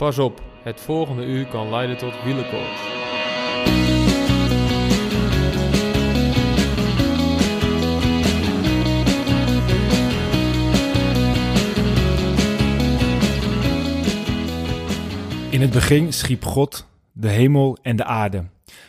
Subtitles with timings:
[0.00, 2.80] Pas op, het volgende uur kan leiden tot wielenkoorts.
[15.50, 18.44] In het begin schiep God de hemel en de aarde.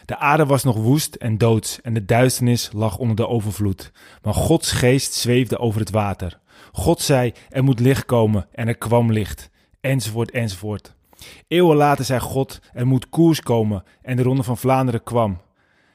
[0.05, 3.91] De aarde was nog woest en doods en de duisternis lag onder de overvloed.
[4.21, 6.39] Maar Gods geest zweefde over het water.
[6.71, 9.50] God zei, er moet licht komen en er kwam licht.
[9.82, 11.00] Enzovoort, enzovoort.
[11.47, 15.37] Eeuwen later zei God, er moet koers komen en de Ronde van Vlaanderen kwam.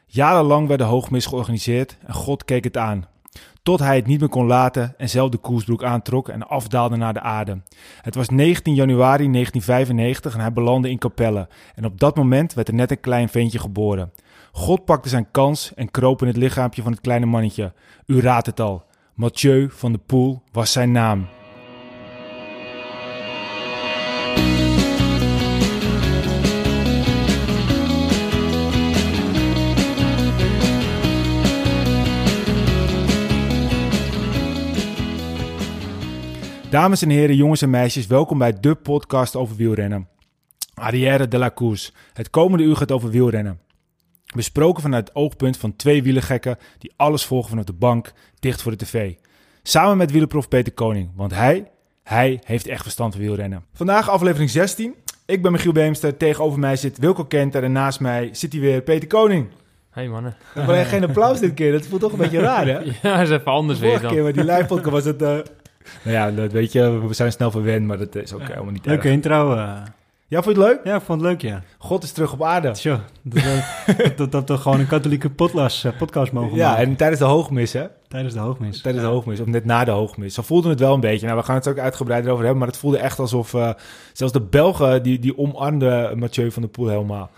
[0.06, 3.06] Jarenlang werd de hoogmis georganiseerd en God keek het aan.
[3.62, 7.12] Tot hij het niet meer kon laten en zelf de koersbroek aantrok en afdaalde naar
[7.12, 7.62] de aarde.
[8.02, 11.48] Het was 19 januari 1995 en hij belandde in Capelle.
[11.74, 14.12] En op dat moment werd er net een klein ventje geboren.
[14.52, 17.72] God pakte zijn kans en kroop in het lichaampje van het kleine mannetje.
[18.06, 18.84] U raadt het al.
[19.14, 21.26] Mathieu van de Poel was zijn naam.
[36.76, 40.08] Dames en heren, jongens en meisjes, welkom bij de podcast over wielrennen.
[40.74, 41.90] Arrière de la Course.
[42.12, 43.60] Het komende uur gaat over wielrennen.
[44.34, 48.76] Besproken vanuit het oogpunt van twee wielergekken die alles volgen vanaf de bank, dicht voor
[48.76, 49.14] de tv.
[49.62, 51.70] Samen met wielerprof Peter Koning, want hij,
[52.02, 53.64] hij heeft echt verstand van wielrennen.
[53.72, 54.94] Vandaag aflevering 16.
[55.26, 58.82] Ik ben Michiel Beemster, tegenover mij zit Wilco Kenter en naast mij zit hij weer
[58.82, 59.48] Peter Koning.
[59.90, 60.36] Hey mannen.
[60.54, 62.78] Maar geen applaus dit keer, dat voelt toch een beetje raar hè?
[63.02, 64.14] Ja, is even anders De weer vorige dan.
[64.14, 65.22] keer met die live podcast was het...
[65.22, 65.38] eh,
[66.02, 68.86] nou ja, dat weet je, we zijn snel verwend, maar dat is ook helemaal niet
[68.86, 69.12] Leuke erg.
[69.12, 69.54] intro.
[69.54, 69.72] eh.
[70.28, 70.80] Ja, vond je het leuk?
[70.84, 71.62] Ja, ik vond het leuk, ja.
[71.78, 72.70] God is terug op aarde.
[72.70, 73.42] Tjo, dat,
[73.96, 76.86] dat, dat, dat we gewoon een katholieke podcast, eh, podcast mogen Ja, maken.
[76.86, 77.84] en tijdens de hoogmis, hè?
[78.08, 78.80] Tijdens de hoogmis.
[78.80, 80.34] Tijdens de hoogmis, of net na de hoogmis.
[80.34, 81.26] Zo voelde het wel een beetje.
[81.26, 83.54] Nou, we gaan het ook uitgebreider over hebben, maar het voelde echt alsof...
[83.54, 83.70] eh,
[84.12, 87.30] zelfs de Belgen, die, die omarmden Mathieu van der Poel helemaal.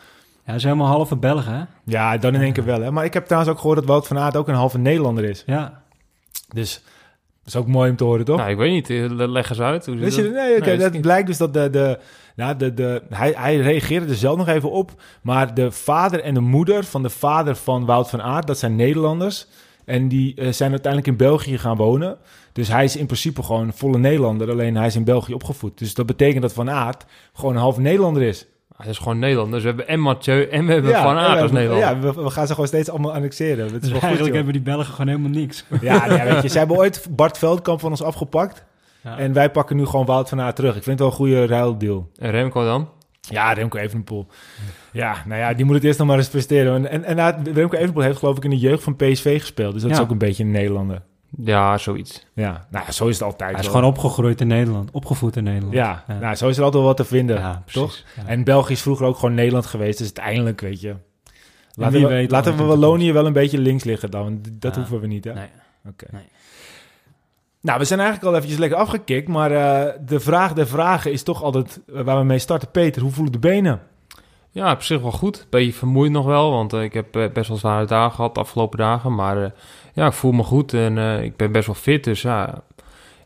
[0.47, 1.63] Ja, ze zijn helemaal halve Belgen, hè?
[1.85, 2.91] Ja, dan in één keer wel, hè?
[2.91, 5.43] Maar ik heb trouwens ook gehoord dat Wout van Aert ook een halve Nederlander is.
[5.47, 5.83] Ja.
[6.55, 6.83] Dus
[7.49, 8.37] is ook mooi om te horen, toch?
[8.39, 8.91] Nou, ik weet niet.
[8.91, 9.87] eh, Leg eens uit.
[9.87, 10.33] Hoe zit je, dat?
[10.33, 11.01] nee, oké, dat niet.
[11.01, 11.99] blijkt dus dat de, de,
[12.37, 14.91] nou, de, de, hij, hij reageerde er zelf nog even op,
[15.23, 18.77] maar de vader en de moeder van de vader van Wout van Aert, dat zijn
[18.77, 19.47] Nederlanders.
[19.85, 22.19] En die eh, zijn uiteindelijk in België gaan wonen.
[22.53, 25.79] Dus hij is in principe gewoon een volle Nederlander, alleen hij is in België opgevoed.
[25.79, 28.47] Dus dat betekent dat Van Aert gewoon een half Nederlander is.
[28.79, 29.63] Hij is gewoon Nederlanders.
[29.63, 31.89] We hebben en Mathieu en we hebben Van Aert als Nederlander.
[31.89, 33.65] Ja, we, we gaan ze gewoon steeds allemaal annexeren.
[33.65, 35.65] Het is Dus wel goed, eigenlijk hebben die Belgen gewoon helemaal niks.
[35.81, 38.65] Ja, nee, weet je, ze hebben ooit Bart Veldkamp van ons afgepakt.
[39.05, 39.19] Ja.
[39.19, 40.77] En wij pakken nu gewoon Wout van Aert terug.
[40.77, 42.09] Ik vind het wel een goede ruildeal.
[42.19, 42.89] En Remco dan?
[43.21, 44.27] Ja, Remco Evenepoel.
[44.93, 46.87] Ja, nou ja, die moet het eerst nog maar eens presteren.
[46.87, 49.73] En, en, Remco Evenepoel heeft geloof ik in de jeugd van PSV gespeeld.
[49.73, 50.03] Dus dat is Ja.
[50.03, 51.03] ook een beetje een Nederlander.
[51.45, 52.27] Ja, zoiets.
[52.33, 53.75] Ja, nou ja, zo is het altijd Hij is wel.
[53.75, 54.91] gewoon opgegroeid in Nederland.
[54.91, 55.73] Opgevoed in Nederland.
[55.75, 56.19] Ja, Ja.
[56.19, 58.03] nou zo is er altijd wel wat te vinden, Ja, toch?
[58.27, 60.95] En België is vroeger ook gewoon Nederland geweest, dus uiteindelijk, weet je...
[61.75, 64.75] Laten wie we, weet laten we Wallonië wel een beetje links liggen dan, want dat
[64.75, 64.81] Ja.
[64.81, 65.33] hoeven we niet, hè?
[65.35, 65.49] Nee.
[65.89, 66.07] Oké.
[66.11, 66.23] Nee.
[67.61, 71.23] Nou, we zijn eigenlijk al eventjes lekker afgekikt, maar eh, de vraag der vragen is
[71.23, 72.71] toch altijd eh, waar we mee starten.
[72.71, 73.81] Peter, hoe voelen de benen?
[74.51, 75.47] Ja, op zich wel goed.
[75.51, 78.41] Beetje vermoeid nog wel, want eh, ik heb eh, best wel zware dagen gehad de
[78.41, 79.15] afgelopen dagen.
[79.15, 79.51] Maar eh,
[79.95, 82.05] ja, ik voel me goed en ik ben best wel fit.
[82.05, 82.63] Dus ja,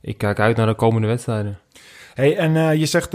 [0.01, 1.59] ik kijk uit naar de komende wedstrijden.
[2.15, 3.15] Hey, en je zegt,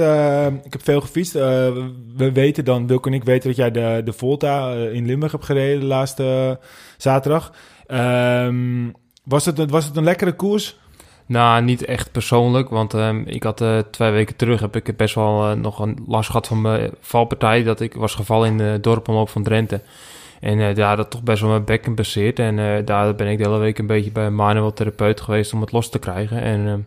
[0.64, 1.34] ik heb veel gefietst.
[1.34, 5.46] We weten dan, Wilco en ik weten dat jij de, de Volta in Limburg hebt
[5.46, 6.60] gereden de laatste
[6.98, 7.52] zaterdag.
[7.88, 8.90] Ehm,
[9.24, 10.78] was, het, was het een lekkere koers?
[11.28, 15.16] Nou, niet echt persoonlijk, want ehm, ik had eh, twee weken terug heb ik best
[15.16, 17.64] wel eh, nog een last gehad van mijn valpartij.
[17.64, 19.82] Dat ik was gevallen in de dorpomloop van Drenthe.
[20.40, 22.40] En eh daar had toch best wel mijn bekken baseerd.
[22.40, 25.54] En eh, daar ben ik de hele week een beetje bij een manual therapeut geweest
[25.54, 26.42] om het los te krijgen.
[26.42, 26.80] En ehm,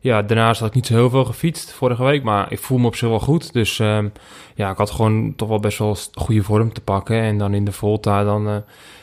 [0.00, 2.86] ja, daarnaast had ik niet zo heel veel gefietst vorige week, maar ik voel me
[2.86, 3.52] op zich wel goed.
[3.52, 4.08] Dus ehm,
[4.54, 7.20] ja, ik had gewoon toch wel best wel goede vorm te pakken.
[7.20, 8.56] En dan in de Volta, dan eh,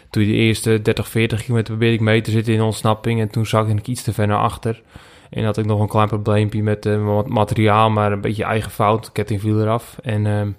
[0.10, 3.20] toen de eerste 30, 40 kilometer probeerde ik mee te zitten in ontsnapping.
[3.20, 4.82] En toen zag ik iets te ver naar achter.
[5.30, 8.72] En had ik nog een klein probleempje met eh, wat materiaal, maar een beetje eigen
[8.72, 9.12] fout.
[9.12, 9.98] Ketting viel eraf.
[10.02, 10.50] En ehm,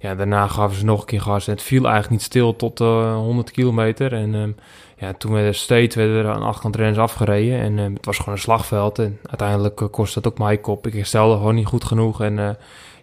[0.00, 1.46] ja, daarna gaven ze nog een keer gas.
[1.46, 4.12] En het viel eigenlijk niet stil tot eh 100 kilometer.
[4.12, 4.50] En ehm,
[4.96, 7.60] ja, toen werden steeds werden er aan achterkant afgereden.
[7.60, 8.98] En ehm, het was gewoon een slagveld.
[8.98, 10.86] En uiteindelijk eh, kost dat ook mijn kop.
[10.86, 12.22] Ik herstelde gewoon niet goed genoeg.
[12.22, 12.50] En eh,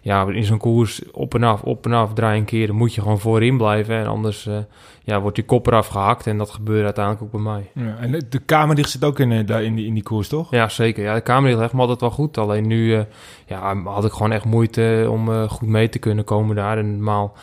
[0.00, 3.18] ja, in zo'n koers op en af, op en af, draaien keren moet je gewoon
[3.20, 3.96] voorin blijven.
[3.96, 4.58] En anders eh,
[5.02, 6.26] ja, wordt je kop eraf gehakt.
[6.26, 7.70] En dat gebeurde uiteindelijk ook bij mij.
[7.74, 10.50] Ja, en de, Kamerdicht zit ook in, daar in, die, in die koers, toch?
[10.50, 11.02] Ja, zeker.
[11.04, 12.38] Ja, de kamer ligt me altijd wel goed.
[12.38, 13.00] Alleen nu eh,
[13.46, 16.78] ja, had ik gewoon echt moeite om goed mee te kunnen komen daar.
[16.78, 17.36] En normaal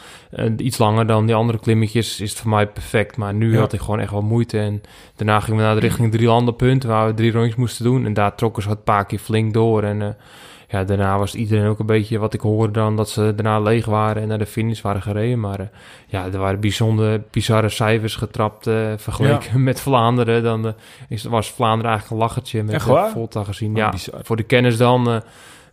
[0.58, 3.18] iets langer dan die andere klimmetjes is het voor mij perfect.
[3.18, 3.60] Maar nu Ja.
[3.60, 4.60] had ik gewoon echt wel moeite.
[4.60, 4.82] En
[5.16, 8.06] daarna gingen we naar de richting drie landenpunt waar we drie rondjes moesten doen.
[8.06, 9.84] En daar trokken ze het paar keer flink door.
[9.84, 10.18] En
[10.68, 13.86] ja, daarna was iedereen ook een beetje, wat ik hoorde dan, dat ze daarna leeg
[13.86, 15.40] waren en naar de finish waren gereden.
[15.40, 15.66] Maar eh,
[16.08, 20.44] ja, er waren bijzonder bizarre cijfers getrapt eh, vergeleken met Vlaanderen.
[20.44, 20.74] Dan eh,
[21.10, 22.84] is, was Vlaanderen eigenlijk een lachertje met?
[23.12, 23.72] Volta gezien.
[23.72, 24.20] Oh, ja, bizar.
[24.24, 25.22] voor de kennis dan...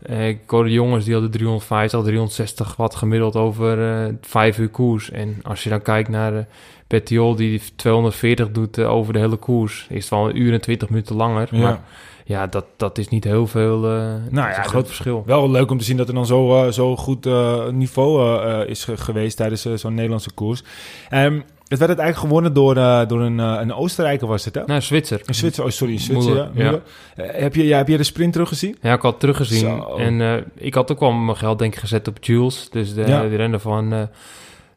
[0.08, 5.10] ik hoorde jongens die hadden 350, 360 watt gemiddeld over 5 uur koers.
[5.10, 6.46] En als je dan kijkt naar
[6.86, 10.88] Petiol die 240 doet over de hele koers, is het wel een uur en 20
[10.88, 11.48] minuten langer.
[11.50, 11.60] Ja.
[11.62, 11.80] Maar
[12.24, 13.84] ja, dat, dat is niet heel veel.
[13.84, 13.90] eh
[14.30, 15.22] Nou ja, een groot verschil.
[15.26, 18.84] Wel leuk om te zien dat er dan zo, eh, zo goed eh, niveau is
[18.84, 20.62] ge- geweest tijdens zo'n Nederlandse koers.
[21.10, 22.74] Ehm, het werd uiteindelijk gewonnen door,
[23.08, 24.62] door een, een Oostenrijker, was het hè?
[24.66, 25.20] Nou, Zwitser.
[25.24, 26.34] Een Zwitser, oh sorry, een Zwitser.
[26.34, 26.64] Moeder, ja.
[26.64, 26.70] ja.
[27.16, 27.40] Moeder.
[27.42, 28.76] Heb, je, ja, heb je de sprint teruggezien?
[28.80, 29.58] Ja, ik had teruggezien.
[29.60, 29.96] Zo.
[29.96, 32.68] En ik had ook wel mijn geld denk ik gezet op Jules.
[32.70, 33.22] Dus de, Ja.
[33.22, 34.08] de renner van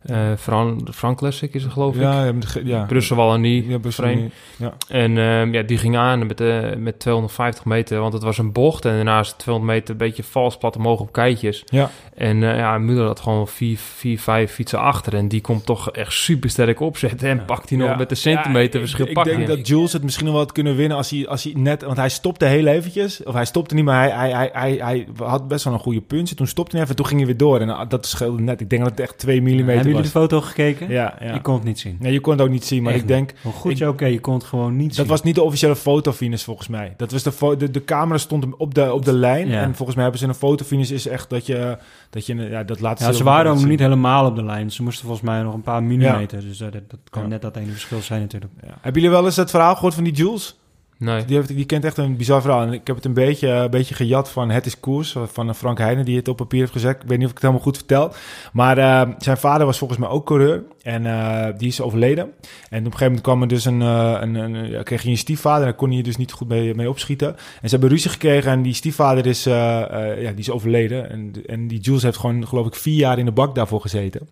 [0.06, 2.02] eh Fran, Fran Classic is er geloof ik.
[2.02, 2.84] Ja, ja, ja.
[2.86, 3.68] Brussel Wallonie.
[3.68, 4.30] Ja, Brussel.
[4.57, 4.74] Ja.
[4.88, 8.52] En ehm, ja, die ging aan met, eh, met 250 meter, want het was een
[8.52, 8.86] bocht.
[8.86, 11.63] En daarnaast 200 meter een beetje vals plat omhoog op keitjes.
[11.66, 11.90] Ja.
[12.16, 15.16] En eh ja, Muller had gewoon 4, 4, 5 fietsen achter.
[15.16, 17.30] En die komt toch echt super sterk opzetten.
[17.30, 20.25] En pakt hij nog met een centimeter verschil ik, ik denk dat Jules het misschien
[20.25, 21.84] nog wel had kunnen winnen als hij, als hij net...
[21.84, 23.24] Want hij stopte heel eventjes.
[23.24, 26.01] Of hij stopte niet, maar hij, hij, hij, hij, hij had best wel een goede
[26.01, 26.38] punt.
[26.38, 27.60] Toen stopte hij even, toen ging hij weer door.
[27.60, 28.62] En ah, dat scheelde net.
[28.62, 30.89] Ik denk dat het echt 2 mm Jullie de foto gekeken?
[30.89, 31.33] Ja, ja.
[31.33, 31.97] Ik kon het niet zien.
[32.00, 33.33] Nee, je kon het ook niet zien, maar Echt ik denk...
[33.42, 34.97] Hoe goed je oké, je kon het gewoon niet zien.
[34.97, 36.94] Dat was niet de officiële fotofinish volgens mij.
[36.97, 39.47] Dat was de, de, de camera stond op de, op de lijn.
[39.47, 39.62] Ja.
[39.62, 41.77] En volgens mij hebben ze een fotofinish is echt dat je...
[42.09, 44.71] Dat je ja, dat laat Ja, ze waren ook niet helemaal op de lijn.
[44.71, 46.41] Ze moesten volgens mij nog een paar millimeter.
[46.41, 48.53] Dus dat, dat kan net dat ene verschil zijn natuurlijk.
[48.65, 50.56] Hebben jullie wel eens het verhaal gehoord van die Jules?
[50.97, 51.25] Nee.
[51.25, 52.62] Die, die kent echt een bizar verhaal.
[52.62, 55.56] En ik heb het een beetje, een beetje gejat van Het is Koers, van eh,
[55.56, 57.01] Frank Heijnen, die het op papier heeft gezet.
[57.01, 58.13] Ik weet niet of ik het helemaal goed vertel.
[58.53, 60.63] Maar eh, zijn vader was volgens mij ook coureur.
[60.81, 62.24] En eh, die is overleden.
[62.69, 63.80] En op een gegeven moment kwam er dus een...
[63.80, 65.59] een, een ja, kreeg hij een stiefvader.
[65.59, 67.27] En daar kon hij dus niet goed mee, mee opschieten.
[67.27, 68.51] En ze hebben ruzie gekregen.
[68.51, 71.09] En die stiefvader is, ja, die is overleden.
[71.09, 74.30] En, en die Jules heeft gewoon, geloof ik, vier jaar in de bak daarvoor gezeten.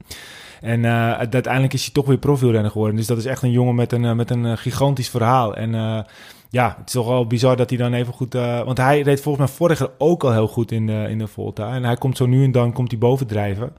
[0.62, 2.96] En uiteindelijk is hij toch weer profielrenner geworden.
[2.96, 5.56] Dus dat is echt een jongen met een, met een gigantisch verhaal.
[5.56, 6.06] En
[6.54, 8.36] ja, het is toch wel bizar dat hij dan even goed...
[8.36, 11.18] eh, want hij reed volgens mij vorig jaar ook al heel goed in de, in
[11.18, 11.74] de Volta.
[11.74, 13.72] En hij komt zo nu en dan komt hij bovendrijven.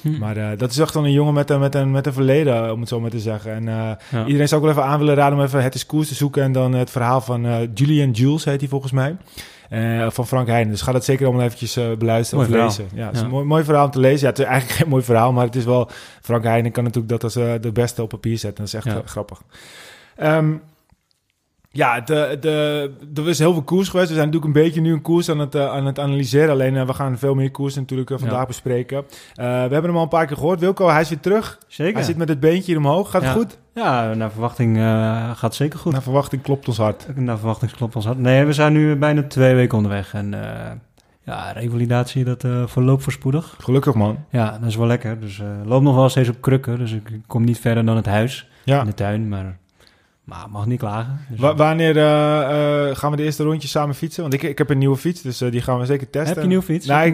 [0.00, 0.18] Hm.
[0.18, 2.72] Maar eh, dat is echt wel een jongen met, een met, een, met een verleden,
[2.72, 3.52] om het zo maar te zeggen.
[3.52, 4.24] En eh, Ja.
[4.26, 6.42] iedereen zou ook wel even aan willen raden om even Het is Koers te zoeken.
[6.42, 9.16] En dan het verhaal van eh, Julian Jules heet hij volgens mij.
[9.68, 10.70] Eh, van Frank Heijnen.
[10.70, 12.86] Dus ga dat zeker allemaal eventjes eh, beluisteren Mooi of verhaal.
[12.88, 12.98] lezen.
[12.98, 13.24] Ja, het is Ja.
[13.26, 14.20] een mooi, mooi verhaal om te lezen.
[14.20, 15.88] Ja, het is eigenlijk geen mooi verhaal, maar het is wel...
[16.22, 18.64] Frank Heijnen kan natuurlijk dat als eh, de beste op papier zetten.
[18.64, 18.94] Dat is echt Ja.
[19.02, 19.42] eh, grappig.
[20.16, 20.52] Ehm,
[21.72, 24.08] ja, de, de, er is heel veel koers geweest.
[24.08, 26.50] We zijn natuurlijk een beetje nu een koers aan het, eh, aan het analyseren.
[26.50, 28.46] Alleen eh, we gaan veel meer koers natuurlijk eh, vandaag Ja.
[28.46, 29.04] bespreken.
[29.34, 30.60] We hebben hem al een paar keer gehoord.
[30.60, 31.58] Wilco, hij is weer terug.
[31.68, 31.94] Zeker.
[31.94, 33.10] Hij zit met het beentje hier omhoog.
[33.10, 33.58] Gaat het goed?
[33.74, 35.92] Ja, naar verwachting gaat het zeker goed.
[35.92, 37.06] Naar verwachting klopt ons hart.
[37.16, 38.18] Naar verwachting klopt ons hart.
[38.18, 40.14] Nee, we zijn nu bijna twee weken onderweg.
[40.14, 40.34] En
[41.24, 43.54] ja, revalidatie, dat verloopt voorspoedig.
[43.58, 44.18] Gelukkig man.
[44.30, 45.20] Ja, dat is wel lekker.
[45.20, 46.78] Dus loop nog wel steeds op krukken.
[46.78, 48.80] Dus ik kom niet verder dan het huis Ja.
[48.80, 49.28] in de tuin.
[49.28, 49.58] Maar,
[50.30, 51.20] maar mag niet klagen.
[51.28, 54.22] Dus, Wa- wanneer eh, eh, gaan we de eerste rondje samen fietsen?
[54.22, 56.26] Want ik, ik heb een nieuwe fiets, dus eh, die gaan we zeker testen.
[56.26, 56.86] heb je een nieuwe fiets?
[56.86, 57.12] Nee,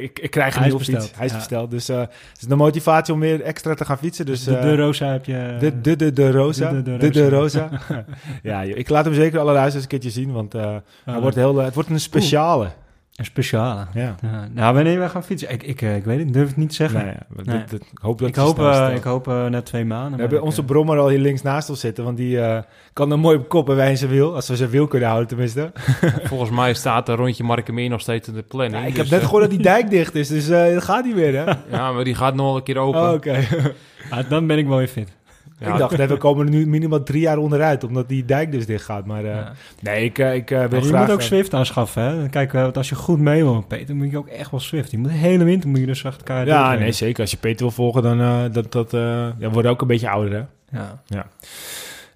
[0.00, 1.10] ik, ik, krijg een nieuwe fiets.
[1.16, 1.36] Hij is ja.
[1.38, 1.70] besteld.
[1.70, 2.08] Dus het
[2.40, 4.26] is de motivatie om weer extra te gaan fietsen.
[4.26, 5.56] Dus, de, de Rosa heb je...
[5.60, 6.70] de, de, de, de Rosa.
[6.70, 7.68] De- De, de- de, de Rosa.
[8.42, 10.76] ja, ik laat hem zeker alle luisteraars een keertje zien, want Ah,
[11.20, 12.68] wordt heel, het wordt een speciale.
[13.16, 13.86] Een speciale.
[13.94, 14.14] Ja.
[14.22, 15.50] Ja, nou, wanneer wij gaan fietsen?
[15.52, 17.04] Ik, ik, eh, ik weet het, durf het niet te zeggen.
[17.04, 17.64] Nee, ja, dit- Nee.
[17.70, 20.12] dit- ik hoop dat ik, hoop, eh, ik hoop eh, net twee maanden.
[20.14, 22.62] We hebben ik, onze eh, brommer al hier links naast ons zitten, want die eh,
[22.92, 24.34] kan er mooi op kop en wij in zijn wiel.
[24.34, 25.72] Als we zijn wiel kunnen houden tenminste.
[26.30, 28.76] Volgens mij staat een rondje Markemeer nog steeds in de planning.
[28.82, 30.84] Ja, ik dus, heb net eh, gehoord dat die dijk dicht is, dus eh dat
[30.84, 31.44] gaat niet meer hè.
[31.76, 33.00] Ja, maar die gaat nog een keer open.
[33.00, 33.36] Oh, Oké.
[34.10, 35.15] ah, dan ben ik wel weer fit.
[35.58, 38.52] Ja, ik dacht, net, we komen er nu minimaal drie jaar onderuit, omdat die dijk
[38.52, 39.06] dus dicht gaat.
[39.06, 39.52] Maar eh, Ja.
[39.80, 41.06] nee, ik, eh, ik eh, wil Ja, je graag...
[41.06, 42.02] moet ook Swift aanschaffen.
[42.02, 42.28] Hè?
[42.28, 44.90] Kijk, want als je goed mee wil met Peter, moet je ook echt wel Swift.
[44.90, 47.20] Je moet de hele winter moet je dus achter elkaar ja, nee, zeker.
[47.20, 49.00] Als je Peter wil volgen, dan uh, dat, dat, uh,
[49.38, 50.78] ja, wordt ook een beetje ouder, hè?
[51.06, 51.26] Ja.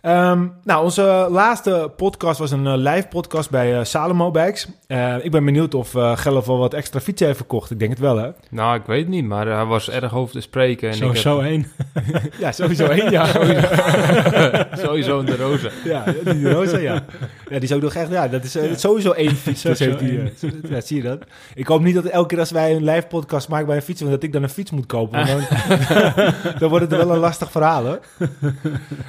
[0.03, 4.67] Um, nou, onze laatste podcast was een uh, live podcast bij uh, Salomo Bikes.
[4.89, 7.71] Uh, ik ben benieuwd of uh, Gelf al wat extra fietsen heeft verkocht.
[7.71, 8.31] Ik denk het wel, hè?
[8.51, 10.89] Nou, ik weet het niet, maar hij was erg over te spreken.
[10.89, 11.67] En sowieso ik één.
[12.39, 13.27] ja, sowieso één, ja.
[14.85, 15.69] sowieso een de Rosa.
[15.85, 17.05] ja, die de Rosa, ja.
[17.49, 19.63] Ja, die is ook nog echt, ja, dat is uh, sowieso één fiets.
[19.63, 20.31] Dus heeft die, uh,
[20.71, 21.25] ja, zie je dat?
[21.55, 24.01] Ik hoop niet dat elke keer als wij een live podcast maken bij een fiets,
[24.01, 25.27] dat ik dan een fiets moet kopen.
[25.27, 28.01] Want dan, dan wordt het wel een lastig verhaal, hoor.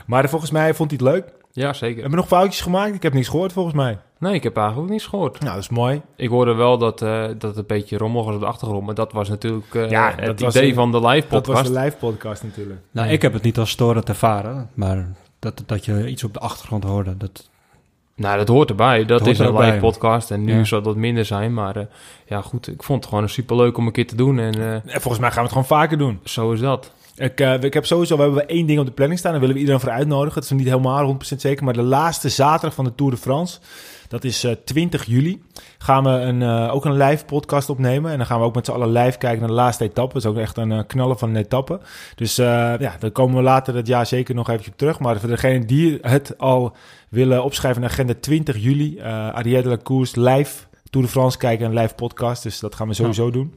[0.06, 1.34] Maar volgens mij vond hij het leuk.
[1.52, 1.94] Ja, zeker.
[1.94, 2.94] Hebben we nog foutjes gemaakt?
[2.96, 3.98] Ik heb niets gehoord, volgens mij.
[4.20, 5.40] Nee, ik heb eigenlijk niets gehoord.
[5.40, 6.02] Nou, dat is mooi.
[6.16, 8.96] Ik hoorde wel dat, uh, dat het een beetje rommel was op de achtergrond, maar
[8.96, 11.46] dat was natuurlijk uh, ja, het was idee een, van de live podcast.
[11.46, 12.80] Dat was de live podcast natuurlijk.
[12.92, 15.08] Nou, ik heb het niet als storend ervaren, maar
[15.40, 17.50] dat, dat je iets op de achtergrond hoorde, dat...
[18.16, 19.06] Nou, dat hoort erbij.
[19.06, 19.80] Dat hoort is een live bij.
[19.80, 20.32] podcast.
[20.32, 20.64] En nu Ja.
[20.64, 21.54] zal dat minder zijn.
[21.54, 21.84] Maar eh,
[22.26, 22.68] ja, goed.
[22.68, 24.40] Ik vond het gewoon super leuk om een keer te doen.
[24.40, 26.20] En eh, En volgens mij gaan we het gewoon vaker doen.
[26.24, 26.92] zo is dat.
[27.22, 29.32] Ik, eh, ik heb sowieso, we hebben één ding op de planning staan.
[29.32, 30.34] Daar willen we iedereen voor uitnodigen.
[30.34, 31.64] Het is nog niet helemaal 100% zeker.
[31.64, 33.60] Maar de laatste zaterdag van de Tour de France.
[34.08, 35.42] Dat is eh, 20 juli.
[35.78, 38.12] Gaan we een, eh, ook een live podcast opnemen.
[38.12, 40.14] En dan gaan we ook met z'n allen live kijken naar de laatste etappe.
[40.14, 41.80] Dat is ook echt een knallen van een etappe.
[42.16, 45.00] Dus ja, daar komen we later het jaar zeker nog eventjes op terug.
[45.00, 46.76] Maar voor degenen die het al
[47.10, 48.98] willen opschrijven agenda 20 juli.
[48.98, 51.66] eh Ariette de la Course live Tour de France kijken.
[51.66, 52.44] Een live podcast.
[52.44, 53.56] Dus dat gaan we sowieso doen.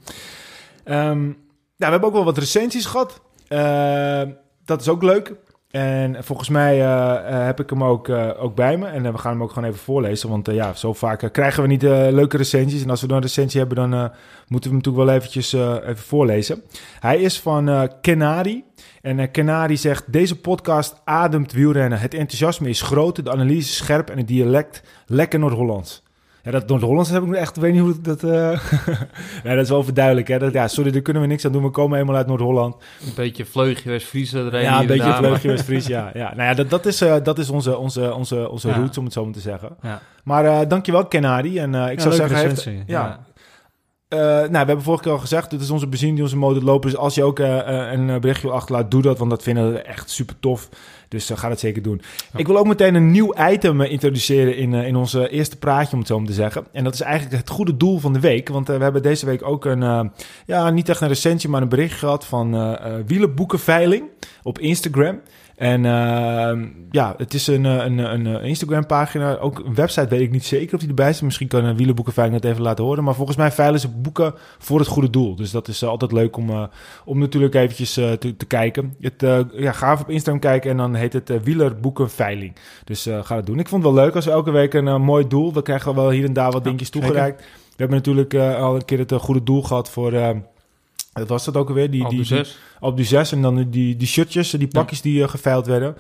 [0.85, 1.35] Ehm, nou,
[1.77, 3.21] we hebben ook wel wat recensies gehad.
[3.49, 4.23] Eh,
[4.65, 5.35] dat is ook leuk.
[5.75, 8.87] En volgens mij eh, eh, heb ik hem ook, eh, ook bij me.
[8.87, 10.29] En we gaan hem ook gewoon even voorlezen.
[10.29, 12.83] Want ja, zo vaak krijgen we niet leuke recensies.
[12.83, 15.97] En als we dan een recensie hebben, dan moeten we hem natuurlijk wel eventjes even
[15.97, 16.63] voorlezen.
[17.01, 18.65] Hij is van Kenari.
[19.01, 21.99] En Kenari zegt, deze podcast ademt wielrennen.
[21.99, 26.04] Het enthousiasme is groot, de analyse scherp en het dialect lekker Noord-Hollands.
[26.45, 28.23] Ja, dat Noord-Hollands heb ik echt, weet niet hoe ik dat...
[28.23, 28.31] eh
[29.45, 30.39] ja, dat is wel verduidelijk, hè.
[30.39, 31.63] Dat, ja, sorry, daar kunnen we niks aan doen.
[31.63, 32.75] We komen helemaal uit Noord-Holland.
[33.07, 34.61] Een beetje vleugje West-Friese erin.
[34.63, 36.11] Ja, een beetje daar, vleugje West-Fries, ja.
[36.15, 36.33] ja.
[36.37, 38.75] Nou ja, dat, dat is, eh, dat is onze, onze, onze, onze Ja.
[38.77, 39.69] roots, om het zo maar te zeggen.
[39.83, 40.01] Ja.
[40.25, 41.59] Maar eh, dankjewel, Kenari.
[41.59, 42.37] En eh, ik zou zeggen...
[42.39, 43.19] heeft- ja.
[44.15, 46.63] Eh, nou, we hebben vorige keer al gezegd, dit is onze benzine die onze motor
[46.63, 46.91] lopen.
[46.91, 49.73] Dus als je ook eh, eh, een berichtje wil achterlaat, doe dat, want dat vinden
[49.73, 50.69] we echt super tof.
[51.09, 52.03] Dus eh, ga dat zeker doen.
[52.37, 56.09] Ik wil ook meteen een nieuw item introduceren in, in onze eerste praatje, om het
[56.09, 56.67] zo maar te zeggen.
[56.73, 58.49] En dat is eigenlijk het goede doel van de week.
[58.49, 60.11] Want we hebben deze week ook een,
[60.47, 64.05] ja, niet echt een recensie, maar een bericht gehad van Wielenboekenveiling
[64.43, 65.21] op Instagram.
[65.57, 69.37] En eh, ja, het is een, eh, een, een, een Instagram-pagina.
[69.37, 71.21] Ook een website weet ik niet zeker of die erbij is.
[71.21, 73.05] Misschien kan een Wielenboekenveiling dat even laten horen.
[73.05, 75.35] Maar volgens mij veilen ze boeken voor het goede doel.
[75.37, 76.63] Dus dat is eh, altijd leuk om, eh,
[77.05, 78.95] om natuurlijk eventjes eh, te, te kijken.
[79.01, 82.57] Het, eh, ja, ga even op Instagram kijken en dan heet het eh, Wielerboekenveiling.
[82.85, 83.59] Dus eh, ga dat doen.
[83.59, 85.53] Ik vond het wel leuk als we elke week een eh, mooi doel.
[85.53, 87.41] We krijgen wel hier en daar wat dingetjes toegereikt.
[87.41, 90.13] We hebben natuurlijk eh, al een keer het eh, goede doel gehad voor...
[91.15, 91.91] eh, wat was dat ook alweer?
[91.91, 92.45] Die, die,
[92.81, 95.97] op die zes en dan die, die shirtjes, die pakjes die uh, geveild werden.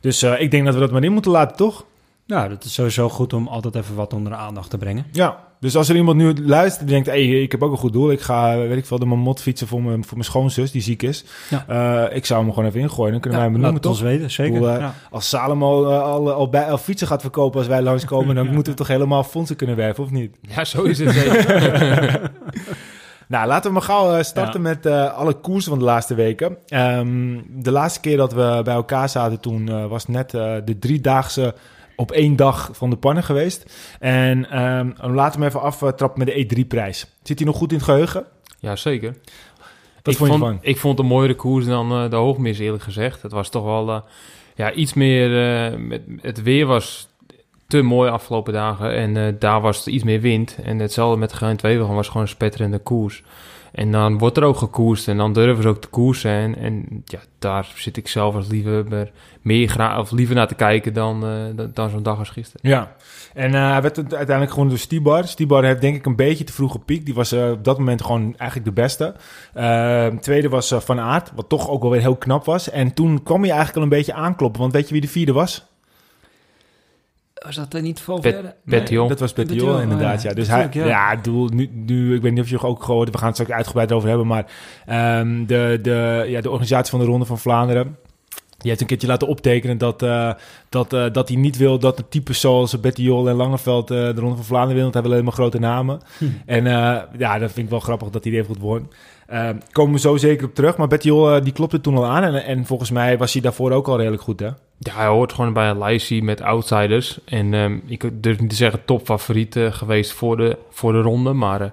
[0.00, 1.84] Dus eh, ik denk dat we dat maar in moeten laten, toch?
[2.26, 5.06] Nou, dat is sowieso goed om altijd even wat onder de aandacht te brengen.
[5.12, 5.52] Ja.
[5.60, 8.10] Dus als er iemand nu luistert die denkt, hey, ik heb ook een goed doel.
[8.10, 11.02] Ik ga, weet ik veel, de mamot fietsen voor mijn, voor mijn schoonzus die ziek
[11.02, 11.24] is.
[11.50, 11.64] Ja.
[12.08, 13.12] Eh, ik zou hem gewoon even ingooien.
[13.12, 14.68] Dan kunnen wij hem laat noemen, ons weten, zeker.
[14.68, 14.94] Eh, ja.
[15.10, 18.34] Als Salomo eh, al, al, bij, al fietsen gaat verkopen als wij langskomen...
[18.34, 20.36] dan moeten we toch helemaal fondsen kunnen werven, of niet?
[20.40, 22.20] Ja, zo is het zeker.
[23.28, 26.56] Nou, laten we maar gauw eh, starten met eh, alle koersen van de laatste weken.
[26.66, 30.78] Ehm, de laatste keer dat we bij elkaar zaten toen eh, was net eh, de
[30.78, 31.54] driedaagse
[31.96, 33.72] op één dag van de pannen geweest.
[34.00, 37.06] En ehm, laten we hem even aftrappen met de E3-prijs.
[37.22, 38.24] Zit hij nog goed in het geheugen?
[38.58, 39.14] ja, zeker.
[40.02, 40.58] Wat ik vond je vond, van?
[40.60, 43.22] Ik vond het een mooiere koers dan eh, de hoogmis, eerlijk gezegd.
[43.22, 44.04] Het was toch wel
[44.54, 45.56] ja, iets meer...
[45.72, 47.08] eh, met, het weer was
[47.66, 48.94] te mooi afgelopen dagen.
[48.94, 50.58] En eh, daar was het iets meer wind.
[50.62, 53.22] En hetzelfde met Gein Tweewegen was gewoon een spetterende koers.
[53.72, 56.56] En dan wordt er ook gekoerst en dan durven ze ook te koersen.
[56.58, 59.10] En, ja, daar zit ik zelf als liever,
[59.42, 62.70] meer gra- of liever naar te kijken dan, eh, dan, dan zo'n dag als gisteren.
[62.70, 62.96] Ja.
[63.34, 65.24] En eh, hij werd uiteindelijk gewoon door Stibar.
[65.28, 67.04] Stibar heeft denk ik een beetje te vroeg gepiekt.
[67.04, 69.14] Die was op dat moment gewoon eigenlijk de beste.
[70.20, 72.70] Tweede was Van Aert, wat toch ook wel weer heel knap was.
[72.70, 74.60] En toen kwam hij eigenlijk al een beetje aankloppen.
[74.60, 75.73] Want weet je wie de vierde was?
[77.44, 78.54] Was dat er niet Pet- Valverde?
[78.64, 79.08] Petillon.
[79.08, 80.22] Dat was Petiol, oh inderdaad.
[80.22, 80.28] ja.
[80.28, 80.34] ja.
[80.34, 81.12] Dus Natuurlijk, hij, ja.
[81.12, 83.36] ja, doel, nu, nu, ik weet niet of je ook gehoord hebt, we gaan het
[83.36, 84.46] straks uitgebreid over hebben, maar
[84.86, 87.96] ehm, de, de, ja, de organisatie van de Ronde van Vlaanderen,
[88.58, 90.30] die heeft een keertje laten optekenen dat, eh,
[90.68, 94.20] dat, eh, dat hij niet wil dat de types zoals Bettiol en Langeveld eh, de
[94.20, 96.00] Ronde van Vlaanderen willen, want hij wil alleen maar grote namen.
[96.18, 96.24] Hm.
[96.46, 96.64] En
[97.18, 98.90] ja, dat vind ik wel grappig dat hij er even goed won.
[99.26, 102.44] Ehm, komen we zo zeker op terug, maar Bettiol die klopte toen al aan en,
[102.44, 104.48] en volgens mij was hij daarvoor ook al redelijk goed, hè?
[104.78, 107.18] Ja, hij hoort gewoon bij een lijstje met outsiders.
[107.24, 111.32] En ehm, ik durf niet te zeggen topfavoriet geweest voor de, voor de ronde.
[111.32, 111.72] Maar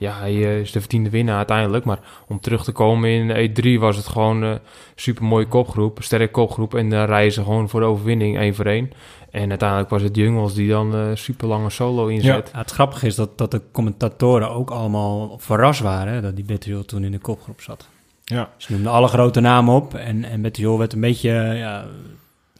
[0.00, 1.84] ja, hij eh, is de verdiende winnaar uiteindelijk.
[1.84, 4.58] Maar om terug te komen in E3 was het gewoon een
[4.94, 5.96] super mooie kopgroep.
[5.96, 6.74] Een sterke kopgroep.
[6.74, 8.90] En daar rijden ze gewoon voor de overwinning één voor één.
[9.30, 12.50] En uiteindelijk was het Jungels die dan eh super lange solo inzet.
[12.52, 16.44] Ja, het grappige is dat, dat de commentatoren ook allemaal verrast waren hè, dat die
[16.44, 17.88] Bettiol toen in de kopgroep zat.
[18.24, 18.50] Ja.
[18.56, 21.86] Ze noemden alle grote namen op en, en Bettiol werd een beetje ja,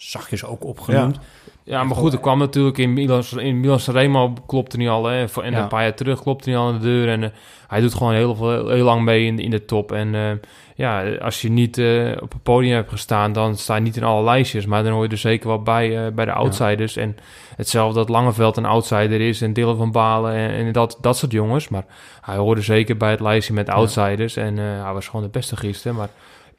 [0.02, 1.18] zachtjes ook opgenoemd.
[1.64, 5.04] Ja, maar goed, er kwam natuurlijk in Milan, in Milan Sanremo klopte niet al.
[5.06, 5.62] Hè, en Ja.
[5.62, 7.08] een paar jaar terug klopte niet al aan de deur.
[7.08, 7.30] En eh,
[7.68, 9.92] hij doet gewoon heel, veel, heel lang mee in, in de top.
[9.92, 10.30] En eh,
[10.74, 14.04] ja, als je niet eh, op het podium hebt gestaan, dan sta je niet in
[14.04, 14.66] alle lijstjes.
[14.66, 16.96] Maar dan hoor je er zeker wel bij, bij de outsiders.
[16.96, 17.16] En
[17.56, 21.32] hetzelfde dat Langeveld een outsider is en Dylan van Balen en, en dat, dat soort
[21.32, 21.68] jongens.
[21.68, 21.84] Maar
[22.20, 24.36] hij hoorde zeker bij het lijstje met outsiders.
[24.36, 25.96] En hij was gewoon de beste gisteren.
[25.96, 26.08] Maar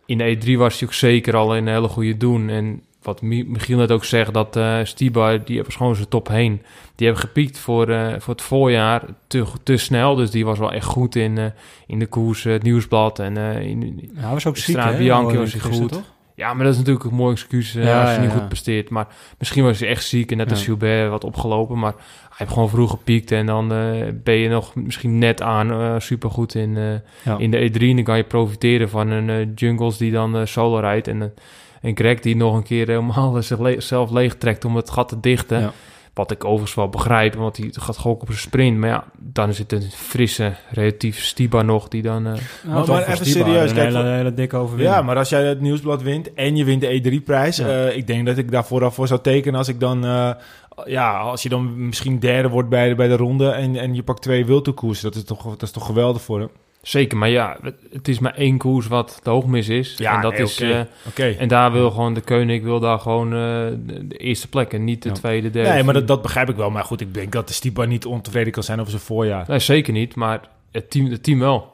[0.06, 2.50] in de E3 was hij ook zeker al in een hele goede doen.
[2.50, 6.28] En wat Mi- Michiel net ook zegt, dat eh Stibar, die was gewoon zijn top
[6.28, 6.62] heen.
[6.96, 10.16] Die hebben gepiekt voor, eh, voor het voorjaar te, te snel.
[10.16, 11.46] Dus die was wel echt goed in, eh,
[11.88, 13.20] in de koers, het nieuwsblad.
[13.20, 14.98] En, in, Hij was ook ziek, hè?
[14.98, 15.92] Bianchi was hij goed.
[15.92, 16.02] toch?
[16.36, 18.38] ja, maar dat is natuurlijk een mooi excuus Ja, als je ja, niet ja.
[18.38, 18.90] goed presteert.
[18.90, 20.64] Maar misschien was hij echt ziek en net als.
[20.64, 21.80] Gilbert wat opgelopen.
[21.80, 23.68] Maar hij heeft gewoon vroeg gepiekt en dan
[24.24, 26.78] ben je nog misschien net aan supergoed in,
[27.38, 27.82] in de E3.
[27.82, 31.08] En dan kan je profiteren van een Jungles die dan solo rijdt.
[31.08, 31.34] En,
[31.82, 35.60] en Greg die nog een keer helemaal zichzelf leeg trekt om het gat te dichten.
[35.60, 35.72] Ja.
[36.14, 38.78] Wat ik overigens wel begrijp, want hij gaat gewoon op zijn sprint.
[38.78, 42.28] Maar ja, dan is het een frisse, relatief Stiba nog die dan...
[42.28, 42.34] eh,
[42.64, 44.96] Nou, maar even serieus, Een kijk, hele, hele dikke overwinning.
[44.96, 47.68] Ja, maar als jij het nieuwsblad wint en je wint de E3-prijs, Ja.
[47.68, 50.32] eh, ik denk dat ik daar vooraf voor zou tekenen als ik dan, eh,
[50.86, 54.04] ja, als je dan misschien derde wordt bij de, bij de ronde en, en je
[54.04, 56.50] pakt twee wildtoekoers, dat is toch, dat is toch geweldig voor hem.
[56.82, 57.58] Zeker, maar ja,
[57.92, 59.94] het- is maar één koers wat de hoogmis is.
[59.98, 60.62] Ja, en dat nee, is...
[61.08, 61.24] oké.
[61.24, 63.40] eh, en daar wil gewoon de koning wil daar gewoon eh,
[64.08, 65.16] de, eerste plek en niet de Ja.
[65.16, 65.70] tweede, derde.
[65.70, 66.70] Nee, maar dat, dat begrijp ik wel.
[66.70, 69.46] Maar goed, ik denk dat de Stipa niet ontevreden kan zijn over zijn voorjaar.
[69.48, 70.40] Nee, zeker niet, maar
[70.72, 71.74] het team, het team wel.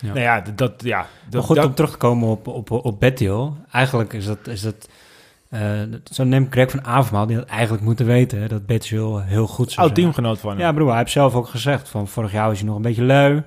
[0.00, 0.06] Ja.
[0.08, 0.98] Nou ja, dat, ja.
[1.24, 3.56] Dat, Maar goed, dat- om terug te komen op, op, op Bettiol.
[3.72, 4.46] Eigenlijk is dat...
[4.46, 4.88] Is dat
[5.48, 5.80] eh,
[6.12, 8.40] zo neemt Greg van Avermaal, die had eigenlijk moeten weten...
[8.40, 10.12] Hè, dat Bettiol heel goed zou oud zijn.
[10.12, 10.58] teamgenoot van hem.
[10.58, 13.02] Ja, broer, hij heeft zelf ook gezegd van vorig jaar was hij nog een beetje
[13.02, 13.42] lui.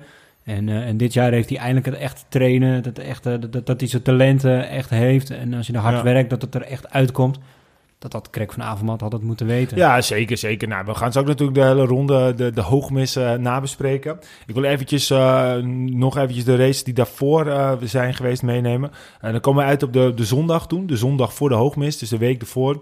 [0.46, 3.80] En, eh, en dit jaar heeft hij eindelijk het echte trainen, dat, echte, dat, dat
[3.80, 5.30] hij zijn talenten echt heeft.
[5.30, 6.02] En als je er hard Ja.
[6.02, 7.38] werkt, dat het er echt uitkomt.
[7.98, 9.76] Dat had Greg van Avermaat had het moeten weten.
[9.76, 10.68] Ja, zeker, zeker.
[10.68, 14.18] Nou, we gaan zo ook natuurlijk de hele ronde, de, de hoogmis eh, nabespreken.
[14.46, 18.90] Ik wil eventjes, eh, nog eventjes de races die daarvoor eh, zijn geweest meenemen.
[19.20, 21.98] En dan komen we uit op de, de zondag toen, de zondag voor de hoogmis,
[21.98, 22.80] dus de week ervoor.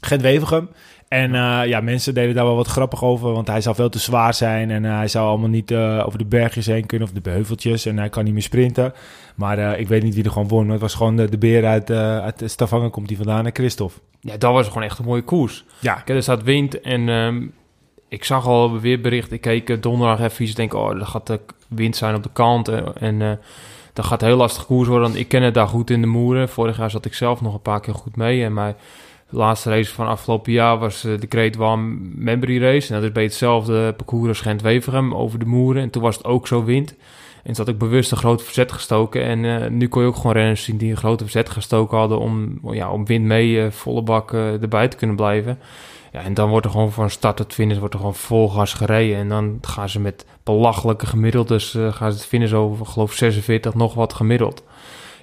[0.00, 0.68] Gent-Wevergem.
[1.08, 3.98] En eh, ja, mensen deden daar wel wat grappig over, want hij zou veel te
[3.98, 4.70] zwaar zijn.
[4.70, 7.86] En eh, hij zou allemaal niet eh, over de bergjes heen kunnen of de heuveltjes.
[7.86, 8.92] En hij kan niet meer sprinten.
[9.34, 10.62] Maar ik weet niet wie er gewoon won.
[10.62, 14.00] Maar het was gewoon de, de beer uit, uit Stavanger komt hij vandaan, en Christophe.
[14.20, 15.64] Ja, dat was gewoon echt een mooie koers.
[15.78, 17.46] Ja, Kijk, er staat wind en ehm,
[18.08, 19.32] ik zag al weer bericht.
[19.32, 20.54] Ik keek donderdag even iets.
[20.54, 22.68] denk, oh, er gaat de wind zijn op de kant.
[22.68, 23.38] En,
[23.92, 25.06] dat gaat heel lastig koers worden.
[25.06, 26.48] Want ik ken het daar goed in de moeren.
[26.48, 28.44] Vorig jaar zat ik zelf nog een paar keer goed mee.
[28.44, 28.52] En
[29.28, 32.88] mijn laatste race van afgelopen jaar was eh, de Great One Memory Race.
[32.88, 35.82] En dat is bij hetzelfde parcours als Gent-Wevergem over de moeren.
[35.82, 36.94] En toen was het ook zo wind.
[37.46, 39.22] En toen had ik bewust een groot verzet gestoken.
[39.22, 42.18] En eh, nu kon je ook gewoon renners zien die een grote verzet gestoken hadden...
[42.18, 45.58] om, ja, om wind mee eh, volle bak eh, erbij te kunnen blijven.
[46.12, 48.74] Ja, en dan wordt er gewoon van start tot finish wordt er gewoon vol gas
[48.74, 49.16] gereden.
[49.16, 53.94] En dan gaan ze met belachelijke gemiddeldes gaan ze het finish over, geloof 46 nog
[53.94, 54.62] wat gemiddeld.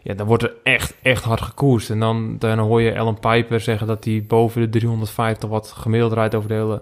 [0.03, 1.89] Ja, dan wordt er echt, echt hard gekoerst.
[1.89, 6.13] En dan, dan hoor je Ellen Piper zeggen dat hij boven de 350 wat gemiddeld
[6.13, 6.81] rijdt over de hele,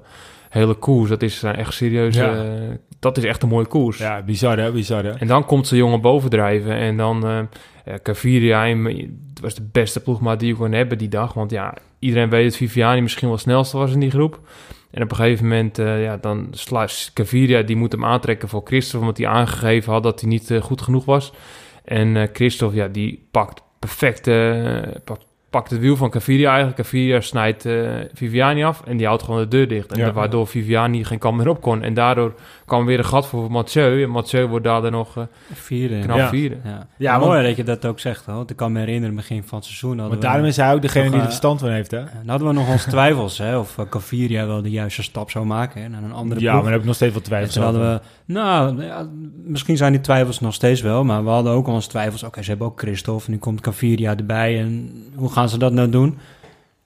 [0.49, 1.09] hele koers.
[1.09, 2.15] Dat is eh, echt serieus.
[2.15, 2.33] Ja.
[2.33, 2.51] eh,
[2.99, 3.97] dat is echt een mooie koers.
[3.97, 5.11] ja bizar hè, bizar hè.
[5.11, 6.75] En dan komt ze jongen bovendrijven.
[6.75, 7.39] En dan eh
[7.83, 11.33] eh, Caviria, het was de beste ploegmaat die je kon hebben die dag.
[11.33, 14.39] Want ja, iedereen weet dat Viviani misschien wel het snelste was in die groep.
[14.91, 18.61] En op een gegeven moment, eh, ja, dan slaat Caviria, die moet hem aantrekken voor
[18.63, 18.99] Christophe.
[18.99, 21.33] Omdat hij aangegeven had dat hij niet goed genoeg was.
[21.91, 26.77] En eh Christophe, ja, die pakt perfect, eh, pakt, pakt het wiel van Caviria eigenlijk.
[26.77, 29.91] Caviria snijdt eh, Viviani af en die houdt gewoon de deur dicht.
[29.91, 30.11] En Ja.
[30.13, 31.81] waardoor Viviani geen kant meer op kon.
[31.83, 32.33] En daardoor
[32.71, 34.03] kwam weer een gat voor Mathieu.
[34.03, 35.99] En Mathieu wordt daardoor nog eh, Vierde.
[35.99, 36.29] knap Ja.
[36.29, 36.57] vierde.
[36.63, 38.25] Ja, Ja, ja mooi want- dat je dat ook zegt.
[38.25, 38.35] Hoor.
[38.35, 40.17] Want Ik kan me herinneren, begin van het seizoen we...
[40.17, 41.97] daarom is hij ook degene nog, die er eh, verstand van heeft, hè?
[41.99, 45.31] eh, dan hadden we nog onze twijfels, hè, of uh, Caviria wel de juiste stap
[45.31, 46.53] zou maken hè, naar een andere Ja, ploeg.
[46.53, 47.69] maar daar heb ik nog steeds wat twijfels over.
[47.71, 49.07] hadden we, nou, ja,
[49.45, 52.23] misschien zijn die twijfels nog steeds wel, maar we hadden ook al onze twijfels.
[52.23, 55.73] Oké, ze hebben ook Christophe, en nu komt Caviria erbij en hoe gaan ze dat
[55.73, 56.17] nou doen?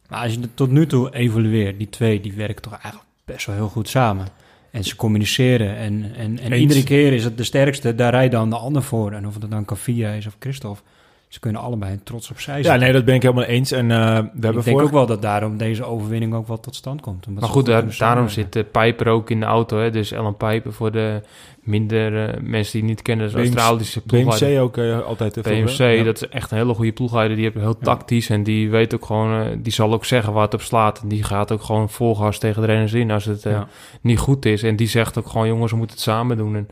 [0.10, 3.46] Maar als je het tot nu toe evalueert, die twee, die werken toch eigenlijk best
[3.46, 4.28] wel heel goed samen.
[4.76, 6.62] En ze communiceren en, en, en Eens.
[6.62, 9.12] iedere keer is het de sterkste, daar rijdt dan de ander voor.
[9.12, 10.82] En of het dan Caviria is of Christophe,
[11.36, 12.80] ze kunnen allebei trots op zij Ja, zijn.
[12.80, 13.72] nee, dat ben ik helemaal eens.
[13.72, 14.86] En eh, we hebben ik denk vorig...
[14.86, 17.28] ook wel dat daarom deze overwinning ook wel tot stand komt.
[17.28, 19.78] Maar goed, daar- daarom zit uh, Piper ook in de auto.
[19.80, 19.90] Hè?
[19.90, 21.22] Dus Ellen Piper voor de
[21.62, 23.32] minder eh, mensen die het niet kennen.
[23.32, 24.50] Dat is BMC Australische ploegleider.
[24.50, 25.38] BMC ook eh, altijd.
[25.38, 25.78] eh, BMC.
[25.98, 26.04] Ja.
[26.04, 27.38] dat is echt een hele goede ploegleider.
[27.38, 29.42] Die is heel tactisch en die weet ook gewoon...
[29.42, 31.02] eh, die zal ook zeggen waar het op slaat.
[31.02, 33.68] En die gaat ook gewoon vol gas tegen de renners in als het eh, Ja.
[34.02, 34.64] niet goed is.
[34.64, 36.56] En die zegt ook gewoon, jongens, we moeten het samen doen.
[36.56, 36.68] En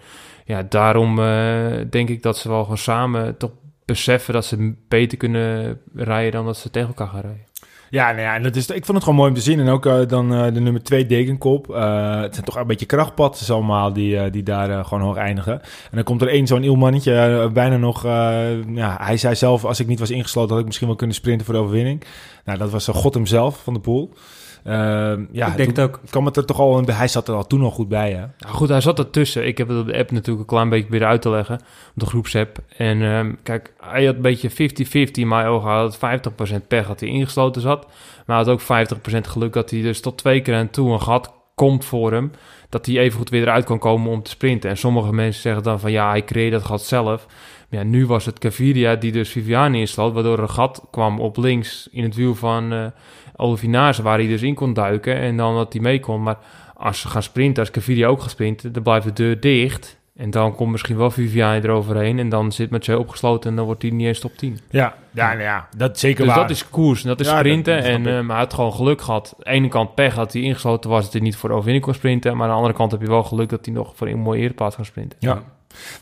[0.46, 3.52] ja, daarom eh, denk ik dat ze wel gewoon samen toch
[3.86, 7.52] beseffen dat ze beter kunnen rijden dan dat ze tegen elkaar gaan rijden.
[7.94, 9.60] Ja, nou ja, en dat is, ik vond het gewoon mooi om te zien.
[9.60, 11.70] En ook eh, dan eh, de nummer twee Dekenkop.
[11.70, 15.62] Eh, het zijn toch een beetje krachtpads allemaal die, die daar gewoon hoog eindigen.
[15.62, 18.04] En dan komt er één zo'n iel mannetje, eh, bijna nog...
[18.74, 21.46] ja, hij zei zelf, als ik niet was ingesloten, had ik misschien wel kunnen sprinten
[21.46, 22.04] voor de overwinning.
[22.46, 24.14] Nou, dat was uh, God hemzelf van de pool.
[24.64, 26.00] Ehm, ja, ik denk toen het ook.
[26.10, 28.26] kwam het er toch al, hij zat er al toen al goed bij, hè?
[28.38, 29.48] Nou goed, hij zat ertussen.
[29.48, 31.56] Ik heb het op de app natuurlijk een klein beetje weer uit te leggen.
[31.56, 32.58] Op de groepsapp.
[32.78, 35.70] En ehm, kijk, hij had een beetje 50-50 in mijn ogen.
[35.70, 37.86] Hij had 50% pech dat hij ingesloten zat.
[38.26, 41.02] Maar hij had ook 50% geluk dat hij dus tot twee keer aan toe een
[41.02, 42.32] gat komt voor hem.
[42.70, 44.70] Dat hij even goed weer eruit kan komen om te sprinten.
[44.70, 47.26] En sommige mensen zeggen dan van ja, hij creëerde dat gat zelf.
[47.70, 50.14] Maar ja, nu was het Caviria die dus Viviani insloot.
[50.14, 52.86] Waardoor er een gat kwam op links in het wiel van uh,
[53.36, 54.02] Olivinaze.
[54.04, 55.16] Waar hij dus in kon duiken.
[55.16, 56.24] En dan dat hij mee kon.
[56.24, 56.38] Maar
[56.76, 60.02] als ze gaan sprinten, als Caviria ook gaat sprinten, dan blijft de deur dicht.
[60.16, 62.20] En dan komt misschien wel Viviani eroverheen.
[62.20, 64.60] En dan zit Mathieu opgesloten en dan wordt hij niet eens top 10.
[64.70, 66.42] Ja, ja, nou ja dat zeker dus waar.
[66.42, 67.74] dat is koers en dat is Ja, sprinten.
[67.76, 69.34] dat- dat en eh, maar hij had gewoon geluk gehad.
[69.38, 71.86] Aan de ene kant pech dat hij ingesloten was, dat hij niet voor de overwinning
[71.86, 72.32] kon sprinten.
[72.38, 74.42] Maar aan de andere kant heb je wel geluk dat hij nog voor een mooie
[74.42, 75.18] ereplaats kan sprinten.
[75.22, 75.44] Ja.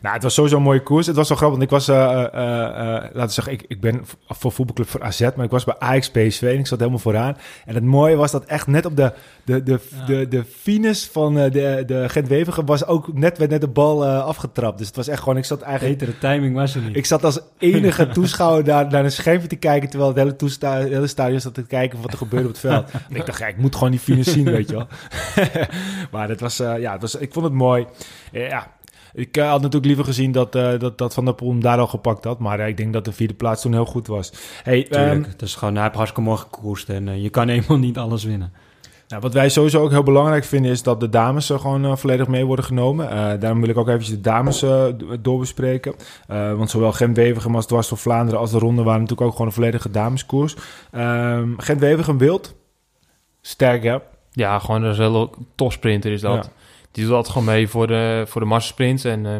[0.02, 1.08] Nou, het was sowieso een mooie koers.
[1.08, 3.82] Het was wel grappig, want ik was, eh, eh, eh, laten we zeggen, ik, ik
[3.82, 7.00] ben voor voetbalclub voor AZ, maar ik was bij Ajax PSV en ik zat helemaal
[7.00, 7.38] vooraan.
[7.66, 10.06] En het mooie was dat echt net op de, de, de, Ja.
[10.06, 14.78] de, de finis van de, de Gent-Wevergem was ook net, werd net de bal afgetrapt.
[14.78, 16.00] Dus het was echt gewoon, ik zat eigenlijk...
[16.00, 16.96] Betere timing was er niet.
[16.96, 19.90] Ik zat als enige toeschouwer daar naar een schermpje te kijken...
[19.90, 22.62] terwijl het hele, toesta- het hele stadion zat te kijken wat er gebeurde op het
[22.62, 22.90] veld.
[23.10, 24.88] En ik dacht, ja, ik moet gewoon die finish zien, weet je wel.
[26.12, 27.86] maar dat was, ja, het was, ik vond het mooi.
[28.32, 28.68] Ja,
[29.14, 31.80] ik eh, had natuurlijk liever gezien dat, eh, dat, dat Van der Poel hem daar
[31.80, 32.40] al gepakt had.
[32.40, 34.34] Maar eh, ik denk dat de vierde plaats toen heel goed was.
[34.64, 37.78] Hey, Tuurlijk, ehm, het is gewoon, hij heeft hartstikke mooi gekoerst en je kan helemaal
[37.78, 38.54] niet alles winnen.
[39.12, 42.28] Nou, wat wij sowieso ook heel belangrijk vinden is dat de dames er gewoon volledig
[42.28, 43.10] mee worden genomen.
[43.10, 44.86] Eh, daarom wil ik ook eventjes de dames eh,
[45.20, 45.96] doorbespreken.
[46.28, 49.48] Eh, want zowel Gent-Wevergem als Dwars door Vlaanderen als de ronde waren natuurlijk ook gewoon
[49.48, 50.56] een volledige dameskoers.
[50.92, 52.56] Ehm Gent-Wevergem wild.
[53.42, 53.98] Sterk, hè?
[54.32, 56.46] Ja, gewoon een hele topsprinter is dat.
[56.46, 56.52] Ja.
[56.92, 59.04] Die doet altijd gewoon mee voor de, voor de massasprints.
[59.04, 59.32] En eh,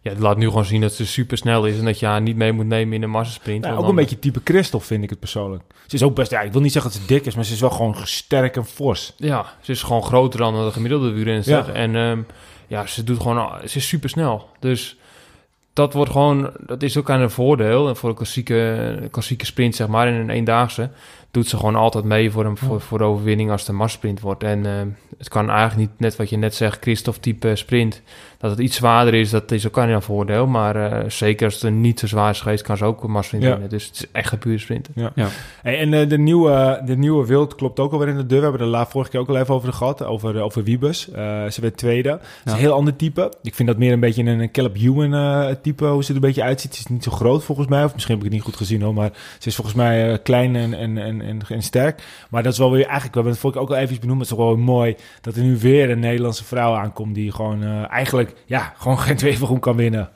[0.00, 1.78] ja, laat nu gewoon zien dat ze super snel is.
[1.78, 3.64] En dat je haar niet mee moet nemen in de massasprint.
[3.64, 5.62] Nou, ook een beetje type Christophe vind ik het persoonlijk.
[5.86, 7.52] Ze is ook best, ja, ik wil niet zeggen dat ze dik is, maar ze
[7.52, 9.12] is wel gewoon sterk en fors.
[9.16, 11.66] Ja, ze is gewoon groter dan de gemiddelde wielrenster.
[11.66, 11.72] Ja.
[11.72, 12.20] En ehm,
[12.66, 14.48] ja, ze doet gewoon, ze is super snel.
[14.58, 14.96] Dus
[15.72, 17.94] dat wordt gewoon, dat is ook aan een voordeel.
[17.94, 20.90] Voor een klassieke, klassieke sprint, zeg maar, in een eendaagse,
[21.30, 24.20] doet ze gewoon altijd mee voor, een, voor, voor de overwinning als het een massasprint
[24.20, 24.42] wordt.
[24.42, 24.88] En ehm,
[25.18, 28.02] het kan eigenlijk niet, net wat je net zegt, Christophe type sprint,
[28.40, 30.46] dat het iets zwaarder is, dat is ook aan een voordeel.
[30.46, 33.10] Maar eh, zeker als het een niet zo zwaar is geweest, kan ze ook een
[33.10, 33.50] massasprint Ja.
[33.50, 33.68] winnen.
[33.68, 34.88] Dus het is echt een pure sprint.
[35.62, 38.38] Hey, en eh, de, nieuwe, de nieuwe wild klopt ook alweer in de deur.
[38.38, 41.10] We hebben er la vorige keer ook al even over gehad, over, eh, over Wiebes.
[41.10, 42.08] Eh, ze werd tweede.
[42.10, 42.52] Het is Ja.
[42.52, 43.32] een heel ander type.
[43.42, 46.20] Ik vind dat meer een beetje een Caleb Ewan eh, type, hoe ze er een
[46.20, 46.74] beetje uitziet.
[46.74, 48.82] Ze is niet zo groot volgens mij, of misschien heb ik het niet goed gezien
[48.82, 48.94] hoor.
[48.94, 52.02] Maar ze is volgens mij eh, klein en, en, en, en, en sterk.
[52.30, 54.18] Maar dat is wel weer eigenlijk, we hebben het vorige keer ook al even benoemd,
[54.18, 57.64] maar het is wel mooi dat er nu weer een Nederlandse vrouw aankomt die gewoon
[57.86, 60.10] eigenlijk, ja, gewoon geen tweevergoed kan winnen.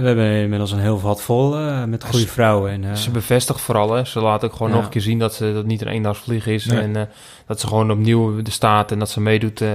[0.00, 2.70] We hebben inmiddels een heel vat vol eh, met goede vrouwen.
[2.70, 4.04] En, eh, Ze bevestigt vooral, hè.
[4.04, 4.74] Ze laat ook gewoon Ja.
[4.74, 6.64] nog een keer zien dat ze dat niet een eendagsvlieg is.
[6.66, 6.80] Nee.
[6.80, 7.02] En eh,
[7.46, 9.68] dat ze gewoon opnieuw er staat en dat ze meedoet eh,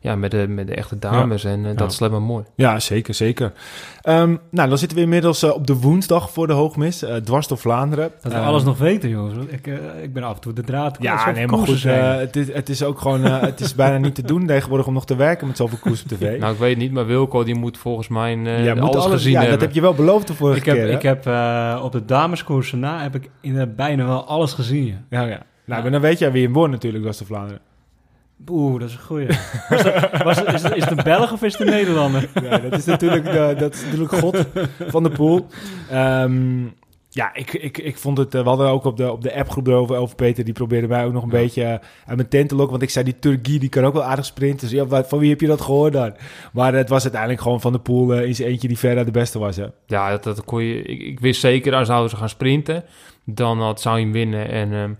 [0.00, 1.44] ja, met, de, met de echte dames.
[1.44, 1.72] En Ja.
[1.72, 2.44] dat is alleen maar mooi.
[2.54, 3.52] Ja, zeker, zeker.
[4.02, 7.58] Ehm, nou, dan zitten we inmiddels op de woensdag voor de hoogmis, eh, dwars door
[7.58, 8.10] Vlaanderen.
[8.22, 9.34] dat we Ehm, alles nog weten, jongens.
[9.48, 9.66] Ik,
[10.02, 10.98] ik ben af en toe de draad.
[10.98, 11.20] kwijt.
[11.24, 14.14] Ja, nee, maar koersen goed, het, is, het is ook gewoon, het is bijna niet
[14.14, 16.38] te doen tegenwoordig om nog te werken met zoveel koers op tv.
[16.40, 19.32] Nou, ik weet niet, maar Wilco die moet volgens mij eh, ja, moet alles, gezien
[19.32, 19.57] ja, hebben.
[19.58, 20.86] Dat heb je wel beloofd de vorige ik heb, keer.
[20.86, 20.92] hè?
[20.92, 24.86] ik heb eh, op de dameskoersen na heb ik inderdaad bijna wel alles gezien.
[24.86, 25.00] ja.
[25.10, 25.42] Ja, ja.
[25.64, 27.60] Nou, maar dan weet jij wie hem won natuurlijk, dwars door Vlaanderen.
[28.50, 29.26] Oeh, dat is een goeie.
[29.68, 32.28] Was dat, was is, het, is het een Belg of is het een Nederlander?
[32.42, 34.44] Ja, dat is natuurlijk, de, dat is natuurlijk God
[34.88, 35.46] van de pool.
[35.90, 36.62] Ehm,
[37.18, 38.34] ja, ik, ik, ik vond het...
[38.34, 41.04] eh, We hadden ook op de, op de appgroep erover, over Peter, die probeerde mij
[41.04, 41.36] ook nog een Ja.
[41.38, 41.70] beetje eh,
[42.06, 42.70] uit mijn tent te lokken.
[42.70, 44.68] Want ik zei, die Turgie, die kan ook wel aardig sprinten.
[44.68, 46.14] Dus ja, wat- van wie heb je dat gehoord dan?
[46.52, 49.10] Maar het was uiteindelijk gewoon van de pool eh, in zijn eentje die verder de
[49.10, 49.66] beste was, hè?
[49.86, 52.84] Ja, dat, dat kon je, ik, ik wist zeker, als zouden ze gaan sprinten,
[53.24, 54.48] dan had, zou hij hem winnen.
[54.50, 54.90] En ehm,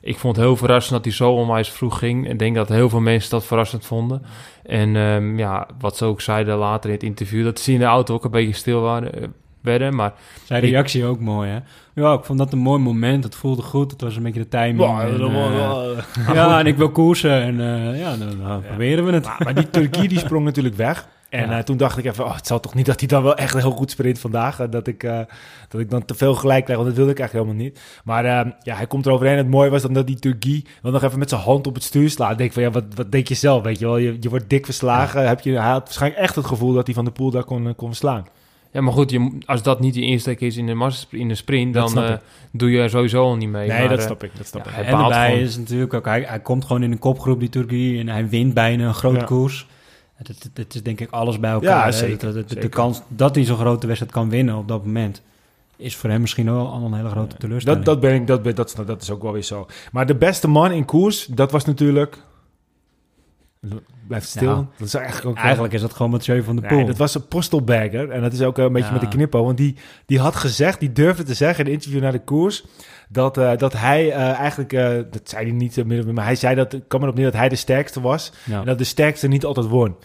[0.00, 2.28] ik vond het heel verrassend dat hij zo onwijs vroeg ging.
[2.30, 4.22] Ik denk dat heel veel mensen dat verrassend vonden.
[4.62, 7.84] En ehm, ja, wat ze ook zeiden later in het interview, dat ze in de
[7.84, 9.34] auto ook een beetje stil waren,
[9.66, 9.94] werden.
[9.94, 10.12] Maar
[10.44, 11.58] Zijn reactie ook mooi, hè?
[12.02, 13.24] Ja, ik vond dat een mooi moment.
[13.24, 13.90] Het voelde goed.
[13.90, 14.78] Het was een beetje de timing.
[15.00, 15.18] en, eh,
[16.34, 17.42] ja, en ik wil koersen.
[17.42, 19.24] En eh, ja, dan, dan proberen we het.
[19.24, 21.08] Maar, maar die Turkie die sprong natuurlijk weg.
[21.28, 21.56] En Ja.
[21.58, 23.54] eh, toen dacht ik even, oh, het zal toch niet dat hij dan wel echt
[23.60, 24.60] heel goed sprint vandaag.
[24.60, 25.18] eh, dat, ik, eh,
[25.68, 27.80] dat ik dan te veel gelijk krijg, want dat wilde ik eigenlijk helemaal niet.
[28.04, 29.36] Maar eh, ja, hij komt eroverheen.
[29.36, 31.82] Het mooie was dan dat die Turkie wel nog even met zijn hand op het
[31.82, 32.30] stuur slaat.
[32.30, 33.96] Ik denk van, ja, wat, wat denk je zelf, weet je wel?
[33.96, 35.28] Je, je wordt dik verslagen.
[35.28, 37.66] Heb je, hij had waarschijnlijk echt het gevoel dat hij van de pool daar kon,
[37.66, 38.26] eh, kon verslaan.
[38.76, 41.74] Ja, maar goed, je, als dat niet je insteek is in de, in de sprint,
[41.74, 42.14] dan eh,
[42.50, 43.68] doe je er sowieso al niet mee.
[43.68, 44.30] Nee, Maar, dat eh, snap ik.
[44.36, 44.76] Dat snap ja, ik.
[44.76, 45.44] hij en daarbij gewoon.
[45.44, 46.04] is natuurlijk ook...
[46.04, 47.98] Hij, hij komt gewoon in een kopgroep, die Turkie.
[47.98, 49.24] En hij wint bijna een grote Ja.
[49.24, 49.66] koers.
[50.54, 51.86] Het, is denk ik alles bij elkaar.
[51.86, 55.22] Ja, zeker, De, kans dat hij zo'n grote wedstrijd kan winnen op dat moment...
[55.76, 57.84] is voor hem misschien wel al een hele grote teleurstelling.
[57.84, 59.66] Dat, dat, ben ik, dat, ben, dat, dat is ook wel weer zo.
[59.92, 62.18] Maar de beste man in koers, dat was natuurlijk...
[64.08, 64.48] Blijf stil.
[64.50, 64.66] Ja.
[64.78, 65.36] Dat is eigenlijk ook...
[65.44, 66.86] Eigenlijk is dat gewoon Mathieu van Nee, Poel.
[66.86, 68.10] dat was een postelbagger.
[68.10, 68.92] En dat is ook een beetje Ja.
[68.92, 69.44] met de knippo.
[69.44, 72.64] Want die, die had gezegd, die durfde te zeggen in een interview naar de koers...
[73.08, 74.72] dat, eh, dat hij eh, eigenlijk...
[74.72, 76.72] eh, dat zei hij niet, maar hij zei dat...
[76.72, 78.32] ik kwam erop neer dat hij de sterkste was.
[78.44, 78.60] Ja.
[78.60, 79.96] En dat de sterkste niet altijd won.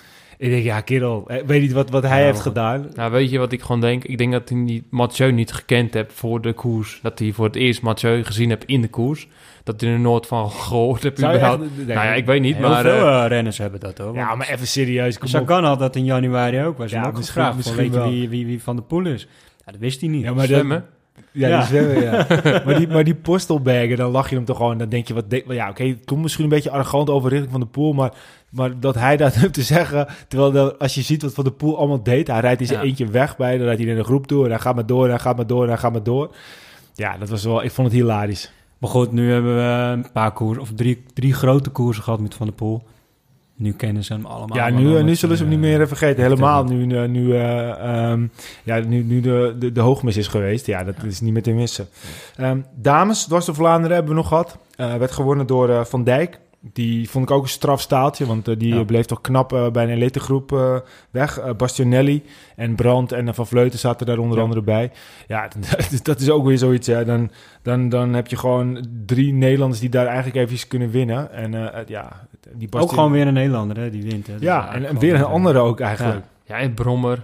[0.41, 2.87] Ik denk, ja kerel, weet niet wat, wat hij heeft gedaan.
[2.93, 4.03] Nou, weet je wat ik gewoon denk?
[4.03, 6.99] Ik denk dat hij niet, Mathieu niet gekend hebt voor de koers.
[7.01, 9.27] Dat hij voor het eerst Mathieu gezien hebt in de koers.
[9.63, 11.19] Dat hij er nooit van gehoord hebt.
[11.19, 11.63] Zou je überhaupt.
[11.63, 12.81] echt- nee, nou ja, ik weet niet, Heel maar...
[12.81, 14.15] veel eh, eh, renners hebben dat hoor.
[14.15, 15.17] Ja, maar even serieus.
[15.23, 16.77] Sagan had dat in januari ook.
[16.77, 17.55] Was Ja, ook misschien- gevraagd.
[17.55, 19.27] misschien weet je wie, wie, wie van de Poel is?
[19.65, 20.23] Ja, dat wist hij niet.
[20.23, 20.83] Ja, maar.
[21.33, 22.25] Ja, zwemmen, ja.
[22.65, 24.77] maar, die, maar die postelbergen, dan lach je hem toch gewoon.
[24.77, 27.65] Dan denk je, wat ja, oké, komt misschien een beetje arrogant over richting van de
[27.65, 28.11] pool, maar,
[28.51, 31.51] maar dat hij dat heeft te zeggen, terwijl dat, als je ziet wat Van de
[31.51, 32.85] Poel allemaal deed, hij rijdt in zijn Ja.
[32.85, 35.03] eentje weg bij, dan rijdt hij in een groep door, en hij gaat maar door,
[35.03, 36.35] en hij gaat maar door, en hij gaat maar door.
[36.93, 38.51] Ja, dat was wel, ik vond het hilarisch.
[38.77, 39.61] Maar goed, nu hebben we
[39.93, 42.83] een paar koers of drie, drie grote koersen gehad met Van der Poel.
[43.55, 44.57] Nu kennen ze hem allemaal.
[44.57, 46.23] ja, nu, eh, nu zullen ze hem eh, niet meer vergeten.
[46.23, 47.69] Helemaal nu, eh, nu, eh,
[48.11, 48.27] ehm,
[48.63, 50.65] ja, nu, nu de, de, de hoogmis is geweest.
[50.65, 51.87] Ja, dat is niet meer te missen.
[52.35, 54.57] Ehm, dames, dwars Vlaanderen hebben we nog gehad.
[54.75, 56.39] Eh, werd gewonnen door eh, Van Dijk.
[56.73, 58.79] Die vond ik ook een strafstaaltje, want eh, die Ja.
[58.79, 60.75] eh, bleef toch knap eh, bij een elitegroep eh
[61.11, 61.39] weg.
[61.39, 62.23] Eh, Bastionelli
[62.55, 64.43] en Brandt en Van Vleuten zaten daar onder Ja.
[64.43, 64.91] andere bij.
[65.27, 65.47] Ja,
[66.03, 66.87] dat is ook weer zoiets.
[66.87, 67.05] Hè.
[67.05, 71.31] Dan, dan, dan heb je gewoon drie Nederlanders die daar eigenlijk even kunnen winnen.
[71.31, 74.27] En eh, ja, die Ook gewoon weer een Nederlander hè, die wint.
[74.27, 74.33] Hè.
[74.39, 76.25] Ja, en, weer een andere ook eigenlijk.
[76.45, 77.23] Ja, en Brommer.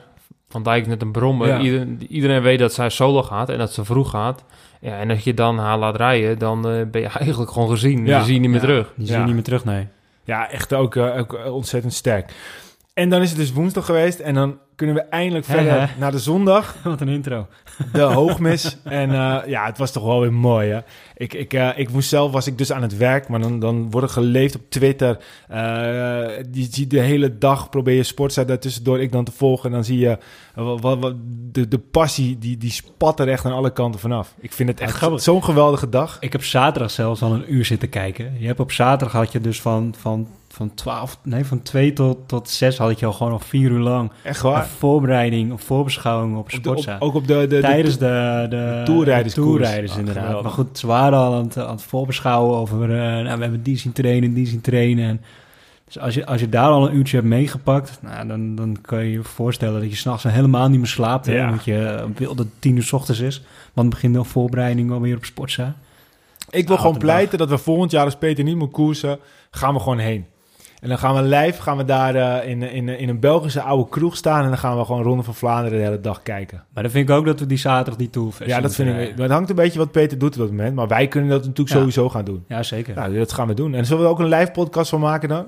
[0.50, 1.48] Van Dijk net een Brommer.
[1.48, 1.60] Ja.
[1.60, 4.44] Iedereen, iedereen weet dat zij solo gaat en dat ze vroeg gaat.
[4.82, 8.06] Ja, en als je dan haar laat rijden, dan eh, ben je eigenlijk gewoon gezien.
[8.06, 8.20] Ja.
[8.20, 8.66] Je ziet niet meer Ja.
[8.66, 8.94] terug.
[8.96, 9.88] Je niet meer terug, nee.
[10.24, 12.34] Ja, echt ook, eh, ook eh, ontzettend sterk.
[12.94, 14.20] En dan is het dus woensdag geweest.
[14.20, 16.76] En dan kunnen we eindelijk verder naar de zondag.
[16.84, 17.48] Wat een intro.
[17.94, 18.78] De hoogmis.
[18.84, 20.80] en eh, ja, het was toch wel weer mooi, hè?
[21.16, 23.28] Ik, ik, eh, ik moest zelf, was ik dus aan het werk.
[23.28, 25.18] Maar dan, dan wordt er geleefd op Twitter.
[25.48, 29.66] Eh, die ziet de hele dag, probeer je sportsite daartussendoor ik dan te volgen.
[29.66, 30.18] En dan zie je
[30.56, 31.16] wat, wat, wat-
[31.52, 34.34] de, de passie, die, die spat er echt aan alle kanten vanaf.
[34.40, 36.18] Ik vind het echt zo'n geweldige dag.
[36.20, 38.36] Ik heb zaterdag zelfs al een uur zitten kijken.
[38.40, 42.18] Je hebt op zaterdag had je dus van, van, van 12, nee, van 2 tot,
[42.28, 44.68] tot 6 had je al gewoon al vier uur lang Echt een waar.
[44.68, 46.96] voorbereiding of voorbeschouwing op Op de- op- Sportza.
[47.00, 49.46] ook op de, de, de, Tijdens de, de, toerrijderskoers.
[49.48, 50.24] de toerrijders Ah, inderdaad.
[50.24, 50.46] geweldig.
[50.56, 52.82] Maar goed, ze waren al aan het, aan het voorbeschouwen over...
[52.92, 55.06] eh, nou, we hebben die zien trainen, die zien trainen.
[55.10, 55.22] En
[55.86, 58.00] dus als je, als je daar al een uurtje hebt meegepakt...
[58.02, 61.26] Nou, dan, dan kan je je voorstellen dat je s'nachts helemaal niet meer slaapt.
[61.26, 61.50] Hè, Ja.
[61.50, 63.38] omdat je eh, wil dat tien uur s ochtends is.
[63.38, 65.76] Want dan begint de voorbereiding alweer op Sportza.
[66.50, 69.20] Ik wil Ah, gewoon pleiten dat we volgend jaar als Peter niet moet koersen,
[69.52, 70.26] gaan we gewoon heen.
[70.82, 73.90] En dan gaan we live, gaan we daar eh, in, in, in een Belgische oude
[73.90, 76.64] kroeg staan en dan gaan we gewoon Ronde van Vlaanderen de hele dag kijken.
[76.74, 79.18] Maar dan vind ik ook dat we die zaterdag die Tourfest ja, dat vind ik.
[79.18, 81.70] Het hangt een beetje wat Peter doet op dat moment, maar wij kunnen dat natuurlijk
[81.70, 81.76] Ja.
[81.76, 82.44] sowieso gaan doen.
[82.48, 82.96] Ja, zeker.
[82.96, 83.74] Nou, dat gaan we doen.
[83.74, 85.48] En zullen we ook een live podcast van maken dan?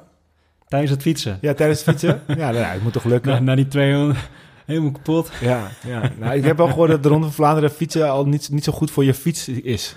[0.67, 1.37] Tijdens het fietsen.
[1.41, 2.21] Ja, tijdens het fietsen?
[2.41, 3.31] ja, nou, het moet toch lukken?
[3.31, 4.19] Na, na die 200
[4.65, 5.31] helemaal kapot.
[5.41, 6.11] Ja, ja.
[6.19, 8.71] Nou, ik heb wel gehoord dat de Ronde van Vlaanderen fietsen al niet, niet zo
[8.71, 9.95] goed voor je fiets is.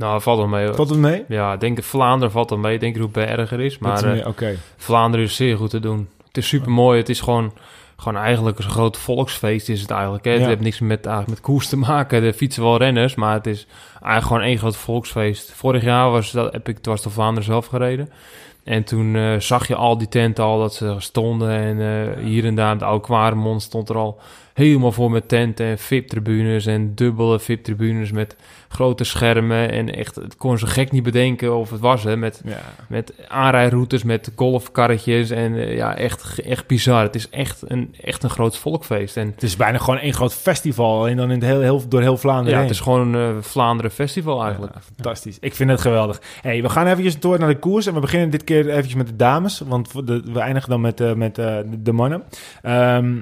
[0.00, 0.66] Nou, valt wel mee.
[0.66, 0.74] hoor.
[0.74, 1.24] Valt het mee?
[1.28, 2.74] Ja, ik denk Vlaanderen valt dan mee.
[2.74, 3.78] Ik denk dat het erger is.
[3.78, 4.56] Maar eh, Oké.
[4.76, 6.08] Vlaanderen is zeer goed te doen.
[6.26, 6.98] Het is super mooi.
[6.98, 7.52] Het is gewoon,
[7.96, 10.24] gewoon eigenlijk een groot volksfeest is het eigenlijk.
[10.24, 10.30] Hè?
[10.30, 10.38] Ja.
[10.38, 12.22] Het heeft niks met, eigenlijk met koers te maken.
[12.22, 15.52] Er fietsen wel renners, maar het is eigenlijk gewoon één groot volksfeest.
[15.52, 18.10] Vorig jaar was dat, heb ik dwars door Vlaanderen zelf gereden.
[18.64, 21.50] En toen eh, zag je al die tenten al dat ze stonden.
[21.50, 24.20] En eh, hier en daar, de oude stond er al
[24.60, 28.36] helemaal voor met tenten en VIP-tribunes en dubbele VIP-tribunes met
[28.68, 29.70] grote schermen.
[29.70, 32.60] En echt, het kon zo gek niet bedenken of het was, hè, met Ja.
[32.88, 37.02] met aanrijroutes, met golfkarretjes en eh, ja, echt, echt bizar.
[37.02, 39.16] Het is echt een, echt een groot volkfeest.
[39.16, 42.00] En Het is bijna gewoon één groot festival en dan in het heel, heel, door
[42.00, 42.66] heel Vlaanderen ja, heen.
[42.66, 44.74] het is gewoon een eh, Vlaanderen festival eigenlijk.
[44.74, 45.36] Ja, fantastisch.
[45.40, 46.20] Ik vind het geweldig.
[46.40, 47.86] Hey, we gaan eventjes door naar de koers.
[47.86, 49.62] En we beginnen dit keer eventjes met de dames.
[49.66, 52.22] Want de, we eindigen dan met, eh, met de, de mannen.
[52.62, 53.18] Ehm,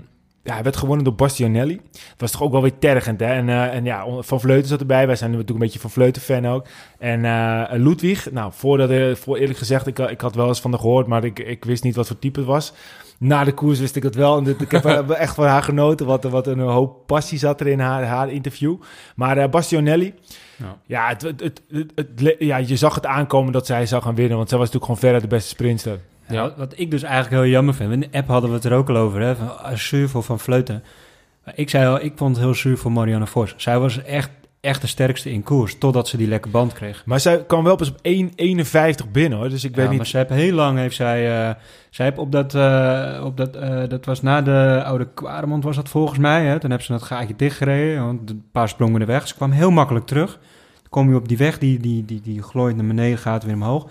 [0.48, 1.80] ja, hij werd gewonnen door Bastionelli.
[1.92, 3.26] Het was toch ook wel weer tergend, hè?
[3.26, 5.06] En, eh, en ja, Van Vleuten zat erbij.
[5.06, 6.66] Wij zijn natuurlijk een beetje Van Vleuten-fan ook.
[6.98, 10.70] En eh Ludwig, nou, voordat, eh, voor eerlijk gezegd, ik, ik had wel eens van
[10.70, 12.72] haar gehoord, maar ik, ik wist niet wat voor type het was.
[13.18, 14.38] Na de koers wist ik het wel.
[14.38, 16.06] En dit- ik heb echt van haar genoten.
[16.06, 18.76] Wat, wat een hoop passie zat er in haar, haar interview.
[19.16, 20.14] Maar eh, Bastionelli,
[20.56, 20.76] Ja.
[20.86, 21.62] ja, het, het,
[22.38, 24.36] ja, je zag het aankomen dat zij zou gaan winnen.
[24.36, 25.98] Want zij was natuurlijk gewoon verder de beste sprinter.
[26.28, 27.92] Ja, wat- ik dus eigenlijk heel jammer vind.
[27.92, 29.20] In de app hadden we het er ook al over.
[29.20, 30.82] Hè, van, ah, zuur voor Van Vleuten.
[31.44, 33.54] Maar ik zei al, ik vond het heel zuur voor Marianne Vos.
[33.56, 35.78] Zij was echt echt de sterkste in koers.
[35.78, 37.02] Totdat ze die lekke band kreeg.
[37.06, 39.48] Maar zij kwam wel pas op 1,51 binnen hoor.
[39.48, 39.98] Dus ik weet Ja, niet.
[39.98, 41.54] maar ze heeft heel lang heeft zij, eh,
[41.90, 45.76] zij heeft op dat, eh, op dat, eh, dat was na de oude Kwaremond was
[45.76, 46.44] dat volgens mij.
[46.44, 46.58] Hè?
[46.58, 49.28] Toen hebben ze dat gaatje dichtgereden, want een paar sprongen er weg.
[49.28, 50.32] Ze kwam heel makkelijk terug.
[50.74, 53.54] Dan kom je op die weg, die, die, die, die glooit naar beneden, gaat weer
[53.54, 53.88] omhoog.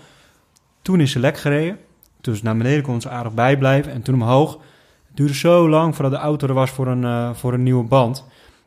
[0.82, 1.78] Toen is ze lek gereden.
[2.20, 4.52] Dus naar beneden kon ze aardig bijblijven en toen omhoog.
[5.06, 7.84] Het duurde zo lang voordat de auto er was voor een, eh, voor een nieuwe
[7.84, 8.24] band.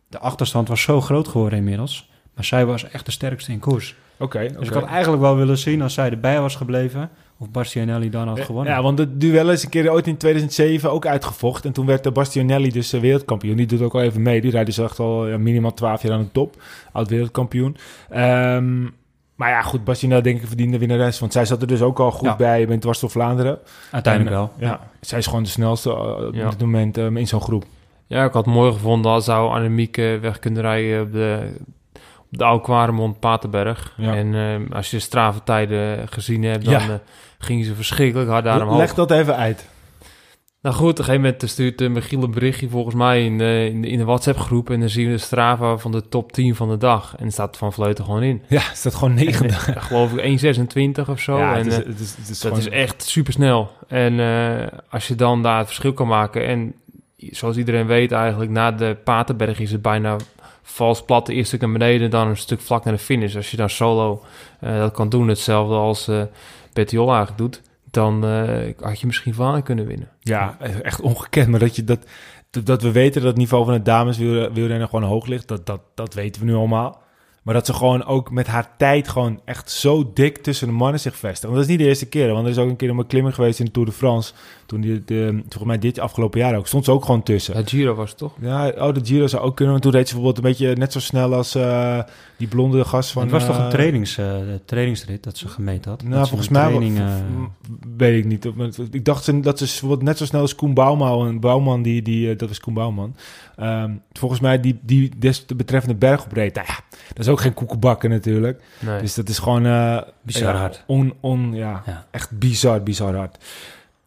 [0.09, 2.09] De achterstand was zo groot geworden inmiddels.
[2.35, 3.95] Maar zij was echt de sterkste in koers.
[4.17, 7.09] Oké, Dus ik had eigenlijk wel willen zien als zij erbij was gebleven.
[7.37, 8.73] Of Bastianelli dan had gewonnen.
[8.73, 11.65] Ja, want het duel is een keer ooit in 2007 ook uitgevochten.
[11.65, 13.55] En toen werd de Bastianelli dus eh, wereldkampioen.
[13.55, 14.41] Die doet ook al even mee.
[14.41, 16.61] Die rijdt dus echt al ja, minimaal 12 jaar aan de top.
[16.91, 17.77] Oud wereldkampioen.
[18.09, 18.83] Ehm,
[19.41, 21.19] maar ja, goed, Bastianelli denk ik verdiende winnares.
[21.19, 22.35] Want zij zat er dus ook al goed Ja.
[22.35, 23.59] bij bij Dwars door Vlaanderen.
[23.91, 24.51] Uiteindelijk En, wel.
[24.69, 26.49] Ja, zij is gewoon de snelste eh, op Ja.
[26.49, 27.63] dit moment eh, in zo'n groep.
[28.07, 31.53] Ja, ik had het mooi gevonden als zou Annemiek eh, weg kunnen rijden op de,
[32.31, 33.93] op de oude Kwaremond Paterberg.
[33.97, 36.89] En eh, als je de strave tijden gezien hebt, dan eh,
[37.37, 38.77] gingen ze verschrikkelijk hard daar omhoog.
[38.77, 39.67] Leg dat even uit.
[40.61, 43.69] Nou goed, op een gegeven moment stuurt uh, Michiel een berichtje volgens mij in, de-
[43.71, 44.69] in, de, in de WhatsApp-groep.
[44.69, 47.15] En dan zien we de Strava van de top 10 van de dag.
[47.17, 48.41] En staat Van Vleuten gewoon in.
[48.47, 49.45] Ja, staat gewoon negen.
[49.49, 51.37] En, eh, geloof ik 1,26 of zo.
[51.37, 53.71] ja, en, het is, eh, het is, het is dat gewoon- is echt super snel.
[53.87, 56.47] En eh, als je dan daar het verschil kan maken.
[56.47, 56.73] En
[57.17, 60.15] zoals iedereen weet, eigenlijk na de Paterberg is het bijna
[60.63, 61.29] vals plat.
[61.29, 63.35] Eerst stuk naar beneden, dan een stuk vlak naar de finish.
[63.35, 64.23] Als je dan solo
[64.59, 66.21] eh, dat kan doen, hetzelfde als eh
[66.73, 67.61] Bettiol eigenlijk doet.
[67.91, 70.09] Dan eh, had je misschien van kunnen winnen.
[70.19, 71.47] Ja, echt ongekend.
[71.47, 72.05] Maar dat, je dat,
[72.63, 75.65] dat, we weten dat het niveau van het dames wielre- wielrennen gewoon hoog ligt, dat,
[75.65, 77.01] dat, dat weten we nu allemaal.
[77.41, 80.99] Maar dat ze gewoon ook met haar tijd gewoon echt zo dik tussen de mannen
[80.99, 81.49] zich vestigen.
[81.49, 82.31] Want dat is niet de eerste keer.
[82.31, 84.33] Want er is ook een keer een beklimming geweest in de Tour de France.
[84.65, 86.67] Toen die, de, volgens mij dit afgelopen jaar ook.
[86.67, 87.55] Stond ze ook gewoon tussen.
[87.55, 88.33] Het Giro was het toch?
[88.41, 89.71] Ja, oh, de Giro zou ook kunnen.
[89.73, 91.99] Want toen reed ze bijvoorbeeld een beetje net zo snel als eh,
[92.37, 93.21] die blonde gast van...
[93.21, 96.03] het was toch eh, een trainings, eh, trainingsrit dat ze gemeten had?
[96.03, 97.15] Nou, volgens mij training, eh,
[97.97, 98.47] weet ik niet.
[98.91, 102.01] Ik dacht ze- dat ze bijvoorbeeld net zo snel als Koen Bouwman, een Bouwman die,
[102.01, 103.15] die eh, dat was Koen Bouwman.
[103.55, 106.55] Ehm, volgens mij die, die des de betreffende berg opreed.
[106.55, 106.75] Nou ja,
[107.07, 108.61] dat is ook geen koekenbakken natuurlijk.
[108.79, 109.01] Nee.
[109.01, 110.83] Dus dat is gewoon eh, Bizar ja, hard.
[110.87, 112.05] On, on, ja, Ja.
[112.11, 113.37] echt bizar, bizar hard.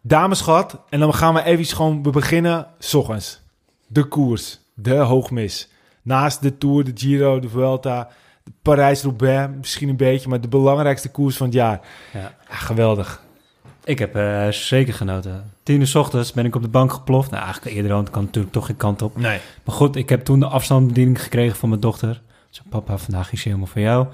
[0.01, 3.41] Dameschat, en dan gaan we even gewoon we beginnen s ochtends.
[3.87, 5.69] De koers, de hoogmis.
[6.01, 8.09] Naast de Tour, de Giro, de Vuelta,
[8.43, 11.79] de Parijs-Roubaix, misschien een beetje, maar de belangrijkste koers van het jaar.
[12.13, 12.19] Ja.
[12.49, 13.23] Ja, geweldig.
[13.83, 15.51] Ik heb eh, zeker genoten.
[15.63, 17.31] Tien uur 's ochtends ben ik op de bank geploft.
[17.31, 19.17] Nou, eigenlijk eerder, kan natuurlijk toch geen kant op.
[19.17, 19.39] Nee.
[19.63, 22.21] Maar goed, ik heb toen de afstandsbediening gekregen van mijn dochter.
[22.69, 24.07] Papa, vandaag is helemaal voor jou.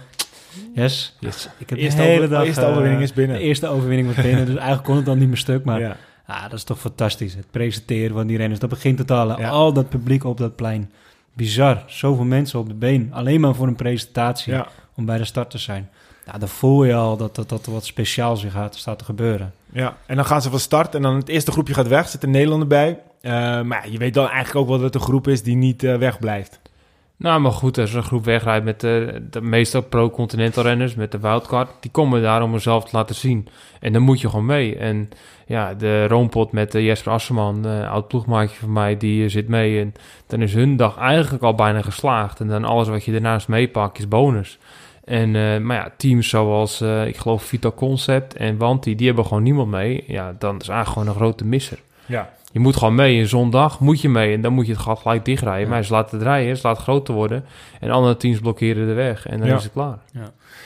[0.73, 1.15] Yes.
[1.19, 1.49] Yes.
[1.57, 2.45] Ik heb Eerste de hele dag...
[2.45, 3.37] eerste eh, overwinning is binnen.
[3.37, 5.63] De eerste overwinning was binnen, dus eigenlijk kon het dan niet meer stuk.
[5.63, 5.97] Maar ja.
[6.25, 7.33] ah, dat is toch fantastisch.
[7.33, 9.39] Het presenteren van die renners, dat begint het al.
[9.39, 9.49] Ja.
[9.49, 10.91] Al dat publiek op dat plein.
[11.33, 11.83] Bizar.
[11.87, 13.09] Zoveel mensen op de been.
[13.13, 14.53] Alleen maar voor een presentatie.
[14.53, 14.67] Ja.
[14.95, 15.89] Om bij de start te zijn.
[16.25, 19.53] Ja, dan voel je al dat, dat, dat er wat speciaals gaat, staat te gebeuren.
[19.71, 22.23] ja, en dan gaan ze van start en dan het eerste groepje gaat weg, zit
[22.23, 22.99] een Nederlander bij.
[23.21, 25.83] Eh, maar je weet dan eigenlijk ook wel dat het een groep is die niet
[25.83, 26.59] eh, wegblijft.
[27.21, 31.19] Nou, maar goed, als een groep wegrijdt met de, de meeste pro-continental renners, met de
[31.19, 33.47] wildcard, die komen daar om zichzelf te laten zien.
[33.79, 34.77] En dan moet je gewoon mee.
[34.77, 35.09] En
[35.45, 39.79] ja, de roompot met uh, Jesper Asserman, uh, oud ploegmaatje van mij, die zit mee.
[39.79, 39.93] En
[40.27, 42.39] dan is hun dag eigenlijk al bijna geslaagd.
[42.39, 44.57] En dan alles wat je daarnaast meepakt is bonus.
[45.03, 45.31] En,
[45.65, 50.03] maar ja, teams zoals, ik geloof, Vito Concept en Wanti, die hebben gewoon niemand mee.
[50.07, 51.79] Ja, dan is eigenlijk gewoon een grote misser.
[52.05, 52.29] Ja.
[52.51, 53.19] Je moet gewoon mee.
[53.19, 54.33] Een zondag moet je mee.
[54.33, 55.63] En dan moet je het gat gelijk dichtrijden.
[55.63, 55.69] Ja.
[55.69, 57.45] Maar ze laten het rijden, ze laten het groter worden.
[57.79, 59.27] En andere teams blokkeren de weg.
[59.27, 59.55] En dan Ja.
[59.55, 59.97] is het klaar.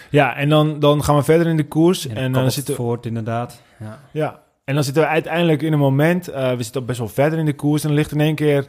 [0.10, 2.08] Ja, en dan, dan gaan we verder in de koers.
[2.08, 3.62] En, En, dan dan zit zitten, voort, inderdaad.
[3.80, 4.00] Ja.
[4.12, 4.40] ja.
[4.64, 7.46] en dan zitten we uiteindelijk in een moment, eh, we zitten best wel verder in
[7.46, 7.82] de koers.
[7.82, 8.68] En dan ligt in één keer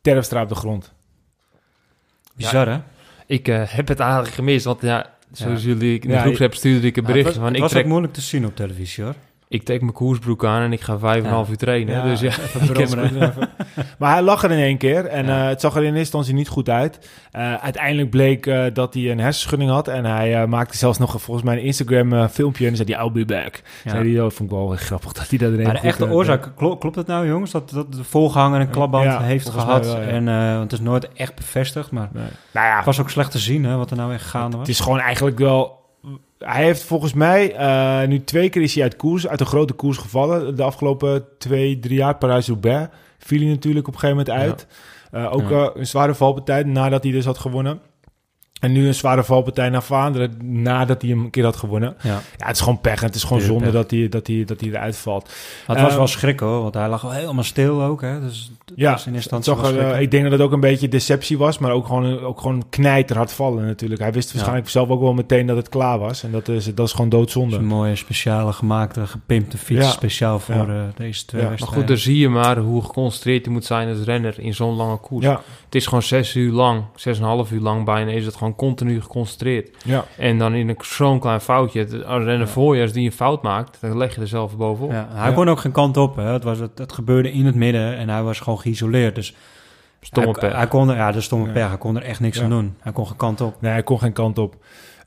[0.00, 0.92] Terpstra op de grond.
[2.34, 2.78] Bizar, hè?
[3.26, 4.64] Ik eh, heb het eigenlijk gemist.
[4.64, 7.46] Want ja, zoals jullie in de Ja, groepsapp stuurde ik een bericht het was, van...
[7.46, 9.14] het Ik was trek, ook moeilijk te zien op televisie, hoor.
[9.48, 11.94] Ik trek mijn koersbroek aan en ik ga vijf en een half uur trainen.
[11.94, 12.32] Ja, Dus ja,
[12.76, 13.48] Even.
[13.98, 15.42] Maar hij lag er in één keer en Ja.
[15.42, 17.08] eh, het zag er in eerste instantie niet goed uit.
[17.30, 21.22] Eh, uiteindelijk bleek eh, dat hij een hersenschudding had en hij eh, maakte zelfs nog
[21.22, 23.60] volgens mij een Instagram eh, filmpje en zei hij, I'll be back.
[23.84, 23.90] Ja.
[23.90, 26.08] Zei hij, dat vond ik wel heel grappig dat hij dat er Maar de echte
[26.10, 27.50] oorzaak, klo- klopt het nou, jongens?
[27.50, 29.82] Dat, dat de volganger een klapband Ja, heeft gehad.
[29.84, 30.06] mij wel, ja.
[30.08, 32.26] en, eh, want het is nooit echt bevestigd, maar Nou
[32.66, 34.66] ja, het was ook slecht te zien, hè, wat er nou echt gaande was.
[34.66, 35.77] Het is gewoon eigenlijk wel.
[36.38, 39.72] Hij heeft volgens mij eh, nu twee keer is hij uit koers, uit een grote
[39.72, 40.56] koers gevallen.
[40.56, 44.66] De afgelopen twee, drie jaar Parijs-Roubaix viel hij natuurlijk op een gegeven moment uit.
[45.10, 45.64] Eh, ook Ja.
[45.64, 47.80] eh, een zware valpartij nadat hij dus had gewonnen.
[48.60, 51.96] En nu een zware valpartij naar Vlaanderen nadat hij hem een keer had gewonnen.
[52.02, 52.10] Ja.
[52.36, 53.00] Ja, het is gewoon pech.
[53.00, 53.72] En het is gewoon zonde pech.
[53.72, 55.24] dat hij, dat, hij, dat hij eruit valt.
[55.66, 58.00] Maar het was Eh, wel schrik hoor, want hij lag al helemaal stil ook.
[58.00, 58.20] Hè?
[58.20, 60.88] Dus Ja, was in instantie wel er, eh, ik denk dat het ook een beetje
[60.88, 64.00] deceptie was, maar ook gewoon, ook gewoon knijterhard vallen natuurlijk.
[64.00, 66.22] Hij wist waarschijnlijk zelf ook wel meteen dat het klaar was.
[66.22, 67.56] En dat is, dat is gewoon Het is doodzonde.
[67.56, 69.84] een mooie speciale gemaakte, gepimpte fiets.
[69.84, 69.90] Ja.
[69.90, 70.66] Speciaal voor Ja.
[70.66, 73.88] eh, deze twee Ja, maar goed, daar zie je maar hoe geconcentreerd je moet zijn
[73.88, 75.24] als renner in zo'n lange koers.
[75.24, 78.24] Ja, Het is gewoon zes uur lang, zes en een half uur lang bijna, is
[78.24, 79.76] het gewoon continu geconcentreerd.
[79.84, 80.04] ja.
[80.18, 82.52] En dan in een zo'n klein foutje, als een renner Ja.
[82.52, 84.90] voor je, als die een fout maakt, dan leg je er zelf bovenop.
[84.92, 85.34] Ja, hij Ja.
[85.34, 86.16] kon ook geen kant op.
[86.16, 86.22] Hè.
[86.22, 89.14] Het, was, het, het gebeurde in het midden en hij was gewoon geïsoleerd.
[89.14, 89.34] Dus
[90.00, 90.56] Stomme hij, pech.
[90.58, 91.52] hij kon er, ja, de stomme Ja.
[91.52, 91.68] pech.
[91.68, 92.42] Hij kon er echt niks Ja.
[92.44, 92.76] aan doen.
[92.80, 93.56] Hij kon geen kant op.
[93.60, 94.56] Nee, hij kon geen kant op.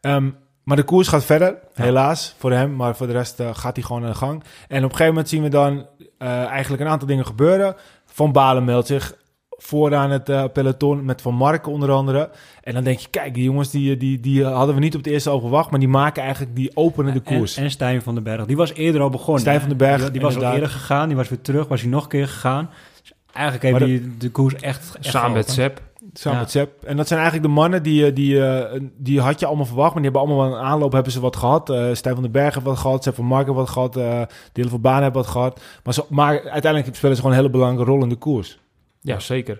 [0.01, 0.29] Ehm,
[0.63, 2.75] maar de koers gaat verder, helaas voor hem.
[2.75, 4.43] Maar voor de rest eh, gaat hij gewoon aan de gang.
[4.67, 5.85] En op een gegeven moment zien we dan
[6.17, 7.75] eh, eigenlijk een aantal dingen gebeuren.
[8.05, 9.15] Van Balen meldt zich
[9.63, 12.29] vooraan het eh, peloton met Van Marken onder andere.
[12.63, 15.13] En dan denk je, kijk, die jongens die, die, die hadden we niet op het
[15.13, 15.69] eerste oog verwacht.
[15.71, 17.57] Maar die maken eigenlijk, die openen de koers.
[17.57, 18.45] En, en Stijn van den Berg.
[18.45, 19.41] Die was eerder al begonnen.
[19.41, 21.07] Stijn van den Berg, Die, die was al eerder gegaan.
[21.07, 21.67] Die was weer terug.
[21.67, 22.69] Was hij nog een keer gegaan.
[23.01, 25.49] Dus eigenlijk heeft hij de koers echt, echt Samen met.
[25.49, 25.81] Sepp.
[26.13, 26.43] Samen Ja.
[26.43, 26.83] met Sepp.
[26.83, 29.93] En dat zijn eigenlijk de mannen die, eh, die, eh, die had je allemaal verwacht.
[29.93, 31.69] Maar die hebben allemaal wel een aanloop hebben ze wat gehad.
[31.69, 33.03] Eh Stijn van den Berg heeft wat gehad.
[33.03, 33.95] Sepp van Marken heeft wat gehad.
[33.97, 34.21] eh
[34.53, 35.61] Delen van Baan heeft wat gehad.
[35.83, 38.59] Maar, zo, maar uiteindelijk spelen ze gewoon een hele belangrijke rol in de koers.
[39.01, 39.59] Ja, zeker.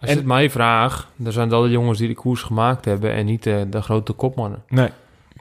[0.00, 3.12] Als En- het mij vraagt, dan zijn dat de jongens die de koers gemaakt hebben
[3.12, 4.62] en niet de, de grote kopmannen.
[4.68, 4.88] Nee,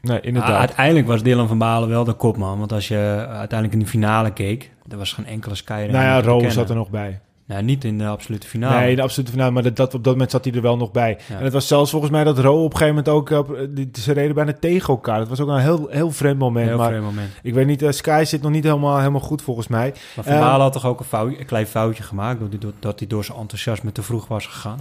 [0.01, 0.60] nee Ah, inderdaad.
[0.60, 2.60] uiteindelijk was Dylan van Balen wel de kopman.
[2.60, 4.72] Want als je uiteindelijk in de finale keek...
[4.89, 7.20] Er was geen enkele Sky nou ja, Roos zat er nog bij.
[7.48, 8.80] Nou, niet in de absolute finale.
[8.80, 9.52] Nee, de absolute finale.
[9.52, 11.18] Maar dat, dat, op dat moment zat hij er wel nog bij.
[11.30, 11.38] Ja.
[11.38, 13.30] En het was zelfs volgens mij dat Ro op een gegeven moment ook...
[13.30, 15.20] op- die, ze reden bijna tegen elkaar.
[15.20, 16.68] Dat was ook een heel, heel vreemd moment.
[16.68, 17.30] Heel maar vreemd moment.
[17.43, 19.93] ik weet niet, eh, Sky zit nog niet helemaal, helemaal goed volgens mij.
[20.16, 22.39] Maar Van Eh, had toch ook een, fout, een klein foutje gemaakt...
[22.39, 24.80] Door die, door, dat hij door zijn enthousiasme te vroeg was gegaan.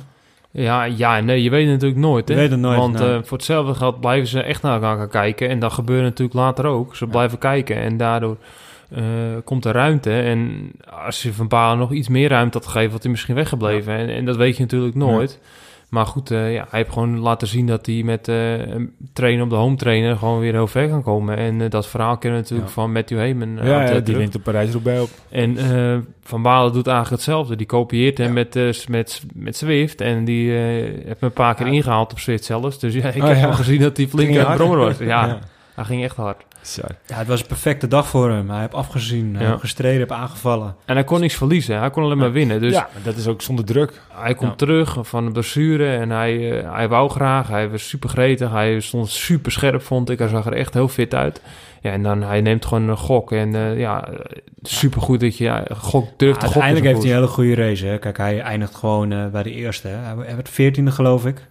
[0.51, 2.29] Ja, ja, nee, je weet het natuurlijk nooit.
[2.29, 2.35] Hè?
[2.35, 5.49] Je weet het nooit, Want eh, voor hetzelfde geld blijven ze echt naar elkaar kijken.
[5.49, 6.97] En dat gebeurt natuurlijk later ook.
[6.97, 7.11] Ze Ja.
[7.11, 8.37] blijven kijken en daardoor
[8.91, 9.03] eh,
[9.45, 10.11] komt er ruimte.
[10.21, 10.71] En
[11.05, 13.95] als je Van Balen nog iets meer ruimte had gegeven, had hij misschien weggebleven.
[13.97, 15.41] En, en dat weet je natuurlijk nooit.
[15.89, 18.37] Maar goed, eh, ja, hij heeft gewoon laten zien dat hij met eh,
[19.13, 21.37] trainen op de home trainer gewoon weer heel ver kan komen.
[21.37, 22.75] En dat verhaal kennen we natuurlijk Ja.
[22.83, 23.59] van Matthew Heyman.
[23.63, 25.09] ja, die wint de Parijs-Roubaix op.
[25.31, 25.57] En
[26.23, 27.57] Van Balen doet eigenlijk hetzelfde.
[27.57, 28.33] Die kopieert hem Ja.
[28.33, 30.01] met, met, met Zwift.
[30.01, 32.79] En die heeft me een paar keer ingehaald op Zwift zelfs.
[32.79, 34.99] Dus ja, ik Oh, heb gezien dat hij flink aan het brommer was.
[34.99, 35.39] Ja.
[35.75, 36.43] Hij ging echt hard.
[36.63, 36.83] Zo.
[37.07, 38.51] Ja, het was een perfecte dag voor hem.
[38.51, 39.49] Hij heeft afgezien, hij Ja.
[39.49, 40.75] heeft gestreden, heeft aangevallen.
[40.85, 41.79] En hij kon niks verliezen.
[41.79, 42.61] Hij kon alleen maar winnen.
[42.61, 44.01] Dus ja, maar dat is ook zonder druk.
[44.13, 44.57] hij komt Ja.
[44.57, 45.97] terug van de blessure.
[45.97, 47.49] En hij, eh, hij wou graag.
[47.49, 48.51] Hij was super gretig.
[48.51, 50.19] Hij stond super scherp, vond ik.
[50.19, 51.41] Hij zag er echt heel fit uit.
[51.81, 53.33] Ja, en dan hij neemt gewoon een gok.
[53.33, 54.09] En eh, ja,
[54.63, 56.63] super goed dat je ja, gok durft te gokken.
[56.63, 57.87] Uiteindelijk heeft hij een hele goede race.
[57.87, 57.99] Hè.
[57.99, 59.89] Kijk, hij eindigt gewoon eh, bij de eerste.
[59.89, 59.95] Hè.
[59.97, 61.47] Hij hij werd veertiende, geloof ik.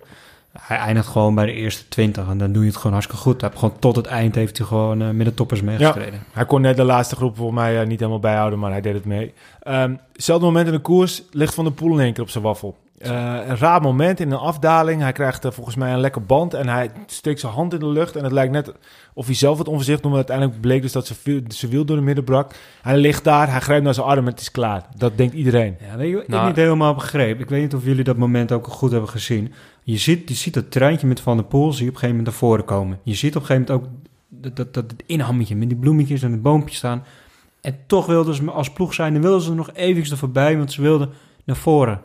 [0.59, 2.27] Hij eindigt gewoon bij de eerste twintig.
[2.29, 3.41] En dan doe je het gewoon hartstikke goed.
[3.41, 6.23] Hij heeft gewoon tot het eind heeft hij gewoon eh met de toppers meegestreden.
[6.31, 8.93] Hij kon net de laatste groep volgens mij eh, niet helemaal bijhouden, maar hij deed
[8.93, 9.33] het mee.
[9.59, 12.43] Ehm hetzelfde moment in de koers ligt Van der Poel in één keer op zijn
[12.43, 12.77] waffel.
[13.03, 15.01] Eh, een raar moment in een afdaling.
[15.01, 17.87] Hij krijgt eh, volgens mij een lekker band en hij steekt zijn hand in de
[17.87, 18.15] lucht.
[18.15, 18.73] En het lijkt net
[19.13, 21.85] of hij zelf wat onvoorzichtig doet, maar uiteindelijk bleek dus dat zijn wiel, zijn wiel
[21.85, 22.51] door de midden brak.
[22.81, 24.85] Hij ligt daar, hij grijpt naar zijn arm en het is klaar.
[24.97, 25.77] Dat denkt iedereen.
[25.89, 27.39] Ja, weet je wat ik Nou- niet helemaal begreep?
[27.39, 29.53] Ik weet niet of jullie dat moment ook goed hebben gezien.
[29.83, 32.15] Je ziet, je ziet dat treintje met Van der Poel, zie je op een gegeven
[32.15, 32.99] moment naar voren komen.
[33.03, 33.99] Je ziet op een gegeven moment ook
[34.29, 37.03] dat, dat, dat het inhammetje met die bloemetjes en het boompje staan.
[37.61, 40.57] En toch wilden ze als ploeg zijn, dan wilden ze er nog eventjes er voorbij,
[40.57, 41.09] want ze wilden
[41.43, 42.01] naar voren.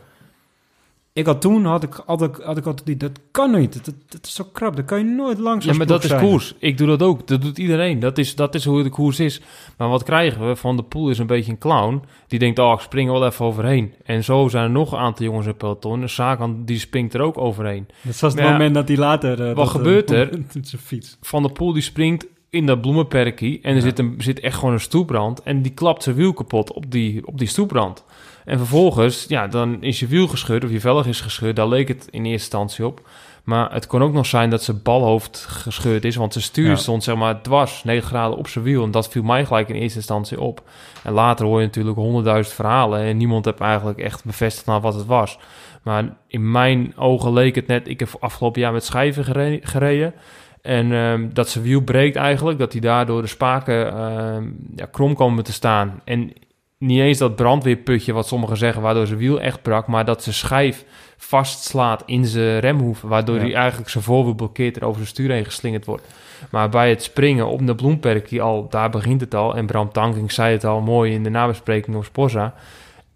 [1.18, 3.94] Ik had toen, had ik altijd, had ik altijd die, dat kan niet, dat, dat,
[4.08, 6.54] dat is zo krap, dat kan je nooit langs Ja, maar dat is koers.
[6.58, 7.26] Ik doe dat ook.
[7.26, 7.98] Dat doet iedereen.
[8.00, 9.40] Dat is, dat is hoe de koers is.
[9.76, 10.56] Maar wat krijgen we?
[10.56, 12.02] Van de Poel is een beetje een clown.
[12.26, 13.94] Die denkt, oh, ik spring er wel even overheen.
[14.04, 16.02] En zo zijn er nog een aantal jongens in het peloton.
[16.02, 17.86] En Sagan, die springt er ook overheen.
[18.02, 18.50] Dat was het Ja.
[18.50, 19.48] moment dat hij later...
[19.48, 20.30] eh, dat, gebeurt eh, er?
[20.54, 21.16] met zijn fiets.
[21.20, 23.58] Van de Poel, die springt in dat bloemenperkie.
[23.62, 23.82] En er Ja.
[23.82, 25.42] zit, een, zit echt gewoon een stoeprand.
[25.42, 28.04] En die klapt zijn wiel kapot op die, op die stoeprand.
[28.48, 31.56] En vervolgens, ja, dan is je wiel gescheurd of je velg is gescheurd.
[31.56, 33.08] Daar leek het in eerste instantie op.
[33.44, 36.16] Maar het kon ook nog zijn dat zijn balhoofd gescheurd is.
[36.16, 36.76] Want zijn stuur Ja.
[36.76, 38.84] stond zeg maar dwars, 9 graden op zijn wiel.
[38.84, 40.62] En dat viel mij gelijk in eerste instantie op.
[41.02, 43.00] En later hoor je natuurlijk honderdduizend verhalen.
[43.00, 45.38] En niemand heeft eigenlijk echt bevestigd naar wat het was.
[45.82, 47.88] Maar in mijn ogen leek het net...
[47.88, 50.14] Ik heb afgelopen jaar met schijven gere- gereden.
[50.62, 52.58] En ehm, dat zijn wiel breekt eigenlijk.
[52.58, 54.44] Dat hij daardoor de spaken ehm,
[54.76, 56.00] ja, krom komen te staan.
[56.04, 56.32] En
[56.78, 59.86] niet eens dat brandweerputje, wat sommigen zeggen, waardoor zijn wiel echt brak.
[59.86, 60.84] Maar dat zijn schijf
[61.16, 63.00] vastslaat in zijn remhoef.
[63.00, 63.40] Waardoor Ja.
[63.42, 66.04] hij eigenlijk zijn voorwiel blokkeert en over zijn stuur heen geslingerd wordt.
[66.50, 69.56] Maar bij het springen op de bloemperkie al, daar begint het al.
[69.56, 72.54] En Bram Tankink zei het al mooi in de nabespreking op Sporza.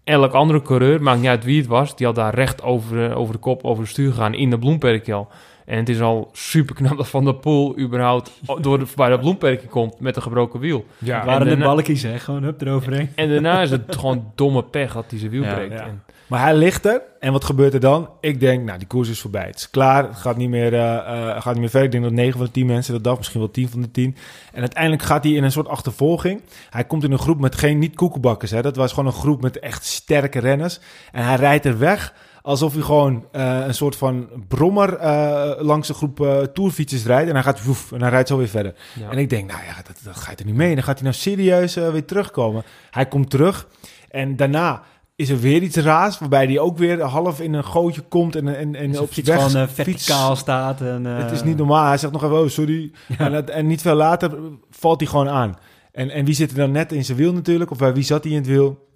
[0.03, 3.17] Elk andere coureur, maakt niet uit wie het was, die had daar recht over, eh,
[3.17, 5.27] over de kop, over het stuur gegaan in de bloemperkie al.
[5.73, 9.19] En het is al super knap dat Van der Poel überhaupt door de, bij dat
[9.19, 10.85] bloemperkje komt met een gebroken wiel.
[10.97, 12.19] Ja, Het waren en de balkjes, hè?
[12.19, 13.09] Gewoon hup eroverheen.
[13.15, 15.73] En daarna is het gewoon domme pech dat hij zijn wiel Ja, breekt.
[15.73, 15.85] ja.
[15.85, 17.01] En- Maar hij ligt er.
[17.19, 18.09] En wat gebeurt er dan?
[18.21, 19.45] Ik denk, nou, die koers is voorbij.
[19.45, 20.03] Het is klaar.
[20.07, 21.85] Het gaat niet meer, eh, eh, gaat niet meer verder.
[21.85, 23.91] Ik denk dat 9 van de 10 mensen dat dag, misschien wel 10 van de
[23.91, 24.15] 10.
[24.53, 26.41] En uiteindelijk gaat hij in een soort achtervolging.
[26.69, 28.51] Hij komt in een groep met geen niet koekenbakkers.
[28.51, 28.61] Hè.
[28.61, 30.79] Dat was gewoon een groep met echt sterke renners.
[31.11, 32.13] En hij rijdt er weg
[32.43, 37.27] alsof hij gewoon eh, een soort van brommer eh, langs een groep eh tourfietsers rijdt.
[37.29, 38.73] En hij gaat woef, en hij rijdt zo weer verder.
[38.99, 39.09] ja.
[39.09, 40.69] En ik denk, nou ja, dat, dat gaat er niet mee.
[40.69, 42.63] En dan gaat hij nou serieus weer terugkomen.
[42.91, 43.67] Hij komt terug
[44.09, 44.81] en daarna
[45.15, 48.55] is er weer iets raars, waarbij hij ook weer half in een gootje komt en,
[48.55, 50.81] en, en op fiets weg gewoon verticaal staat.
[50.81, 51.87] En, Het is niet normaal.
[51.87, 52.91] Hij zegt nog even, oh, sorry.
[53.17, 54.31] En, dat- en niet veel later
[54.69, 55.57] valt hij gewoon aan.
[55.91, 57.71] En, en wie zit er dan net in zijn wiel natuurlijk?
[57.71, 58.87] Of bij wie zat hij in het wiel?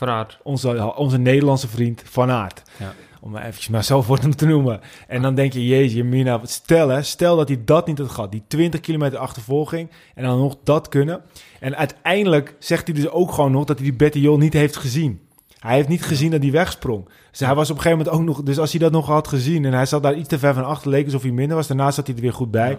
[0.00, 0.38] Van Aert.
[0.42, 2.62] Onze, onze Nederlandse vriend Van Aert.
[2.76, 2.92] Ja.
[3.20, 4.80] Om maar eventjes maar zo voor hem te noemen.
[5.08, 8.32] En dan denk je, jeetje, Mina, stel hè, stel dat hij dat niet had gehad.
[8.32, 11.20] Die 20 kilometer achtervolging en dan nog dat kunnen.
[11.60, 15.20] En uiteindelijk zegt hij dus ook gewoon nog dat hij die Bettiol niet heeft gezien.
[15.58, 17.08] Hij heeft niet gezien dat hij wegsprong.
[17.30, 18.42] Dus hij was op een gegeven moment ook nog...
[18.42, 20.64] Dus als hij dat nog had gezien en hij zat daar iets te ver van
[20.64, 20.90] achter...
[20.90, 21.66] leek alsof hij minder was.
[21.66, 22.70] Daarna zat hij er weer goed bij.
[22.70, 22.78] Ja,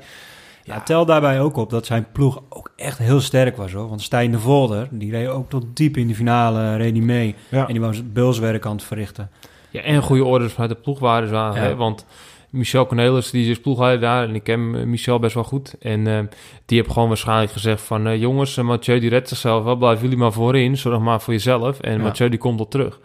[0.86, 3.90] tel daarbij ook op dat zijn ploeg ook echt heel sterk was hoor.
[3.90, 7.36] Want Stijn de Volder, die reed ook tot diep in de finale, reed die mee.
[7.50, 7.68] Ja.
[7.68, 9.30] En die was bulswerk aan het verrichten.
[9.70, 11.54] Ja, en goede orders vanuit de ploeg waren ze aan.
[11.54, 11.60] Ja.
[11.60, 11.76] Hè?
[11.76, 12.06] Want
[12.50, 14.24] Michel Cornelis, die is ploegleider daar.
[14.28, 15.76] En ik ken Michel best wel goed.
[15.80, 16.20] En eh,
[16.66, 18.08] die heeft gewoon waarschijnlijk gezegd van...
[18.08, 19.76] eh, jongens, eh, Mathieu die redt zichzelf wel.
[19.76, 20.78] Blijven jullie maar voorin.
[20.78, 21.80] Zorg maar voor jezelf.
[21.80, 22.04] En Ja.
[22.04, 23.00] Mathieu die komt al terug.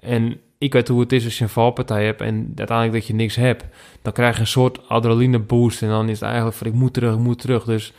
[0.00, 2.20] En ik weet hoe het is als je een valpartij hebt...
[2.20, 3.64] en uiteindelijk dat je niks hebt.
[4.02, 5.82] Dan krijg je een soort adrenaline boost.
[5.82, 7.64] En dan is het eigenlijk van ik moet terug, ik moet terug.
[7.64, 7.92] Dus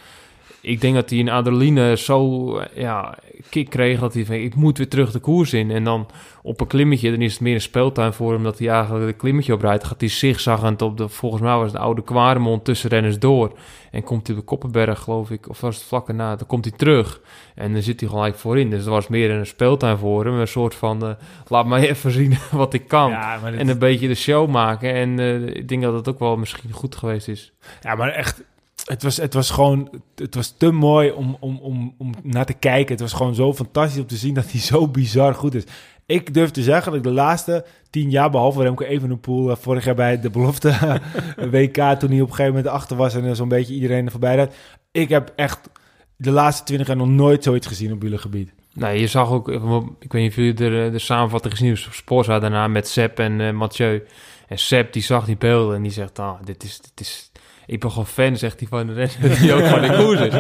[0.64, 3.18] ik denk dat hij een adrenaline zo ja,
[3.50, 4.00] kick kreeg...
[4.00, 5.72] dat hij van ik moet weer terug de koers in.
[5.72, 6.08] En dan
[6.42, 9.16] op een klimmetje, dan is het meer een speeltuin voor hem dat hij eigenlijk een
[9.18, 9.84] klimmetje oprijdt.
[9.84, 13.52] Gaat hij zigzaggend op de, volgens mij was het de oude Kwaremond tussen renners door.
[13.92, 16.66] En komt hij op de Koppenberg, geloof ik, of was het vlak erna, dan komt
[16.66, 17.22] hij terug.
[17.56, 18.70] En dan zit hij gelijk voorin.
[18.70, 20.34] Dus dat was meer een speeltuin voor hem.
[20.40, 21.10] Een soort van, eh,
[21.48, 23.10] laat mij even zien wat ik kan.
[23.10, 24.94] Ja, maar, dit- En een beetje de show maken.
[24.94, 27.54] En eh, ik denk dat het ook wel misschien goed geweest is.
[27.82, 28.44] ja, maar echt...
[28.84, 29.90] Het was, het was gewoon...
[30.16, 32.92] Het was te mooi om, om, om, om naar te kijken.
[32.92, 35.64] Het was gewoon zo fantastisch om te zien dat hij zo bizar goed is.
[36.06, 39.86] Ik durf te zeggen dat ik de laatste tien jaar, behalve Remco Evenepoel, eh, vorig
[39.86, 40.70] jaar bij de belofte
[41.52, 44.36] WK, toen hij op een gegeven moment achter was en zo'n beetje iedereen er voorbij
[44.36, 44.56] rijdt.
[44.92, 45.70] Ik heb echt
[46.16, 48.54] de laatste twintig jaar nog nooit zoiets gezien op wielergebied.
[48.74, 51.94] Nou, je zag ook, eh, ik weet niet of jullie de, de samenvatting gezien op
[51.94, 54.04] Sporza daarna met Sepp en eh, Mathieu.
[54.48, 57.32] En Sepp die zag die beelden en die zegt, ah, dit is, dit is,
[57.66, 60.34] ik ben gewoon fan, zegt hij van de renner die ook van de koers is.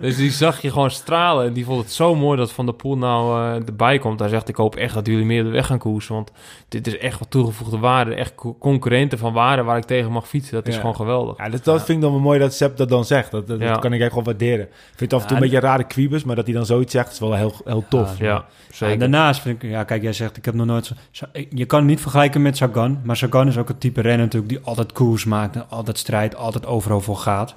[0.00, 2.74] Dus die zag je gewoon stralen en die vond het zo mooi dat Van der
[2.74, 4.20] Poel nou eh, erbij komt.
[4.20, 6.32] Hij zegt, ik hoop echt dat jullie meer de weg gaan koersen, want
[6.68, 10.28] dit is echt wat toegevoegde waarde, echt co- concurrenten van waarde waar ik tegen mag
[10.28, 10.54] fietsen.
[10.54, 10.80] Dat is Ja.
[10.80, 11.36] gewoon geweldig.
[11.38, 13.30] Ja, dat, dat vind ik dan wel mooi dat Sepp dat dan zegt.
[13.30, 13.74] Dat, dat, dat Ja.
[13.76, 14.64] kan ik echt wel waarderen.
[14.66, 16.66] Ik vind het af en toe Ja, een beetje rare kwiebus, maar dat hij dan
[16.66, 18.18] zoiets zegt, is wel heel, heel tof.
[18.18, 18.92] Ja, Ja, zeker.
[18.94, 21.64] En daarnaast vind ik, ja, kijk, jij zegt, ik heb nog nooit zo, zo- je
[21.64, 24.92] kan niet vergelijken met Sagan, maar Sagan is ook een type renner natuurlijk die altijd
[24.92, 27.54] koers maakt, en altijd strijdt, altijd overal voor gaat.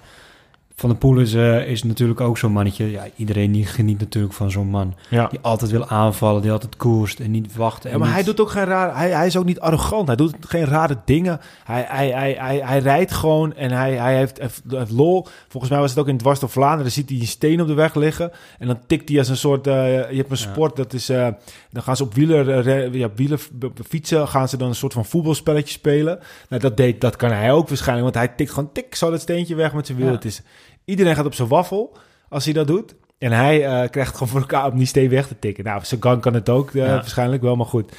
[0.76, 2.92] Van der Poel is, eh, is natuurlijk ook zo'n mannetje.
[2.92, 4.96] Ja, iedereen die geniet natuurlijk van zo'n man.
[5.10, 5.28] Ja.
[5.28, 7.86] Die altijd wil aanvallen, die altijd koerst en niet wacht.
[7.86, 8.98] En Ja, maar niet- hij doet ook geen raar.
[8.98, 10.08] Hij, hij is ook niet arrogant.
[10.08, 11.40] Hij doet geen rare dingen.
[11.64, 15.28] Hij, hij, hij, hij, hij rijdt gewoon en hij, hij heeft, heeft, heeft lol.
[15.48, 16.84] Volgens mij was het ook in Dwars door Vlaanderen.
[16.84, 18.32] Dan ziet hij een steen op de weg liggen.
[18.60, 19.68] En dan tikt hij als een soort.
[19.68, 19.74] eh,
[20.12, 20.52] je hebt een Ja.
[20.52, 21.10] sport dat is.
[21.10, 21.28] eh,
[21.72, 23.40] dan gaan ze op wieler, ja, wieler
[23.88, 24.28] fietsen.
[24.28, 26.20] Gaan ze dan een soort van voetbalspelletje spelen.
[26.50, 28.14] Nou, dat, deed, dat kan hij ook waarschijnlijk.
[28.14, 30.08] Want hij tikt gewoon tik zo dat steentje weg met zijn wiel.
[30.08, 30.14] Ja.
[30.14, 30.42] Het is,
[30.86, 31.98] iedereen gaat op zijn waffel
[32.30, 32.96] als hij dat doet.
[33.18, 35.64] En hij eh, krijgt gewoon voor elkaar om die steen weg te tikken.
[35.64, 36.94] Nou, Sagan kan het ook eh, Ja.
[36.94, 37.92] waarschijnlijk wel, maar goed.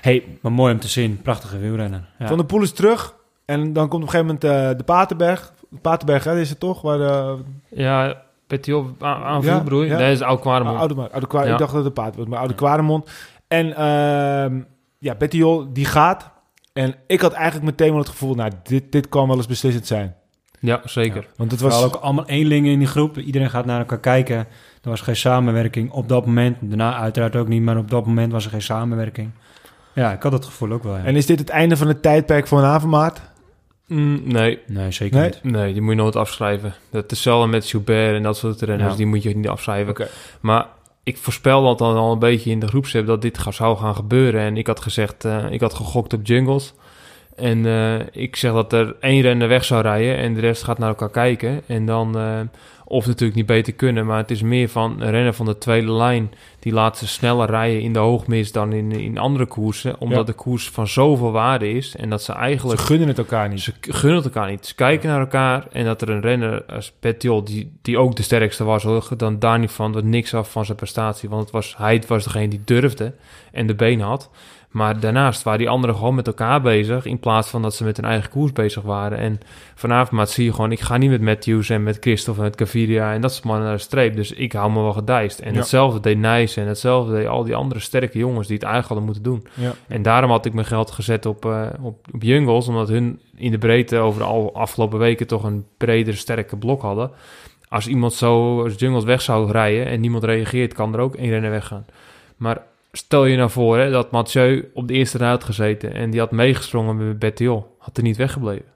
[0.00, 2.08] Hey, Maar mooi om te zien, prachtige wielrenner.
[2.18, 2.26] Ja.
[2.26, 3.14] Van der Poel is terug.
[3.44, 5.52] En dan komt op een gegeven moment eh, de Paterberg.
[5.70, 6.82] De Paterberg, hè, is het toch?
[6.82, 7.38] Waar de,
[7.68, 9.90] Ja, Petit aan, aanviel, Ja, je?
[9.90, 9.98] ja.
[9.98, 10.78] Dat is oud Kwaremond.
[10.78, 11.52] oude, oude, oude Kwa- Ja.
[11.52, 13.10] Ik dacht dat het de Pater was, maar Oude Kwaremond.
[13.48, 14.60] En ehm
[14.98, 16.30] ja, Bettiol, die gaat.
[16.72, 19.86] En ik had eigenlijk meteen wel het gevoel, nou, dit, dit kan wel eens beslissend
[19.86, 20.14] zijn.
[20.62, 21.26] Ja, zeker.
[21.36, 21.82] Want het was...
[21.84, 23.18] ook allemaal eenlingen in die groep.
[23.18, 24.36] Iedereen gaat naar elkaar kijken.
[24.82, 26.56] Er was geen samenwerking op dat moment.
[26.60, 29.30] Daarna uiteraard ook niet, maar op dat moment was er geen samenwerking.
[29.94, 30.96] Ja, ik had dat gevoel ook wel.
[30.96, 31.04] Ja.
[31.04, 33.22] En is dit het einde van het tijdperk van Avermaat?
[33.86, 35.30] Mm, nee, Nee, zeker Nee?
[35.42, 35.52] niet.
[35.52, 36.74] nee, die moet je nooit afschrijven.
[36.90, 38.96] Dat is hetzelfde met Joubert en dat soort renners, Ja.
[38.96, 40.08] die moet je niet afschrijven.
[40.40, 40.66] Maar
[41.02, 43.94] ik voorspel dat dan al een beetje in de groepsapp dat dit ga- zou gaan
[43.94, 44.40] gebeuren.
[44.40, 46.74] En ik had gezegd, eh, ik had gegokt op Jungles.
[47.36, 50.78] En eh, ik zeg dat er één renner weg zou rijden en de rest gaat
[50.78, 51.62] naar elkaar kijken.
[51.66, 52.40] En dan, eh,
[52.84, 55.92] of natuurlijk niet beter kunnen, maar het is meer van een renner van de tweede
[55.92, 56.30] lijn.
[56.58, 60.00] Die laat ze sneller rijden in de hoogmis dan in, in andere koersen.
[60.00, 60.24] Omdat Ja.
[60.24, 61.96] de koers van zoveel waarde is.
[61.96, 63.60] En dat ze Ze eigenlijk gunnen het elkaar niet.
[63.60, 64.66] ze gunnen het elkaar niet.
[64.66, 68.22] Ze kijken naar elkaar en dat er een renner als Petiol, die, die ook de
[68.22, 71.28] sterkste was, dan daar niet van, wat niks af van zijn prestatie.
[71.28, 73.12] Want het was, hij was degene die durfde
[73.52, 74.30] en de been had.
[74.72, 77.96] Maar daarnaast waren die anderen gewoon met elkaar bezig, in plaats van dat ze met
[77.96, 79.18] hun eigen koers bezig waren.
[79.18, 79.40] En
[79.74, 82.56] vanavond maar zie je gewoon, ik ga niet met Matthews en met Christophe en met
[82.56, 84.16] Caviria en dat soort mannen naar de streep.
[84.16, 85.38] Dus ik hou me wel gedijst.
[85.38, 85.58] En Ja.
[85.58, 89.04] hetzelfde deed Nijs en hetzelfde deed al die andere sterke jongens die het eigenlijk hadden
[89.06, 89.22] moeten
[89.54, 89.66] doen.
[89.66, 89.72] Ja.
[89.88, 93.50] En daarom had ik mijn geld gezet op, eh, op, op Jungles, omdat hun in
[93.50, 97.10] de breedte over de al afgelopen weken toch een breder, sterke blok hadden.
[97.68, 101.30] Als iemand zo als Jungles weg zou rijden en niemand reageert, kan er ook één
[101.30, 101.86] renner weggaan.
[102.36, 102.62] Maar
[102.92, 106.20] stel je nou voor hè, dat Mathieu op de eerste rij had gezeten en die
[106.20, 108.70] had meegesprongen met Bettiol, had er niet weggebleven.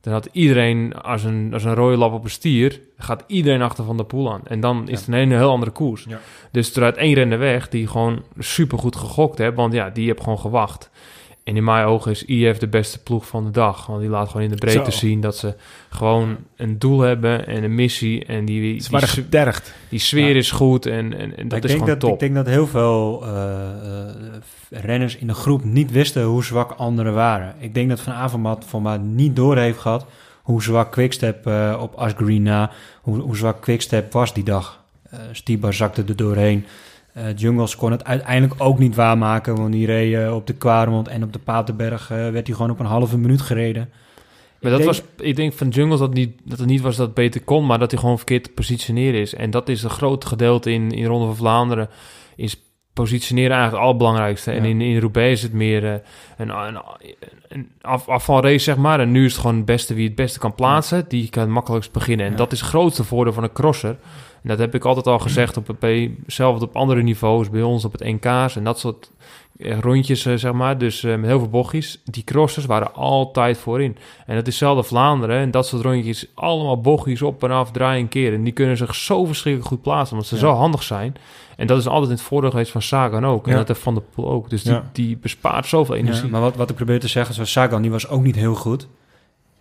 [0.00, 3.84] Dan had iedereen, als een, als een rode lap op een stier, gaat iedereen achter
[3.84, 4.40] Van der Poel aan.
[4.44, 6.04] En dan is het een hele heel andere koers.
[6.08, 6.20] Ja.
[6.50, 9.54] Dus eruit één renner weg die gewoon supergoed gegokt heeft.
[9.54, 10.90] Want ja, die heb gewoon gewacht.
[11.44, 13.86] En in mijn ogen is IF de beste ploeg van de dag.
[13.86, 14.98] Want die laat gewoon in de breedte Zo.
[14.98, 15.54] zien dat ze
[15.88, 18.24] gewoon een doel hebben en een missie.
[18.24, 19.74] En die, die, Ze die, getergd.
[19.88, 20.34] die sfeer Ja.
[20.34, 22.12] is goed en, en, en dat ik is denk gewoon dat, top.
[22.12, 24.14] Ik denk dat heel veel eh, eh,
[24.70, 27.54] renners in de groep niet wisten hoe zwak anderen waren.
[27.58, 30.06] Ik denk dat Van Avermaet voor mij niet door heeft gehad
[30.42, 32.70] hoe zwak Quickstep eh op Asgreen na,
[33.02, 34.82] hoe, hoe zwak Quickstep was die dag.
[35.32, 36.64] Stiba zakte er doorheen.
[37.14, 41.22] Eh Jungles kon het uiteindelijk ook niet waarmaken, want die reed op de Kwaremond en
[41.22, 43.88] op de Paterberg eh, werd hij gewoon op een halve minuut gereden.
[44.60, 46.96] Maar Ik dat denk- was, ik denk van Jungles dat, niet, dat het niet was
[46.96, 49.34] dat het beter kon, maar dat hij gewoon verkeerd te positioneren is.
[49.34, 51.88] En dat is een groot gedeelte in, in Ronde van Vlaanderen.
[52.36, 52.56] Is
[52.92, 54.50] positioneren eigenlijk het allerbelangrijkste.
[54.50, 54.68] En Ja.
[54.68, 55.94] in, in Roubaix is het meer eh,
[56.36, 56.78] een, een,
[57.48, 59.00] een af, afvalrace, zeg maar.
[59.00, 61.04] En nu is het gewoon het beste wie het beste kan plaatsen.
[61.08, 62.26] Die kan het makkelijkst beginnen.
[62.26, 62.38] En Ja.
[62.38, 63.96] dat is het grootste voordeel van een crosser.
[64.44, 67.62] En dat heb ik altijd al gezegd op het P, zelfs op andere niveaus, bij
[67.62, 69.10] ons op het NK's en dat soort
[69.58, 70.78] eh, rondjes, eh, zeg maar.
[70.78, 72.00] Dus eh, met heel veel bochtjes.
[72.04, 73.96] Die crossers waren altijd voorin.
[74.26, 75.36] En het is zelfde Vlaanderen.
[75.40, 78.38] En dat soort rondjes, allemaal bochtjes op en af, draaien en keren.
[78.38, 80.40] En die kunnen zich zo verschrikkelijk goed plaatsen, omdat ze Ja.
[80.40, 81.16] zo handig zijn.
[81.56, 83.44] En dat is altijd in het voordeel geweest van Sagan ook.
[83.46, 83.58] En Ja.
[83.58, 84.50] dat heeft Van de Poel ook.
[84.50, 84.90] Dus die, Ja.
[84.92, 86.30] die bespaart zoveel energie.
[86.30, 88.88] Maar wat, wat ik probeer te zeggen, zoals Sagan, die was ook niet heel goed.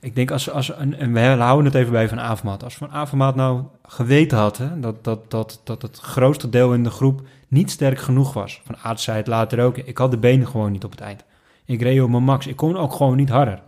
[0.04, 2.64] Ik denk, als, als een, en we houden het even bij Van Avermaat.
[2.64, 6.84] Als Van Avermaat nou geweten had hè, dat, dat, dat, dat het grootste deel in
[6.84, 8.62] de groep niet sterk genoeg was.
[8.66, 11.24] Van Aert zei het later ook, ik had de benen gewoon niet op het eind.
[11.66, 13.62] Ik reed op mijn max, ik kon ook gewoon niet harder.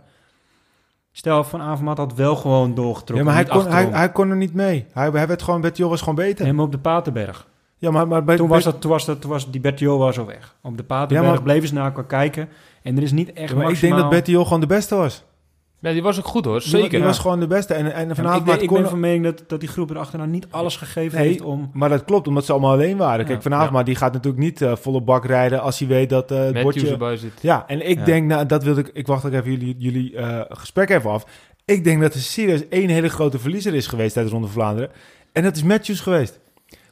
[1.12, 3.26] Stel, Van Avermaat had wel gewoon Ja, doorgetrokken.
[3.26, 3.92] maar hij kon, hij, achterom.
[3.94, 4.86] hij kon er niet mee.
[4.92, 6.44] Hij, hij werd gewoon, Bettiol was gewoon beter.
[6.44, 7.46] Helemaal op de Paterberg.
[7.78, 10.18] Ja, maar, maar bij, Toen was, dat, toen was, dat, toen was die Bertiol was
[10.18, 10.54] al weg.
[10.62, 12.48] Op de Paterberg Ja, maar- bleven ze naar elkaar kijken.
[12.82, 15.24] En er is niet echt Ja, maar ik denk dat Bettiol gewoon de beste was.
[15.86, 16.90] Ja, die was ook goed hoor, Die- zeker.
[16.90, 17.04] Die ja.
[17.04, 17.74] was gewoon de beste.
[17.74, 18.80] En, en vanavond ik, ben, ik kon...
[18.80, 21.70] ben van mening dat, dat die groep erachteraan niet alles gegeven Nee, heeft om...
[21.72, 23.24] Maar dat klopt, omdat ze allemaal alleen waren.
[23.24, 23.74] Kijk, vanavond ja.
[23.74, 26.62] maar die gaat natuurlijk niet eh, volle bak rijden als hij weet dat eh het
[26.62, 26.90] bordje...
[26.90, 27.32] erbij zit.
[27.40, 28.04] Ja, en ik Ja.
[28.04, 28.90] denk, nou, dat wilde ik...
[28.92, 31.26] Ik wacht ook even jullie, jullie eh, gesprek even af.
[31.64, 34.90] Ik denk dat er serieus één hele grote verliezer is geweest tijdens Ronde van Vlaanderen.
[35.32, 36.40] En dat is Matthews geweest.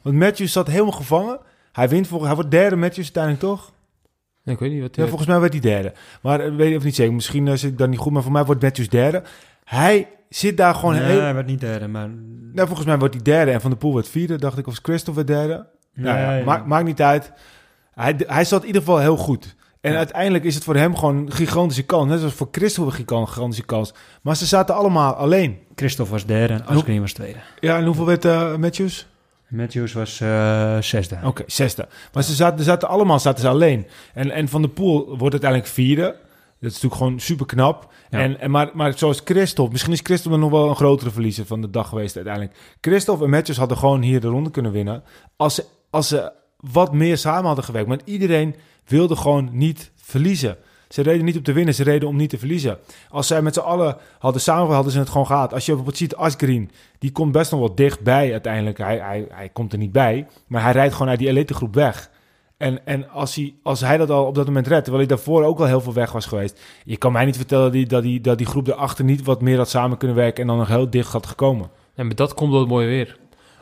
[0.01, 1.39] Want Matthews zat helemaal gevangen.
[1.71, 2.27] Hij wint volgens...
[2.29, 3.73] Hij wordt derde, Matthews uiteindelijk toch?
[4.45, 5.93] Ja, ik weet niet wat Ja, hij volgens mij werd hij derde.
[6.21, 7.13] Maar eh, weet ik of niet zeker.
[7.13, 9.23] Misschien eh, zit ik dan niet goed, maar voor mij wordt Matthews derde.
[9.63, 11.21] Hij zit daar gewoon nee, heel...
[11.21, 12.09] hij werd niet derde, maar...
[12.53, 14.67] Nou, volgens mij wordt hij derde en Van der Poel werd vierde, dacht ik.
[14.67, 15.65] Of Christophe werd derde.
[15.93, 17.31] Nou ja, Nee, maakt, maakt niet uit.
[17.93, 19.55] Hij, hij zat in ieder geval heel goed.
[19.81, 19.97] En Ja.
[19.97, 22.09] uiteindelijk is het voor hem gewoon een gigantische kans.
[22.09, 23.93] Net zoals voor Christophe een gigan- gigantische kans.
[24.21, 25.57] Maar ze zaten allemaal alleen.
[25.75, 27.39] Christophe was derde en Asgreen was tweede.
[27.59, 29.07] Ja, en hoeveel werd eh Matthews?
[29.55, 31.17] Matthews was eh, zesde.
[31.23, 31.87] Oké, zesde.
[32.13, 33.87] Maar ze zaten, ze zaten allemaal zaten ze alleen.
[34.13, 36.03] En, en Van der Poel wordt uiteindelijk vierde.
[36.59, 37.93] Dat is natuurlijk gewoon super knap.
[38.09, 38.19] Ja.
[38.19, 41.61] En, en maar, maar zoals Christophe, misschien is Christophe nog wel een grotere verliezer van
[41.61, 42.55] de dag geweest uiteindelijk.
[42.81, 45.03] Christophe en Matthews hadden gewoon hier de ronde kunnen winnen.
[45.35, 47.87] Als ze, als ze wat meer samen hadden gewerkt.
[47.87, 50.57] Maar iedereen wilde gewoon niet verliezen.
[50.95, 52.77] Ze reden niet om te winnen, ze reden om niet te verliezen.
[53.09, 55.53] Als zij met z'n allen hadden samen, hadden ze het gewoon gehad.
[55.53, 58.77] Als je bijvoorbeeld ziet, Asgreen, die komt best nog wel dichtbij uiteindelijk.
[58.77, 61.73] Hij, hij, hij komt er niet bij, maar hij rijdt gewoon uit die elite groep
[61.73, 62.09] weg.
[62.57, 65.43] En, en als, hij, als hij dat al op dat moment redt, terwijl hij daarvoor
[65.43, 66.61] ook al heel veel weg was geweest.
[66.85, 69.41] Je kan mij niet vertellen dat die, dat die, dat die groep erachter niet wat
[69.41, 71.69] meer had samen kunnen werken en dan nog heel dicht had gekomen.
[71.95, 73.17] En met dat komt door het mooie weer.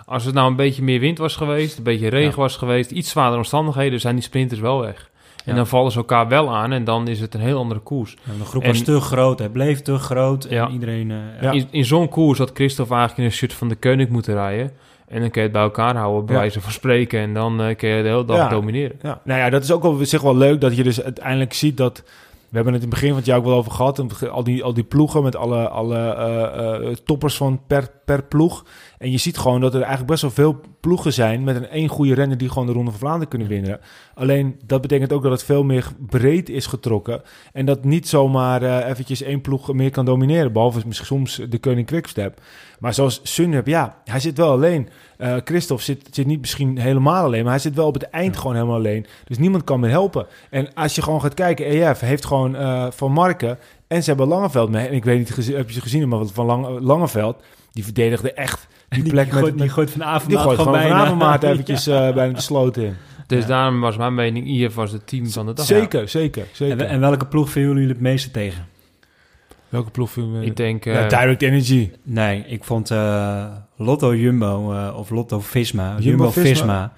[0.06, 2.36] Als het nou een beetje meer wind was geweest, een beetje regen Ja.
[2.36, 5.12] was geweest, iets zwaardere omstandigheden, zijn die sprinters wel weg.
[5.46, 8.16] En dan vallen ze elkaar wel aan en dan is het een heel andere koers.
[8.24, 10.46] Ja, de groep En- was te groot, hij bleef te groot.
[10.46, 11.12] En iedereen...
[11.41, 11.54] eh.
[11.54, 14.72] In, in zo'n koers had Christophe eigenlijk in een shirt van de Koning moeten rijden.
[15.08, 17.20] En dan kun je het bij elkaar houden, bij wijze van spreken.
[17.20, 18.50] En dan eh kun je de hele dag Ja.
[18.50, 18.96] domineren.
[19.02, 21.78] Ja, nou ja, dat is ook wel zich wel leuk dat je dus uiteindelijk ziet
[21.78, 22.04] dat,
[22.50, 24.00] We hebben het in het begin van het jaar ook wel over gehad.
[24.00, 28.66] En Al die, al die ploegen met alle, alle eh, toppers van per, per ploeg.
[28.97, 31.88] En je ziet gewoon dat er eigenlijk best wel veel ploegen zijn met een één
[31.88, 33.80] goede renner die gewoon de Ronde van Vlaanderen kunnen winnen.
[34.14, 37.22] Alleen dat betekent ook dat het veel meer breed is getrokken.
[37.54, 40.54] En dat niet zomaar eh, eventjes één ploeg meer kan domineren.
[40.54, 42.41] Behalve misschien soms de Koning Quickstep.
[42.80, 44.89] Maar zoals Sunweb, ja, hij zit wel alleen.
[45.18, 48.38] Uh, Christophe zit, zit niet misschien helemaal alleen, maar hij zit wel op het eind
[48.38, 49.06] gewoon helemaal alleen.
[49.24, 50.28] Dus niemand kan meer helpen.
[50.49, 53.60] En als je gewoon gaat kijken, EF heeft gewoon uh, Van Marken
[53.94, 54.88] en ze hebben Langeveld mee.
[54.88, 58.68] En ik weet niet, heb je ze gezien, maar van Lang, Langeveld, die verdedigde echt
[58.89, 62.08] die plek die, met, die gooit vanavond die gooit gewoon vanavond maat eventjes ja.
[62.08, 62.96] uh, bijna de sloot in.
[63.28, 63.48] Dus ja.
[63.48, 65.66] daarom was mijn mening, IF was het team van de dag.
[65.66, 66.08] Zeker, ja.
[66.08, 66.80] zeker, zeker.
[66.80, 68.68] En, en, welke ploeg vinden jullie het meeste tegen?
[69.70, 70.46] Welke ploeg vinden we?
[70.46, 70.86] Ik denk...
[70.86, 71.91] Uh, Direct Energy.
[72.04, 73.46] Nee, ik vond uh,
[73.78, 76.94] Lotto Jumbo of Lotto Visma, Jumbo, Jumbo Visma,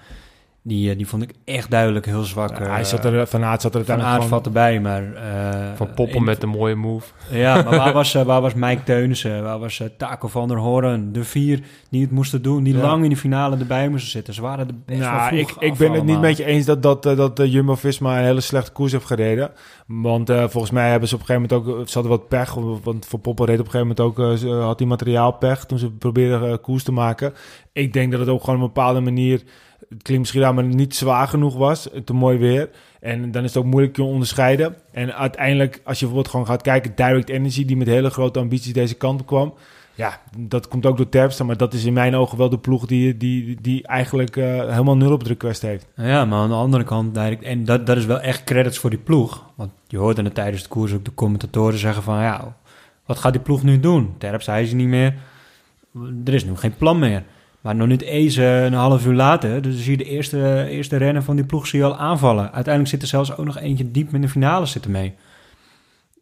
[0.66, 2.58] die, die vond ik echt duidelijk heel zwak.
[2.58, 5.02] hij zat er, Van Aert zat er Van Aert valt erbij, maar...
[5.02, 7.06] Uh, van Poppen met een mooie move.
[7.30, 9.42] Ja, maar waar was, waar was Mike Teunissen?
[9.42, 11.12] Waar was Taco van der Hoorn?
[11.12, 11.60] De vier
[11.90, 12.80] die het moesten doen, die ja.
[12.80, 14.34] lang in de finale erbij moesten zitten.
[14.34, 17.02] Ze waren de best nou, ik, ik ben het niet met je eens dat, dat,
[17.02, 19.50] dat uh, Jumbo-Visma een hele slechte koers heeft gereden.
[19.86, 21.88] Want uh, volgens mij hebben ze op een gegeven moment ook...
[21.88, 24.60] Ze hadden wat pech, want voor Poppen reed op een gegeven moment ook...
[24.62, 27.34] had hij materiaalpech toen ze probeerden koers te maken.
[27.72, 29.42] Ik denk dat het ook gewoon op een bepaalde manier
[29.78, 31.88] het klinkt misschien raar, maar niet zwaar genoeg was.
[32.04, 32.70] Te mooi weer.
[33.00, 34.76] En dan is het ook moeilijk te onderscheiden.
[34.92, 38.72] En uiteindelijk, als je bijvoorbeeld gewoon gaat kijken, Direct Energy, die met hele grote ambities
[38.72, 39.54] deze kant kwam.
[39.94, 42.86] Ja, dat komt ook door Terpstra, maar dat is in mijn ogen wel de ploeg
[42.86, 45.86] die, die, die eigenlijk uh, helemaal nul op de request heeft.
[45.94, 48.90] Ja, maar aan de andere kant, Direct, en dat, dat is wel echt credits voor
[48.90, 49.44] die ploeg.
[49.54, 52.56] Want je hoorde het tijdens de koers ook de commentatoren zeggen van, ja,
[53.06, 54.14] wat gaat die ploeg nu doen?
[54.18, 55.14] Terpstra is niet meer,
[56.24, 57.24] er is nu geen plan meer.
[57.66, 61.22] Maar nog niet eens een half uur later, dus zie je de eerste, eerste renner
[61.22, 62.52] van die ploeg zie je al aanvallen.
[62.52, 65.14] Uiteindelijk zit er zelfs ook nog eentje diep in de finale zitten mee.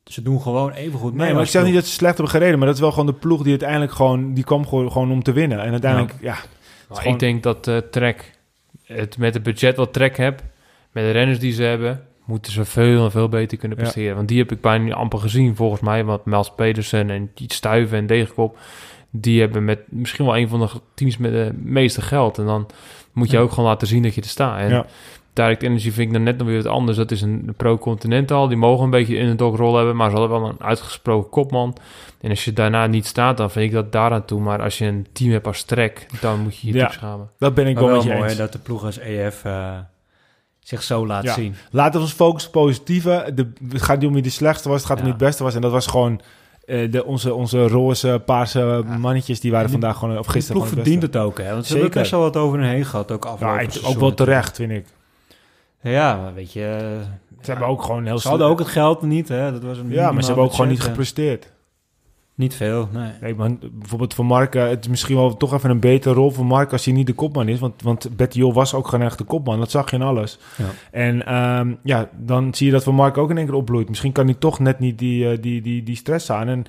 [0.04, 1.24] Ze doen gewoon even goed mee.
[1.24, 3.06] Nee, maar ik zeg niet dat ze slecht hebben gereden, maar dat is wel gewoon
[3.06, 5.62] de ploeg die uiteindelijk gewoon, die kwam gewoon, gewoon om te winnen.
[5.62, 6.26] En uiteindelijk, ja.
[6.26, 6.36] ja
[6.96, 7.12] gewoon...
[7.12, 8.38] Ik denk dat uh, Trek,
[8.84, 10.42] het met het budget wat Trek heb,
[10.92, 14.08] met de renners die ze hebben, moeten ze veel en veel beter kunnen presteren.
[14.08, 14.14] Ja.
[14.14, 18.06] Want die heb ik bijna amper gezien volgens mij, want Mels Pedersen en Stuiven en
[18.06, 18.58] Degenkop
[19.16, 22.38] die hebben met misschien wel een van de teams met de meeste geld.
[22.38, 22.66] En dan
[23.12, 24.58] moet je ook gewoon laten zien dat je er staat.
[24.58, 24.86] En ja.
[25.32, 26.96] Direct Energy vind ik dan net nog weer wat anders.
[26.96, 28.48] Dat is een pro-continental.
[28.48, 31.76] Die mogen een beetje in een dogrol hebben, maar ze hadden wel een uitgesproken kopman.
[32.20, 34.40] En als je daarna niet staat, dan vind ik dat daaraan toe.
[34.40, 37.30] Maar als je een team hebt als trek, dan moet je je ja, schamen.
[37.38, 38.36] Dat ben ik wel, wel met je mooi eens.
[38.36, 39.78] dat de ploeg als EF uh,
[40.60, 41.32] zich zo laat ja.
[41.32, 41.54] zien.
[41.70, 43.32] Laten we ons focussen op positieve.
[43.34, 45.42] De, het gaat niet om wie de slechtste was, het gaat om wie het beste
[45.42, 45.54] was.
[45.54, 46.20] En dat was gewoon
[46.66, 48.96] uh, de, onze, onze roze, paarse ja.
[48.96, 51.52] mannetjes, die waren die, vandaag gewoon, of gisteren gewoon verdient het ook, hè?
[51.52, 54.14] Want ze hebben best wel wat over hun heen gehad, ook afgelopen ja, Ook wel
[54.14, 54.86] terecht, vind ik.
[55.80, 56.98] Ja, maar weet je...
[57.40, 58.18] Ze hebben ook gewoon heel...
[58.18, 59.52] Ze hadden ook het geld niet, hè?
[59.52, 61.52] Dat was een ja, maar ze hebben ook gewoon niet gepresteerd.
[62.36, 63.12] Niet veel, nee.
[63.20, 66.30] nee maar bijvoorbeeld voor Mark, uh, het is misschien wel toch even een betere rol
[66.30, 67.58] voor Mark als hij niet de kopman is.
[67.58, 69.58] Want, want Betty Jol was ook gewoon echt de kopman.
[69.58, 70.38] Dat zag je in alles.
[70.56, 70.64] Ja.
[70.90, 73.88] En um, ja, dan zie je dat voor Mark ook in één keer opbloeit.
[73.88, 76.48] Misschien kan hij toch net niet die, uh, die, die, die stress aan.
[76.48, 76.64] En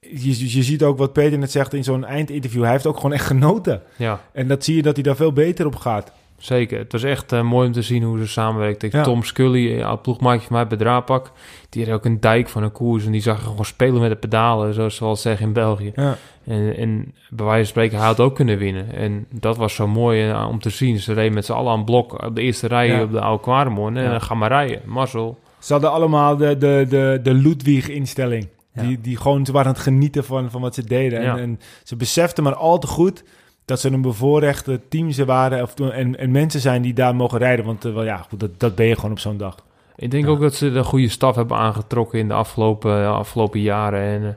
[0.00, 2.62] je, je ziet ook wat Peter net zegt in zo'n eindinterview.
[2.62, 3.82] Hij heeft ook gewoon echt genoten.
[3.96, 4.20] Ja.
[4.32, 6.12] En dat zie je dat hij daar veel beter op gaat.
[6.38, 6.78] Zeker.
[6.78, 8.88] Het was echt uh, mooi om te zien hoe ze samenwerkten.
[8.92, 9.02] Ja.
[9.02, 11.32] Tom Scully, oud ploegmaatje van mij bij Draapak,
[11.68, 14.16] die had ook een dijk van een koers en die zag gewoon spelen met de
[14.16, 15.92] pedalen, zoals ze zeggen in België.
[15.94, 16.16] Ja.
[16.44, 18.94] En, en bij wijze van spreken, hij had ook kunnen winnen.
[18.94, 20.98] En dat was zo mooi uh, om te zien.
[20.98, 23.02] Ze reden met z'n allen aan blok op de eerste rij ja.
[23.02, 24.80] op de oude Quaremon en dan gaan maar rijden.
[24.84, 25.38] Marcel.
[25.58, 28.48] Ze hadden allemaal de, de, de, de Ludwig-instelling.
[28.72, 31.20] Die, die gewoon, ze waren aan het genieten van, van wat ze deden.
[31.20, 33.24] En, en ze beseften maar al te goed
[33.68, 37.38] dat ze een bevoorrechte team ze waren of, en, en mensen zijn die daar mogen
[37.38, 37.64] rijden.
[37.64, 39.56] Want uh, wel, ja, goed, dat, dat ben je gewoon op zo'n dag.
[39.96, 40.30] Ik denk ja.
[40.30, 44.00] ook dat ze de goede staf hebben aangetrokken in de afgelopen, afgelopen jaren.
[44.00, 44.36] En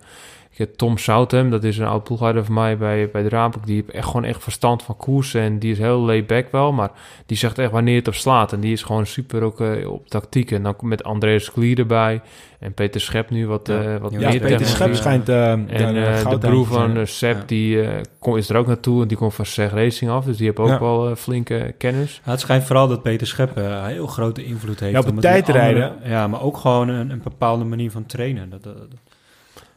[0.76, 3.66] Tom Southam, dat is een oud ploeghouder van mij bij, bij de Raampoek.
[3.66, 5.42] Die heeft echt gewoon echt verstand van koersen.
[5.42, 6.92] En die is heel laid-back wel, maar
[7.26, 8.54] die zegt echt wanneer het op slaat.
[8.54, 10.52] En die is gewoon super ook uh, op tactiek.
[10.52, 12.22] En dan met Andreas Klier erbij.
[12.60, 13.84] En Peter Schep nu wat, ja.
[13.84, 15.30] uh, wat ja, meer Peter Schep schijnt...
[15.30, 17.46] Uh, en uh, de broer van uh, Sepp, ja.
[17.46, 17.86] die
[18.20, 19.02] kom, is er ook naartoe.
[19.02, 20.26] En die komt van Seg Racing af.
[20.26, 20.80] Dus die heeft ook ja.
[20.80, 22.22] wel flinke kennis.
[22.24, 24.94] het schijnt vooral dat Peter Schep een heel grote invloed heeft.
[24.94, 25.96] Ja, op de tijdrijden.
[26.04, 28.50] Ja, maar ook gewoon een, een bepaalde manier van trainen.
[28.50, 28.76] Dat, dat,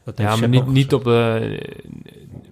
[0.05, 1.37] dat ja, maar niet, niet, op, uh,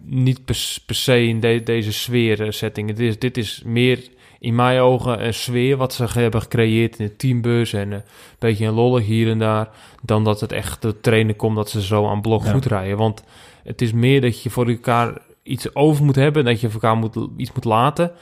[0.02, 2.88] niet per, per, se in de, deze sfeer setting.
[2.88, 7.06] Dit is, dit is meer in mijn ogen een sfeer wat ze hebben gecreëerd in
[7.06, 8.02] de teambus en uh, een
[8.38, 9.68] beetje een lollig hier en daar,
[10.02, 12.52] dan dat het echt de trainen komt dat ze zo aan blok ja.
[12.52, 12.96] goed rijden.
[12.96, 13.24] Want
[13.64, 16.96] het is meer dat je voor elkaar iets over moet hebben, dat je voor elkaar
[16.96, 18.12] moet, iets moet laten,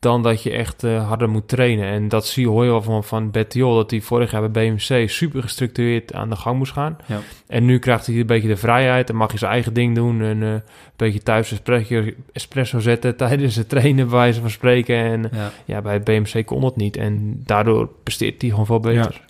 [0.00, 1.86] dan dat je echt eh, harder moet trainen.
[1.86, 4.70] En dat zie je, hoor je wel van, van Bettiol, dat hij vorig jaar bij
[4.70, 6.96] BMC super gestructureerd aan de gang moest gaan.
[7.06, 7.18] Ja.
[7.46, 10.22] En nu krijgt hij een beetje de vrijheid en mag je zijn eigen ding doen.
[10.22, 10.62] En eh, een
[10.96, 14.96] beetje thuis espresso, espresso zetten tijdens het trainen, bij wijze van spreken.
[14.96, 15.50] En Ja.
[15.64, 16.96] ja, bij BMC kon dat niet.
[16.96, 19.20] En daardoor presteert hij gewoon veel beter.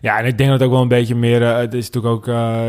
[0.00, 1.42] Ja, en ik denk dat ook wel een beetje meer...
[1.42, 2.24] eh, het is natuurlijk ook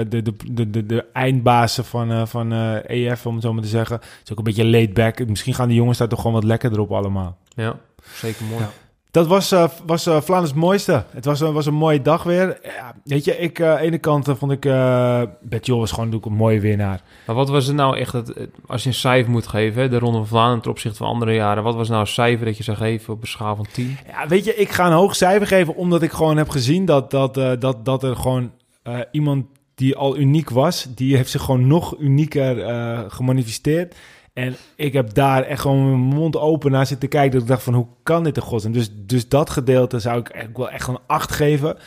[0.10, 2.54] de, de, de, de, de eindbazen van, van
[2.88, 3.96] EF, om het zo maar te zeggen.
[3.96, 5.28] Het is ook een beetje laid back.
[5.28, 7.38] Misschien gaan die jongens daar toch gewoon wat lekkerder op allemaal.
[7.60, 7.76] Ja,
[8.14, 8.62] zeker mooi.
[8.64, 8.70] Ja.
[9.12, 11.04] Dat was, eh, was eh, Vlaanders mooiste.
[11.12, 12.60] Het was, een- was een mooie dag weer.
[12.64, 14.66] Ja, weet je, ik, eh, aan de ene kant eh, vond ik...
[14.66, 17.02] eh Betjol was gewoon natuurlijk een mooie winnaar.
[17.26, 19.90] Maar wat was het nou echt, het, het- als je een cijfer moet geven, hè,
[19.90, 22.58] de Ronde van Vlaanderen ten opzichte van andere jaren, wat was nou een cijfer dat
[22.58, 23.98] je zou geven op een schaal van 10?
[24.08, 27.12] Ja, weet je, ik ga een hoog cijfer geven omdat ik gewoon heb gezien dat,
[27.12, 28.52] dat, eh, dat, dat er gewoon
[28.84, 29.46] eh, iemand
[29.76, 33.96] die al uniek was, die heeft zich gewoon nog unieker eh, gemanifesteerd.
[34.40, 37.32] En ik heb daar echt gewoon mijn mond open naar zitten kijken.
[37.32, 38.74] Dat ik dacht van, hoe kan dit in godsnaam?
[38.74, 41.78] Dus, dus dat gedeelte zou ik echt wel echt een 8 geven.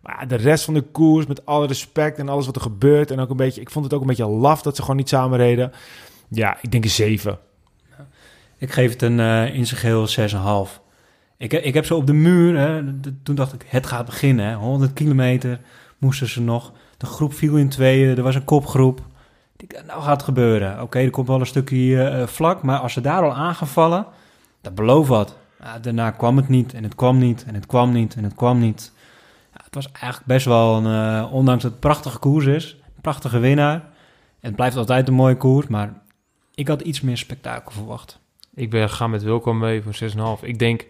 [0.00, 3.10] Maar de rest van de koers, met alle respect en alles wat er gebeurt.
[3.10, 5.08] En ook een beetje, ik vond het ook een beetje laf dat ze gewoon niet
[5.08, 5.72] samen reden.
[6.28, 7.38] Ja, ik denk een 7.
[8.58, 10.80] Ik geef het een eh, in zijn geheel 6,5.
[11.36, 12.82] Ik, ik heb zo op de muur, hè,
[13.22, 14.46] toen dacht ik, het gaat beginnen.
[14.46, 15.60] Hè, 100 kilometer
[15.98, 16.72] moesten ze nog.
[16.96, 19.00] De groep viel in tweeën, er was een kopgroep.
[19.86, 20.82] Nou gaat het gebeuren.
[20.82, 24.06] Oké, er komt wel een stukje eh, vlak, maar als ze daar al aangevallen,
[24.60, 25.36] dat belooft wat.
[25.80, 28.58] Daarna kwam het niet en het kwam niet en het kwam niet en het kwam
[28.58, 28.92] niet.
[29.50, 33.38] Het was eigenlijk best wel, een, eh, ondanks dat het prachtige koers is, een prachtige
[33.38, 33.82] winnaar.
[34.40, 36.02] Het blijft altijd een mooie koers, maar
[36.54, 38.18] ik had iets meer spektakel verwacht.
[38.54, 40.42] Ik ben gaan met Wilco mee voor 6,5.
[40.42, 40.86] Ik denk,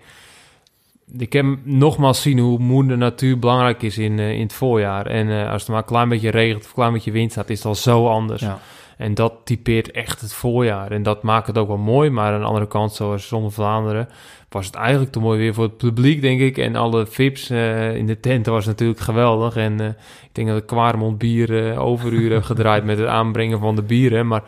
[1.19, 5.07] ik heb nogmaals zien hoe moeder natuur belangrijk is in, eh, in het voorjaar.
[5.07, 7.51] En eh, als het maar een klein beetje regent of een klein beetje wind staat,
[7.51, 8.43] is het al zo anders.
[8.43, 8.59] Ja.
[8.97, 10.91] En dat typeert echt het voorjaar.
[10.91, 12.11] En dat maakt het ook wel mooi.
[12.11, 14.09] Maar aan de andere kant, zoals Zonder Vlaanderen,
[14.49, 16.59] was het eigenlijk te mooi weer voor het publiek, denk ik.
[16.59, 19.57] En alle VIP's eh, in de tent was natuurlijk geweldig.
[19.57, 23.83] En ik denk dat de Kwaremond bier overuren heeft gedraaid met het aanbrengen van de
[23.83, 24.27] bieren.
[24.27, 24.43] Maar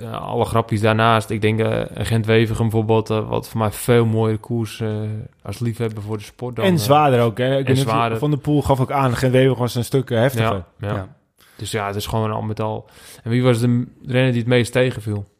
[0.00, 1.30] eh, alle grapjes daarnaast.
[1.30, 5.00] Ik denk uh, Gent-Wevergem bijvoorbeeld, uh, wat voor mij veel mooiere koers uh,
[5.42, 6.56] als liefhebber voor de sport.
[6.56, 7.38] Dan, en zwaarder ook.
[7.38, 7.58] Hè?
[7.58, 8.18] Ik en zwaarder.
[8.18, 10.64] Van de Poel gaf ook aan, geen Wever was een stuk heftiger.
[10.78, 10.94] Ja, ja.
[10.94, 11.16] Ja.
[11.56, 12.88] Dus ja, het is gewoon al met al.
[13.22, 15.30] En wie was de renner die het meest tegenviel?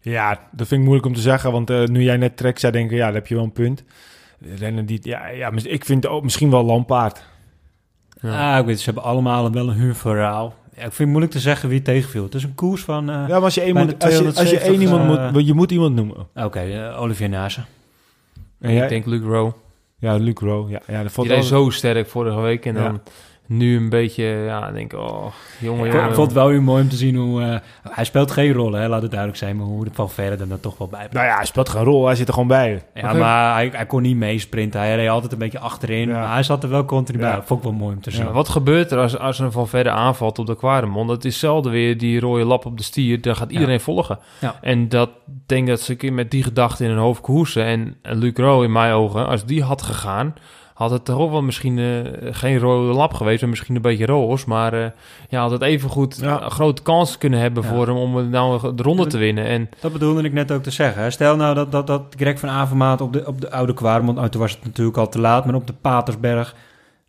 [0.00, 2.72] Ja, dat vind ik moeilijk om te zeggen, want uh, nu jij net trek zei,
[2.72, 3.84] denk ik, ja, dan heb je wel een punt.
[4.38, 7.22] De renner die, ja, ja, ik vind ook misschien wel Lampaard.
[8.20, 8.52] Ja.
[8.52, 10.54] Ah, ik weet, ze hebben allemaal wel een huurverhaal.
[10.76, 12.22] Ja, ik vind het moeilijk te zeggen wie tegenviel.
[12.22, 13.10] Het is een koers van...
[13.10, 15.46] Uh, ja, maar als je, één moet, als je, als je één iemand uh, moet...
[15.46, 16.16] Je moet iemand noemen.
[16.16, 17.60] Oké, okay, uh, Olivier Nase.
[18.60, 19.52] En ik denk Luke Rowe.
[19.98, 20.70] Ja, Luke Rowe.
[20.70, 23.00] Ja, ja, dat vond Die zo sterk vorige week en dan...
[23.46, 25.26] Nu een beetje, ja, denk ik, oh,
[25.58, 26.08] jongen, ja, jongen.
[26.08, 27.40] Ik vond het wel weer mooi om te zien hoe...
[27.40, 27.56] Uh,
[27.90, 30.48] hij speelt geen rol, hè, laat het duidelijk zijn, maar hoe de Van Verre er
[30.48, 31.06] dan toch wel bij.
[31.10, 32.82] Nou ja, hij speelt geen rol, hij zit er gewoon bij.
[32.94, 33.18] Ja, okay.
[33.18, 34.80] maar hij, hij, kon niet meesprinten.
[34.80, 36.18] Hij reed altijd een beetje achterin, ja.
[36.18, 37.30] maar hij zat er wel continu bij.
[37.30, 37.42] Ja.
[37.42, 38.24] Vond ik wel mooi om te zien.
[38.24, 41.08] Ja, wat gebeurt er als, als een Van Verre aanvalt op de Quaremont?
[41.08, 44.18] Dat is zelden weer die rode lap op de stier, daar gaat iedereen volgen.
[44.60, 45.10] En dat
[45.46, 47.64] denk dat ze met die gedachte in hun hoofd koersen.
[47.64, 50.34] En, en Luc Rowe, in mijn ogen, als die had gegaan
[50.74, 54.06] had het toch ook wel misschien uh, geen rode lap geweest, maar misschien een beetje
[54.06, 54.44] roos.
[54.44, 54.86] Maar uh,
[55.28, 56.42] ja, had het even goed ja.
[56.42, 57.68] een grote kans kunnen hebben ja.
[57.68, 59.44] voor hem om nou de ronde te winnen.
[59.44, 61.12] En dat bedoelde ik net ook te zeggen.
[61.12, 64.28] Stel nou dat, dat, dat Greg van Avermaat op de, op de oude Kwaremond, nou,
[64.28, 66.54] toen was het natuurlijk al te laat, maar op de Patersberg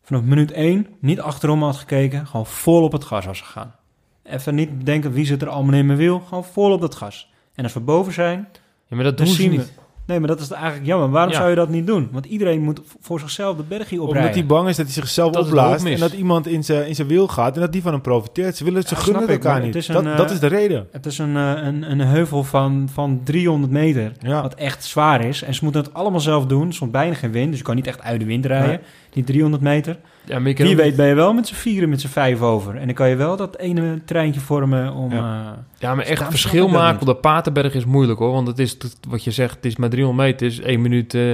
[0.03, 3.75] vanaf minuut 1 niet achterom had gekeken, gewoon vol op het gas was gegaan.
[4.23, 7.31] Even niet bedenken wie zit er allemaal in mijn wiel, gewoon vol op dat gas.
[7.55, 8.47] En als we boven zijn,
[8.87, 9.73] ja, maar dat doen ze niet.
[9.75, 11.09] We, Nee, maar dat is eigenlijk jammer.
[11.09, 11.37] Waarom ja.
[11.37, 12.09] zou je dat niet doen?
[12.11, 14.21] Want iedereen moet voor zichzelf de bergje oprijden.
[14.21, 16.95] Omdat hij bang is dat hij zichzelf dat opblaast en dat iemand in zijn, in
[16.95, 18.57] zijn wiel gaat en dat die van hem profiteert.
[18.57, 19.73] Ze willen het, ze ja, gunnen het elkaar niet.
[19.73, 20.87] Het dat, een, dat is de reden.
[20.91, 24.41] Het is een, een, een heuvel van, van 300 meter, ja.
[24.41, 25.41] wat echt zwaar is.
[25.41, 26.67] En ze moeten het allemaal zelf doen.
[26.67, 28.69] Er stond bijna geen wind, dus je kan niet echt uit de wind rijden.
[28.69, 28.79] Nee.
[29.09, 29.97] Die 300 meter.
[30.25, 32.75] Ja, Wie weet ben je wel met z'n vieren, met z'n vijf over.
[32.75, 35.11] En dan kan je wel dat ene treintje vormen om...
[35.11, 38.31] Ja, uh, ja maar echt verschil maken op de Paterberg is moeilijk hoor.
[38.31, 40.47] Want het is, wat je zegt, het is maar 300 meter.
[40.47, 41.31] Het is 1 minuut, uh,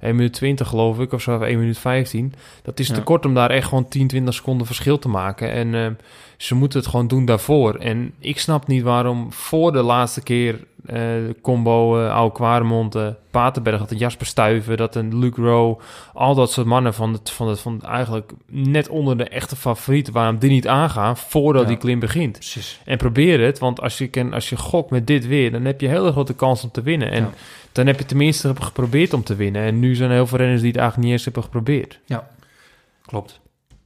[0.00, 2.32] 1 minuut 20 geloof ik, of zo, 1 minuut 15.
[2.62, 2.94] Dat is ja.
[2.94, 5.50] te kort om daar echt gewoon 10, 20 seconden verschil te maken.
[5.50, 5.86] En uh,
[6.36, 7.74] ze moeten het gewoon doen daarvoor.
[7.74, 12.96] En ik snap niet waarom voor de laatste keer uh, de combo uh, Oude Kwaremond,
[12.96, 15.76] uh, Paterberg, dat een Jasper Stuyven, dat een Luke Rowe,
[16.14, 20.12] al dat soort mannen van het, van het van eigenlijk net onder de echte favorieten,
[20.12, 21.68] waarom die niet aangaan voordat ja.
[21.68, 22.32] die klim begint.
[22.32, 22.80] Precies.
[22.84, 25.80] En probeer het, want als je, kan, als je gokt met dit weer, dan heb
[25.80, 27.10] je een hele grote kans om te winnen.
[27.10, 27.30] En ja.
[27.72, 29.62] dan heb je tenminste geprobeerd om te winnen.
[29.62, 32.00] En nu zijn er heel veel renners die het eigenlijk niet eens hebben geprobeerd.
[32.04, 32.28] Ja,
[33.06, 33.40] klopt.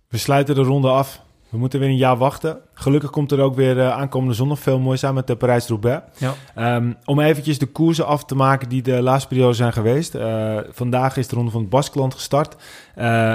[0.09, 2.59] We sluiten de ronde af We moeten weer een jaar wachten.
[2.73, 6.03] Gelukkig komt er ook weer uh, aankomende zondag veel moois aan met de Parijs-Roubaix.
[6.19, 6.77] Ja.
[6.77, 10.15] Um, om eventjes de koersen af te maken die de laatste periode zijn geweest.
[10.15, 12.55] Uh, vandaag is de ronde van het Baskeland gestart.
[12.55, 12.63] Uh,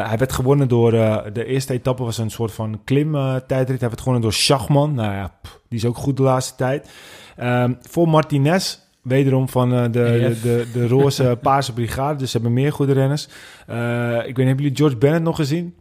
[0.07, 0.91] hij werd gewonnen door...
[0.91, 3.79] de eerste etappe was een soort van klimtijdrit.
[3.79, 4.93] hij werd gewonnen door Schachman.
[4.93, 6.89] Nou ja, pff, die is ook goed de laatste tijd.
[7.39, 12.17] Um, voor Martinez Wederom van de, de, de, de, roze paarse brigade.
[12.17, 13.27] Dus ze hebben meer goede renners.
[13.69, 15.75] Uh, ik weet niet, hebben jullie George Bennett nog gezien?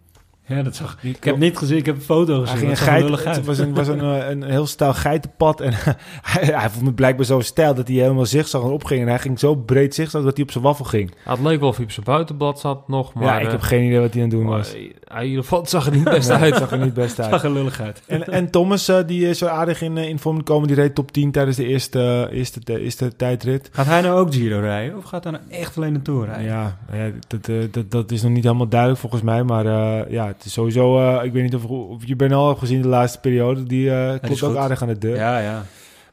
[0.47, 1.17] Ja, dat zag ik.
[1.17, 2.49] Ik heb niet gezien, ik heb een foto gezien.
[2.49, 5.61] Hij ging een geit, het was een, was een, een, een heel stijl geitenpad.
[5.61, 5.73] En
[6.33, 9.03] hij, hij vond het blijkbaar zo stijl dat hij helemaal zigzag en opging.
[9.03, 11.15] En hij ging zo breed zigzag dat hij op zijn waffel ging.
[11.25, 13.15] het leek wel of hij op zijn buitenblad zat nog.
[13.15, 14.77] Maar, ja, ik heb geen idee wat hij aan het doen was.
[15.15, 16.57] Hij, in ieder geval, het zag er niet best uit.
[16.57, 17.31] zag er niet best uit.
[17.31, 18.03] zag er lullig uit.
[18.07, 20.67] En, en Thomas, uh, die is zo aardig in, in vorm gekomen.
[20.67, 23.69] Die reed top 10 tijdens de eerste, uh, eerste, de eerste tijdrit.
[23.73, 24.97] Gaat hij nou ook Giro rijden?
[24.97, 26.45] Of gaat hij nou echt alleen de Tour rijden?
[26.45, 29.43] Ja, ja dat, uh, dat, dat is nog niet helemaal duidelijk volgens mij.
[29.43, 29.65] Maar
[30.11, 33.21] ja, het is sowieso ik weet niet of, of je al hebt gezien de laatste
[33.21, 33.63] periode.
[33.63, 35.17] Die uh, klopt ook aardig aan de deur.
[35.17, 35.65] Ja, ja.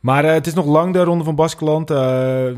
[0.02, 1.92] Maar uh, het is nog lang de ronde van Baskeland.
[1.92, 1.98] Uh,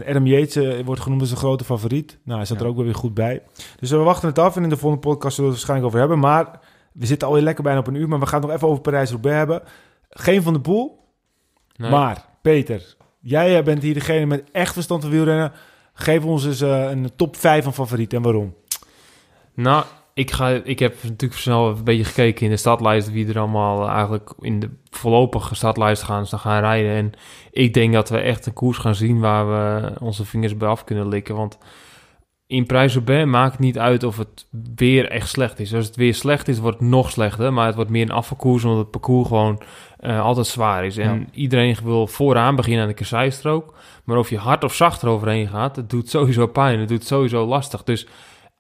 [0.08, 2.18] Adam Yates wordt genoemd als een grote favoriet.
[2.24, 2.64] Nou, hij zat ja.
[2.64, 3.42] er ook wel weer goed bij.
[3.80, 6.00] Dus we wachten het af en in de volgende podcast zullen we het waarschijnlijk over
[6.00, 6.20] hebben.
[6.20, 6.60] Maar
[6.92, 8.08] we zitten alweer lekker bijna op een uur.
[8.08, 9.62] Maar we gaan het nog even over Parijs-Roubaix hebben.
[10.10, 11.00] Geen van de Poel.
[11.76, 11.92] Nee.
[11.92, 15.52] Maar Peter, jij bent hier degene met echt verstand van wielrennen.
[15.94, 18.54] Geef ons eens een top 5 van favorieten en waarom.
[19.54, 23.40] Nou, ik, ga, ik heb natuurlijk snel een beetje gekeken in de stadlijst wie er
[23.40, 26.92] allemaal eigenlijk in de voorlopige stadlijst gaan, gaan rijden.
[26.92, 27.12] En
[27.52, 30.84] ik denk dat we echt een koers gaan zien waar we onze vingers bij af
[30.84, 31.36] kunnen likken.
[31.36, 31.58] Want
[32.48, 35.74] in prijs maakt het niet uit of het weer echt slecht is.
[35.74, 37.54] Als het weer slecht is, wordt het nog slechter.
[37.54, 39.62] Maar het wordt meer een afvalkoers, omdat het parcours gewoon
[40.00, 40.98] uh, altijd zwaar is.
[40.98, 43.74] En iedereen wil vooraan beginnen aan de kasseistrook.
[44.04, 46.80] Maar of je hard of zacht eroverheen gaat, het doet sowieso pijn.
[46.80, 47.84] Het doet sowieso lastig.
[47.84, 48.08] Dus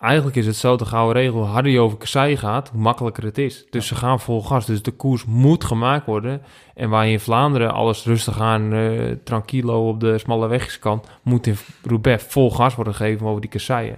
[0.03, 3.23] Eigenlijk is het zo, de gouden regel, hoe harder je over kassei gaat, hoe makkelijker
[3.23, 3.65] het is.
[3.69, 4.65] Dus ze gaan vol gas.
[4.65, 6.41] Dus de koers moet gemaakt worden.
[6.75, 11.03] En waar je in Vlaanderen alles rustig aan, uh, tranquilo op de smalle wegjes kan,
[11.21, 13.97] moet in Roubaix vol gas worden gegeven over die kasseien.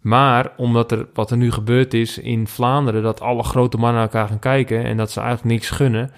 [0.00, 4.10] Maar omdat er, wat er nu gebeurd is in Vlaanderen, dat alle grote mannen naar
[4.10, 6.10] elkaar gaan kijken en dat ze eigenlijk niks gunnen,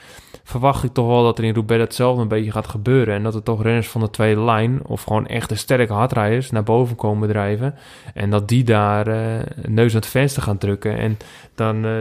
[0.44, 3.14] verwacht ik toch wel dat er in Roubaix hetzelfde een beetje gaat gebeuren.
[3.14, 6.62] En dat er toch renners van de tweede lijn, of gewoon echte sterke hardrijders, naar
[6.62, 7.74] boven komen drijven.
[8.14, 9.16] En dat die daar uh,
[9.66, 10.98] neus aan het venster gaan drukken.
[10.98, 11.18] En
[11.54, 11.92] dan uh,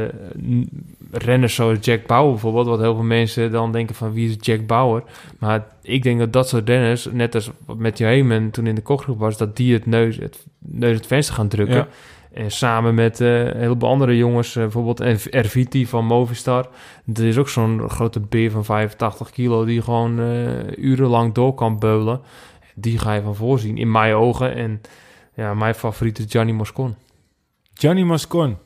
[1.11, 4.67] renners zoals Jack Bauer bijvoorbeeld, wat heel veel mensen dan denken van wie is Jack
[4.67, 5.03] Bauer?
[5.39, 9.19] Maar ik denk dat dat soort renners, net als met Heyman toen in de kochgroep
[9.19, 11.87] was, dat die het neus het, neus het venster gaan drukken.
[12.34, 16.69] En samen met uh, een heleboel andere jongens, uh, bijvoorbeeld Erviti van Movistar.
[17.13, 21.79] Er is ook zo'n grote beer van 85 kilo die gewoon uh, urenlang door kan
[21.79, 22.21] beulen.
[22.75, 24.55] Die ga je van voorzien, in mijn ogen.
[24.55, 24.81] En
[25.34, 26.95] ja, mijn favoriet is Gianni Moscon.
[27.73, 28.57] Gianni Moscon.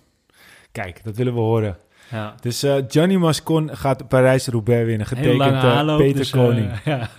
[0.71, 1.77] Kijk, dat willen we horen.
[2.11, 2.35] Ja.
[2.41, 5.07] Dus uh, Gianni Moscon gaat Parijs-Roubaix winnen.
[5.07, 6.71] Getekend uh, Peter dus, Koning.
[6.71, 7.09] Uh, ja.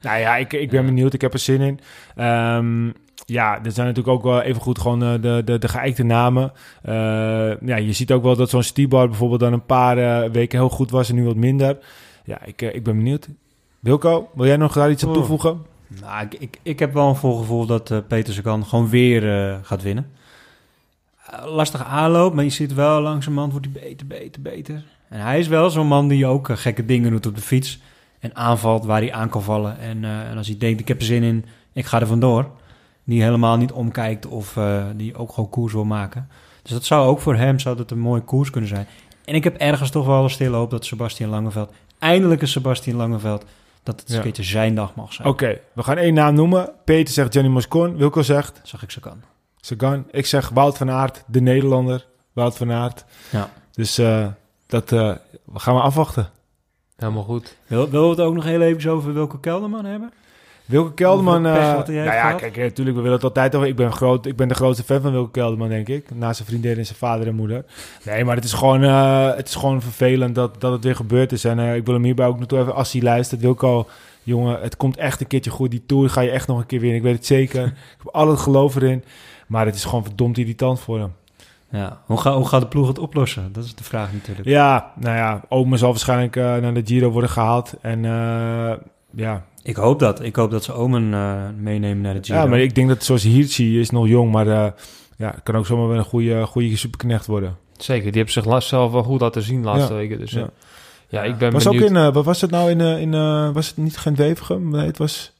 [0.00, 1.14] nou ja, ik, ik ben benieuwd.
[1.14, 1.80] Ik heb er zin in.
[2.24, 2.94] Um,
[3.32, 6.52] ja, er zijn natuurlijk ook wel even goed gewoon uh, de, de, de geëikte namen.
[6.88, 6.92] Uh,
[7.60, 10.68] ja, je ziet ook wel dat zo'n Stibar bijvoorbeeld dan een paar uh, weken heel
[10.68, 11.78] goed was en nu wat minder.
[12.24, 13.28] Ja, ik, ik ben benieuwd.
[13.80, 15.62] Wilco, wil jij nog daar iets aan toevoegen?
[16.00, 19.82] Nou, ik, ik, ik heb wel een voorgevoel dat uh, Peter Sagan gewoon weer gaat
[19.82, 20.10] winnen.
[21.44, 24.84] lastige aanloop, maar je ziet wel langzamerhand wordt hij beter, beter, beter.
[25.08, 27.80] En hij is wel zo'n man die ook gekke dingen doet op de fiets.
[28.18, 29.78] En aanvalt waar hij aan kan vallen.
[29.78, 32.50] En, en als hij denkt, ik heb er zin in, ik ga er vandoor
[33.04, 36.28] die helemaal niet omkijkt of uh, die ook gewoon koers wil maken.
[36.62, 38.86] Dus dat zou ook voor hem zou dat een mooie koers kunnen zijn.
[39.24, 42.96] En ik heb ergens toch wel een stille hoop dat Sebastian Langeveld, eindelijk een Sebastian
[42.96, 43.44] Langeveld,
[43.82, 44.16] dat het ja.
[44.16, 45.28] een beetje zijn dag mag zijn.
[45.28, 46.70] Oké, okay, we gaan één naam noemen.
[46.84, 47.96] Peter zegt Johnny Moscon.
[47.96, 48.60] Wilco zegt?
[48.62, 49.22] Zag ik Sagan.
[49.60, 50.04] Sagan.
[50.10, 52.06] Ik zeg Wout van Aert, de Nederlander.
[52.32, 53.04] Wout van Aert.
[53.30, 53.50] Ja.
[53.72, 54.26] Dus uh,
[54.66, 55.14] dat uh,
[55.54, 56.30] gaan we afwachten.
[56.96, 57.56] Helemaal goed.
[57.66, 60.12] Wil, wil we het ook nog heel even over welke Kelderman hebben?
[60.66, 63.68] Wilke Kelderman, uh, nou ja, kijk, natuurlijk, we willen het altijd over.
[63.68, 66.14] Ik ben, groot, ik ben de grootste fan van Wilke Kelderman, denk ik.
[66.14, 67.64] Naast zijn vriendin en zijn vader en moeder.
[68.04, 71.32] Nee, maar het is gewoon, uh, het is gewoon vervelend dat, dat het weer gebeurd
[71.32, 71.44] is.
[71.44, 73.86] En uh, ik wil hem hierbij ook naartoe even, als hij luistert, Wilco,
[74.22, 75.70] jongen, het komt echt een keertje goed.
[75.70, 77.64] Die Tour ga je echt nog een keer winnen, ik weet het zeker.
[77.96, 79.04] ik heb al het geloof erin.
[79.46, 81.12] Maar het is gewoon verdomd irritant voor hem.
[81.70, 83.52] Ja, hoe, ga, hoe gaat de ploeg het oplossen?
[83.52, 84.48] Dat is de vraag natuurlijk.
[84.48, 87.74] Ja, nou ja, Ome zal waarschijnlijk naar de Giro worden gehaald.
[87.80, 88.02] En
[89.10, 90.22] ja, ik hoop dat.
[90.22, 92.38] Ik hoop dat ze Omen uh, meenemen naar de Giro.
[92.38, 94.66] Ja, maar ik denk dat zoals Hirschi is nog jong, maar uh,
[95.16, 97.56] ja, kan ook zomaar wel een goede, goede superknecht worden.
[97.76, 99.98] Zeker, die heeft zich zelf wel goed laten zien laatste ja.
[99.98, 100.18] weken.
[100.18, 100.50] Dus ja,
[101.08, 101.82] ja ik ben was benieuwd.
[101.82, 103.10] Ook in, uh, wat was het nou in, in
[103.52, 104.70] was het niet geen Wevergem?
[104.70, 105.32] Nee, het was...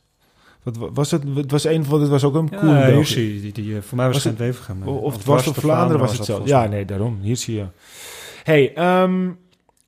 [0.62, 1.23] Wat was het?
[1.35, 2.75] Het was een van, het was ook een ja, cool.
[2.75, 4.83] Hirschi, die, die, voor mij was, was het geen Wevergem.
[4.83, 6.43] Of, of het was op Vlaanderen, was het zo.
[6.45, 7.18] Ja, nee, daarom.
[7.23, 7.70] Hirschi, ja.
[8.43, 9.39] Hey, um,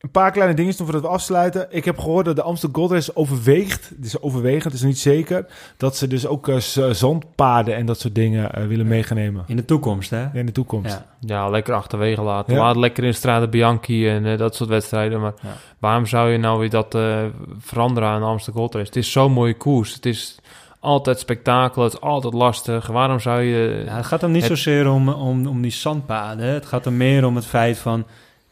[0.04, 1.66] een paar kleine dingen voordat we afsluiten.
[1.70, 4.98] Ik heb gehoord dat de Amsterdam Gold Race overweegt, het is overwegend, het is niet
[4.98, 5.46] zeker,
[5.76, 6.56] dat ze dus ook eh,
[6.90, 10.26] zandpaden en dat soort dingen eh, willen meegenemen In de toekomst, hè?
[10.32, 10.90] in de toekomst.
[11.20, 11.34] Ja.
[11.34, 12.54] Ja, lekker achterwege laten.
[12.54, 12.60] Ja.
[12.60, 15.20] Laat lekker in Strade Bianchi en eh, dat soort wedstrijden.
[15.20, 15.48] Maar Ja.
[15.78, 17.22] waarom zou je nou weer dat eh,
[17.58, 18.86] veranderen aan de Amsterdam Gold Race?
[18.86, 19.94] Het is zo'n mooie koers.
[19.94, 20.38] Het is
[20.80, 21.82] altijd spektakel.
[21.82, 22.86] Het is altijd lastig.
[22.86, 23.82] Waarom zou je...
[23.86, 26.46] Ja, het gaat hem niet Het- zozeer om, om, om die zandpaden.
[26.46, 28.04] Het gaat hem meer om het feit van...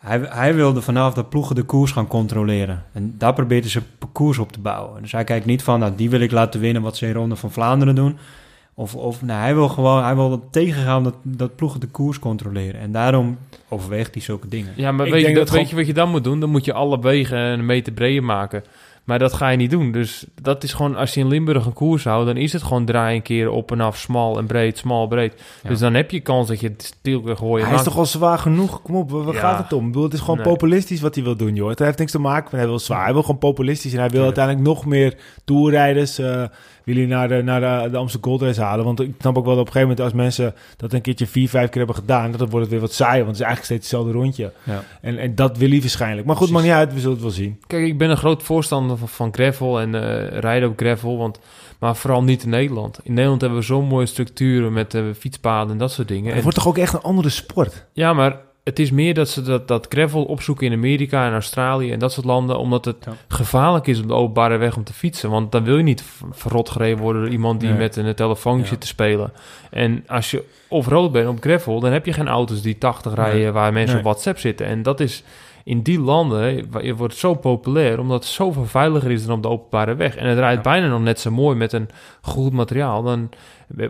[0.03, 2.83] Hij, hij wilde vanaf dat ploegen de koers gaan controleren.
[2.93, 5.03] En daar probeert hij zijn parcours op te bouwen.
[5.03, 7.37] Dus hij kijkt niet van, nou, die wil ik laten winnen wat ze in Ronde
[7.37, 8.19] van Vlaanderen doen.
[8.75, 12.81] Of, of nou, hij wil gewoon hij wil tegengaan dat, dat ploegen de koers controleren.
[12.81, 13.39] En daarom
[13.69, 14.73] overweegt hij zulke dingen.
[14.77, 16.25] Ja, maar Ik weet, je, denk dat, dat weet gewoon- je wat je dan moet
[16.25, 16.41] doen?
[16.41, 18.65] Dan moet je alle wegen een meter breder maken.
[19.05, 19.93] Maar dat ga je niet doen.
[19.93, 22.85] Dus dat is gewoon, als je in Limburg een koers houdt, dan is het gewoon
[22.85, 25.43] draaien een keer op en af, smal en breed, smal, breed.
[25.63, 25.69] Ja.
[25.69, 27.67] Dus dan heb je kans dat je het stil kan gooien.
[27.67, 28.83] Hij is toch al zwaar genoeg?
[28.83, 29.41] Kom op, waar Ja.
[29.41, 29.81] gaat het om?
[29.87, 30.47] Ik bedoel, het is gewoon Nee.
[30.47, 31.69] populistisch wat hij wil doen, joh.
[31.69, 33.05] Het heeft niks te maken met hij wil zwaar.
[33.05, 36.43] Hij wil gewoon populistisch en hij wil uiteindelijk nog meer toerrijders eh
[36.85, 38.85] wil hij naar, de, naar de, de Amsterdam Gold Race halen.
[38.85, 41.27] Want ik snap ook wel dat op een gegeven moment als mensen dat een keertje
[41.27, 43.65] vier, vijf keer hebben gedaan, dan wordt het weer wat saai, want het is eigenlijk
[43.65, 44.53] steeds hetzelfde rondje.
[44.63, 44.83] Ja.
[45.01, 46.27] En, en dat wil hij waarschijnlijk.
[46.27, 46.67] Maar goed, Precies.
[46.69, 47.61] maakt niet uit, we zullen het wel zien.
[47.67, 51.39] Kijk, ik ben een groot voorstander van, van gravel en eh, rijden op gravel, want,
[51.79, 52.99] maar vooral niet in Nederland.
[53.03, 56.27] In Nederland hebben we zo'n mooie structuren met eh, fietspaden en dat soort dingen.
[56.27, 57.87] Het En- wordt toch ook echt een andere sport?
[57.93, 61.93] ja, maar het is meer dat ze dat, dat gravel opzoeken in Amerika en Australië
[61.93, 63.13] en dat soort landen, omdat het Ja.
[63.29, 65.31] gevaarlijk is op de openbare weg om te fietsen.
[65.31, 67.79] Want dan wil je niet verrot gereden worden door iemand die Nee.
[67.79, 68.69] met een telefoontje Ja.
[68.69, 69.33] zit te spelen.
[69.71, 73.15] En als je of rood bent op gravel, dan heb je geen auto's die 80
[73.15, 73.51] rijden Nee.
[73.51, 74.05] waar mensen Nee.
[74.05, 74.67] op WhatsApp zitten.
[74.67, 75.23] En dat is
[75.65, 79.43] in die landen wa- je wordt zo populair omdat het zoveel veiliger is dan op
[79.43, 80.17] de openbare weg.
[80.17, 80.71] En het rijdt Ja.
[80.71, 81.89] bijna nog net zo mooi met een
[82.21, 83.03] goed materiaal.
[83.03, 83.29] Dan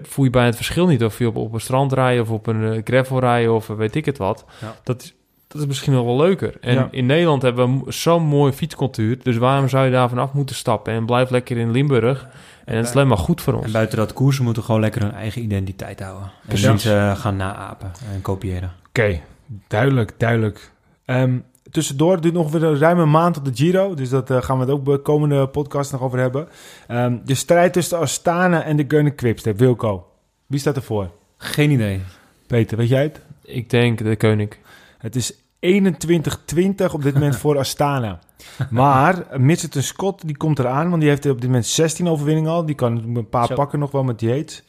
[0.03, 2.47] voel je bijna het verschil niet of je op, op een strand rijdt of op
[2.47, 4.45] een eh, gravel rijdt of eh, weet ik het wat.
[4.61, 4.75] Ja.
[4.85, 5.15] Dat is
[5.47, 6.55] dat is misschien nog wel leuker.
[6.61, 6.89] En Ja.
[6.91, 9.19] in Nederland hebben we zo'n mooie fietscultuur.
[9.23, 10.93] Dus waarom zou je daar vanaf moeten stappen?
[10.93, 12.27] En blijf lekker in Limburg.
[12.65, 13.65] En dat is alleen maar goed voor ons.
[13.65, 16.23] En buiten dat koersen moeten gewoon lekker hun eigen identiteit houden.
[16.23, 16.69] En Precies.
[16.69, 18.73] niet eh, gaan naapen en kopiëren.
[18.89, 19.21] Oké,
[19.69, 20.71] duidelijk, duidelijk.
[21.05, 21.39] Ehm,
[21.73, 23.95] tussendoor het duurt nog weer een ruime maand tot de Giro.
[23.95, 26.49] Dus dat eh, gaan we het ook bij de komende podcast nog over hebben.
[26.89, 29.59] Ehm, de strijd tussen Astana en de Gunner Quickstep.
[29.59, 30.07] Wilco,
[30.47, 31.11] wie staat ervoor?
[31.37, 32.01] Geen idee.
[32.47, 33.21] Peter, weet jij het?
[33.43, 34.53] Ik denk de koning.
[34.99, 38.19] Het is 21-20 op dit moment voor Astana.
[38.71, 42.67] Maar Mitchelton Scott die komt eraan, want die heeft op dit moment 16 overwinningen al.
[42.67, 43.55] Die kan een paar Zo.
[43.55, 44.63] pakken nog wel met Yates.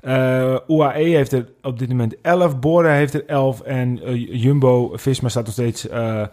[0.00, 4.92] Eh UAE heeft er op dit moment 11, Bora heeft er 11 en eh, Jumbo
[4.94, 6.26] Visma staat nog steeds eh,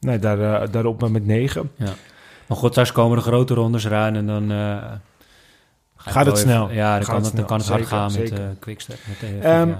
[0.00, 1.70] nee, daar, daarop met 9.
[2.46, 4.50] Maar goed, straks komen de grote rondes eraan en dan...
[4.50, 4.76] eh,
[5.96, 6.64] Gaat het snel.
[6.64, 8.96] even- ja, dan Gaat kan het dan kan het hard Zeker, gaan met eh Quickstep.
[9.08, 9.74] Met, Viviani.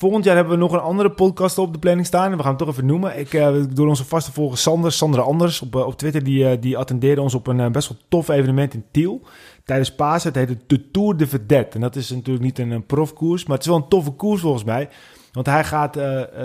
[0.00, 2.30] Volgend jaar hebben we nog een andere podcast op de planning staan.
[2.30, 3.18] We gaan hem toch even noemen.
[3.18, 6.60] Ik, eh door onze vaste volger Sander, Sandra Anders op, eh, op Twitter, die, eh,
[6.60, 9.22] die attendeerde ons op een best wel tof evenement in Tiel.
[9.64, 10.32] Tijdens Pasen.
[10.32, 11.74] Het heet de Tour de Vedette.
[11.74, 14.40] En dat is natuurlijk niet een, een profkoers, maar het is wel een toffe koers
[14.40, 14.88] volgens mij.
[15.32, 15.98] Want hij gaat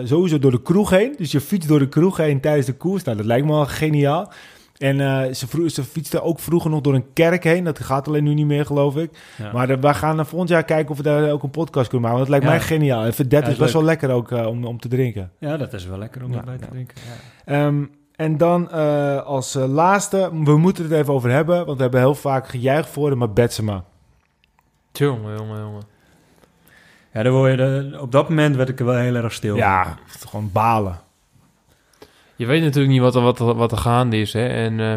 [0.03, 1.14] sowieso door de kroeg heen.
[1.18, 3.03] Dus je fietst door de kroeg heen tijdens de koers.
[3.03, 4.32] Nou, dat lijkt me wel geniaal.
[4.78, 7.64] En eh, ze, vro- ze fietste ook vroeger nog door een kerk heen.
[7.64, 9.10] Dat gaat alleen nu niet meer, geloof ik.
[9.38, 9.52] Ja.
[9.52, 12.26] Maar we gaan eh, volgend jaar kijken of we daar ook een podcast kunnen maken.
[12.26, 12.52] Want dat lijkt Ja.
[12.68, 13.04] mij geniaal.
[13.04, 15.32] En Vedette Ja, is is best wel lekker ook eh, om, om te drinken.
[15.40, 16.98] ja, dat is wel lekker om Ja, erbij te drinken.
[17.46, 17.54] Ja.
[17.66, 17.84] Ehm,
[18.16, 21.66] en dan eh, als laatste, we moeten het even over hebben.
[21.66, 23.84] Want we hebben heel vaak gejuicht voor hem, maar Betsema.
[24.92, 25.84] Jongen, jongen, jongen.
[27.14, 29.56] Ja, dan word je de- op dat moment werd ik er wel heel erg stil.
[29.56, 29.98] Ja,
[30.28, 31.00] gewoon balen.
[32.36, 34.34] Je weet natuurlijk niet wat er, wat er, wat er gaande is.
[34.34, 34.48] Hè?
[34.48, 34.96] En eh,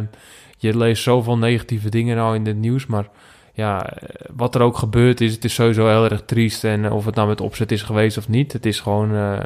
[0.58, 2.86] je leest zoveel negatieve dingen nou in het nieuws.
[2.86, 3.08] Maar
[3.52, 6.64] ja, eh, wat er ook gebeurd is, het is sowieso heel erg triest.
[6.64, 8.52] En eh, of het nou met opzet is geweest of niet.
[8.52, 9.40] Het is gewoon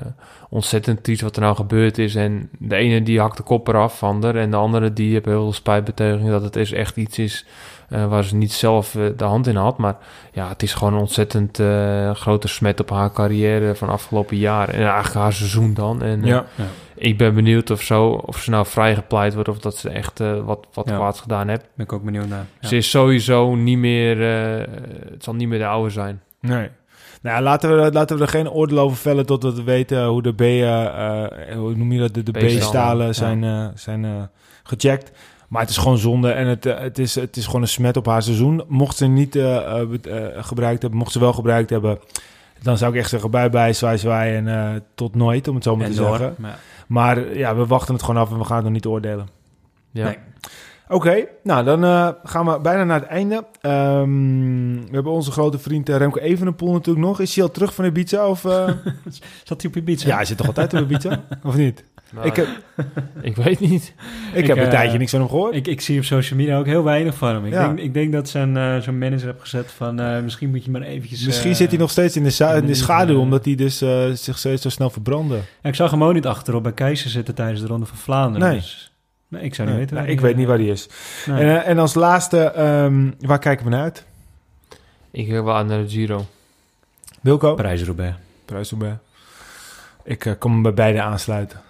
[0.49, 2.14] ontzettend triest wat er nou gebeurd is.
[2.14, 4.36] En de ene die hakt de kop eraf van der.
[4.36, 7.47] En de andere die heeft heel veel spijtbetuiging dat het is echt iets is
[7.93, 9.78] eh, waar ze niet zelf eh, de hand in had.
[9.78, 9.97] Maar
[10.32, 14.68] ja, het is gewoon een ontzettend eh, grote smet op haar carrière van afgelopen jaar.
[14.68, 16.03] En eigenlijk haar seizoen dan.
[16.03, 16.45] En, eh, Ja.
[16.95, 20.66] ik ben benieuwd of, zo, of ze nou vrijgepleit wordt of dat ze echt wat,
[20.72, 20.97] wat Ja.
[20.97, 21.64] kwaads gedaan heeft.
[21.74, 22.47] Ben ik ook benieuwd naar.
[22.61, 22.68] Ja.
[22.68, 24.18] Ze is sowieso niet meer,
[25.11, 26.20] het zal niet meer de oude zijn.
[26.40, 26.68] Nee.
[27.22, 30.22] Nou, ja, laten we, laten we er geen oordeel over vellen totdat we weten hoe
[30.22, 30.40] de B,
[31.57, 33.12] hoe noem je dat, de, de B-stalen, ja.
[33.12, 34.30] zijn, zijn
[34.62, 35.12] gecheckt.
[35.53, 37.96] Maar het is gewoon zonde en het, eh, het, is, het is gewoon een smet
[37.96, 38.64] op haar seizoen.
[38.68, 41.98] Mocht ze niet eh, eh, gebruikt hebben, mocht ze wel gebruikt hebben,
[42.62, 45.76] dan zou ik echt zeggen bye bye, zwaai zwaai en tot nooit, om het zo
[45.76, 46.16] maar en te door.
[46.16, 46.34] zeggen.
[46.38, 49.28] Maar, Maar ja, we wachten het gewoon af en we gaan het nog niet oordelen.
[49.90, 50.05] Ja.
[50.05, 50.18] Nee.
[50.88, 51.82] Oké, nou dan
[52.24, 53.44] gaan we bijna naar het einde.
[53.61, 57.20] Ehm, we hebben onze grote vriend Remco Evenepoel natuurlijk nog.
[57.20, 58.29] Is hij al terug van Ibiza?
[58.29, 58.68] Of, eh?
[59.45, 60.08] Zat hij op Ibiza?
[60.08, 61.24] ja, hij zit toch altijd op Ibiza?
[61.45, 61.84] of niet?
[62.13, 62.47] Nou, ik heb,
[63.21, 63.95] ik weet niet.
[64.33, 65.55] ik Ik, heb een eh, tijdje niks van hem gehoord.
[65.55, 67.45] Ik, ik zie op social media ook heel weinig van hem.
[67.47, 67.67] Ik, Ja.
[67.67, 70.01] denk, ik denk dat zijn, eh, zijn manager heeft gezet van...
[70.01, 71.25] eh, misschien moet je maar eventjes...
[71.25, 74.39] Misschien zit hij nog steeds in de, in de schaduw, omdat hij dus eh, zich
[74.39, 75.34] steeds zo snel verbrandde.
[75.63, 78.49] Ja, ik zag hem ook niet achterop bij Keizer zitten tijdens de Ronde van Vlaanderen.
[78.49, 78.57] Nee.
[78.59, 78.93] Dus,
[79.29, 79.97] nee ik zou niet Nee, weten.
[80.03, 80.89] nou, ik weet niet waar hij is.
[81.26, 81.45] nee.
[81.45, 84.05] En, en als laatste, ehm, waar kijken we naar uit?
[85.11, 86.26] Ik kijk wel uit naar de Giro.
[87.21, 87.55] Wilco?
[87.55, 88.17] Parijs-Roubaix.
[88.45, 88.97] Prijsselberg.
[90.05, 91.61] Ik eh, kom bij beide aansluiten.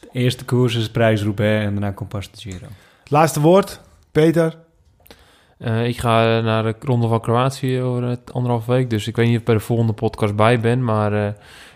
[0.00, 2.66] Dus de eerste koers is Parijs-Roubaix en daarna komt pas de Giro.
[3.04, 3.80] Laatste woord,
[4.12, 4.56] Peter.
[5.58, 8.90] Eh, ik ga naar de Ronde van Kroatië over het anderhalf week.
[8.90, 10.84] Dus ik weet niet of ik bij de volgende podcast bij ben.
[10.84, 11.32] Maar eh,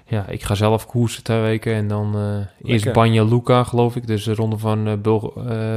[0.06, 1.74] ja, ik ga zelf koersen twee weken.
[1.74, 2.92] En dan eh, eerst.
[2.92, 4.06] Banja Luka, geloof ik.
[4.06, 5.02] Dus de Ronde van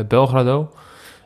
[0.08, 0.70] Belgrado.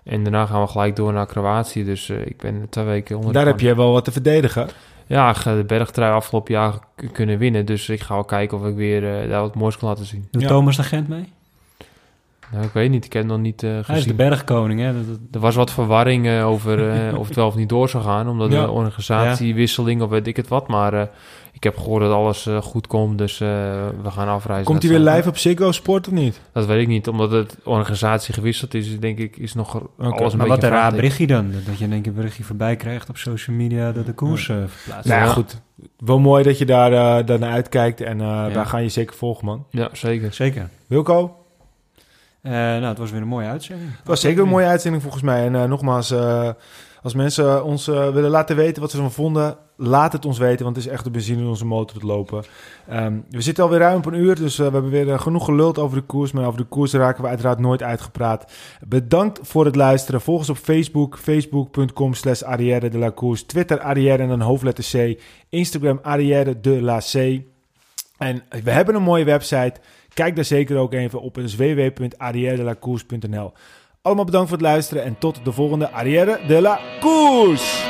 [0.06, 1.84] En daarna gaan we gelijk door naar Kroatië.
[1.84, 4.70] Dus eh, ik ben twee weken onder de Daar heb je wel wat te verdedigen.
[5.08, 6.74] Ja, ik ga de bergtrui afgelopen jaar
[7.12, 7.66] kunnen winnen.
[7.66, 10.28] Dus ik ga wel kijken of ik weer eh, daar wat moois kan laten zien.
[10.32, 10.48] Doet Ja.
[10.48, 11.34] Thomas de Gent mee?
[12.56, 13.06] Nou, ik weet niet.
[13.06, 14.16] Ik heb hem nog niet eh, Hij is de gezien.
[14.16, 14.94] bergkoning, hè?
[14.94, 17.90] Dat, dat- Er was wat verwarring eh, over eh, of het wel of niet door
[17.90, 18.28] zou gaan.
[18.30, 18.62] Omdat Ja.
[18.66, 20.68] de organisatiewisseling of weet ik het wat.
[20.68, 21.10] Maar
[21.52, 23.18] ik heb gehoord dat alles goed komt.
[23.18, 24.66] Dus we gaan afreizen.
[24.66, 26.42] Komt hij weer live op Ziggo Sport of niet?
[26.52, 27.08] Dat weet ik niet.
[27.08, 30.70] Omdat het organisatie gewisseld is, denk ik, is nog alles een maar beetje wat een
[30.70, 31.52] raar berichtje dan.
[31.66, 34.46] Dat je in één keer een berichtje voorbij krijgt op social media dat de koers
[34.46, 35.62] verplaatst Nou ja, goed.
[35.98, 38.02] Wel mooi dat je daar, daar naar uitkijkt.
[38.02, 39.66] En daar gaan je zeker volgen, man.
[39.70, 40.34] Ja, zeker.
[40.34, 40.70] Zeker.
[40.88, 41.36] Wilco?
[42.46, 43.90] Eh, nou, het was weer een mooie uitzending.
[43.98, 45.46] Het was zeker een mooie uitzending volgens mij.
[45.46, 46.50] En eh, nogmaals, eh,
[47.02, 50.76] als mensen ons willen laten weten wat ze ervan vonden, laat het ons weten, want
[50.76, 52.44] het is echt de benzine in onze motor te lopen.
[52.88, 55.98] Ehm, we zitten alweer ruim op een uur, dus we hebben weer genoeg geluld over
[55.98, 58.52] de koers, maar over de koers raken we uiteraard nooit uitgepraat.
[58.88, 60.22] Bedankt voor het luisteren.
[60.22, 65.22] Volg ons op Facebook, facebook.com slash Arrière de la Koers, Twitter Arrière en hoofdletter C,
[65.50, 67.42] Instagram Arrière de la C.
[68.18, 69.74] En we hebben een mooie website.
[70.16, 71.36] Kijk daar zeker ook even op.
[71.36, 73.54] Het is www.arrièredelacours.nl
[74.02, 77.84] Allemaal bedankt voor het luisteren en tot de volgende Arrière de la Koers!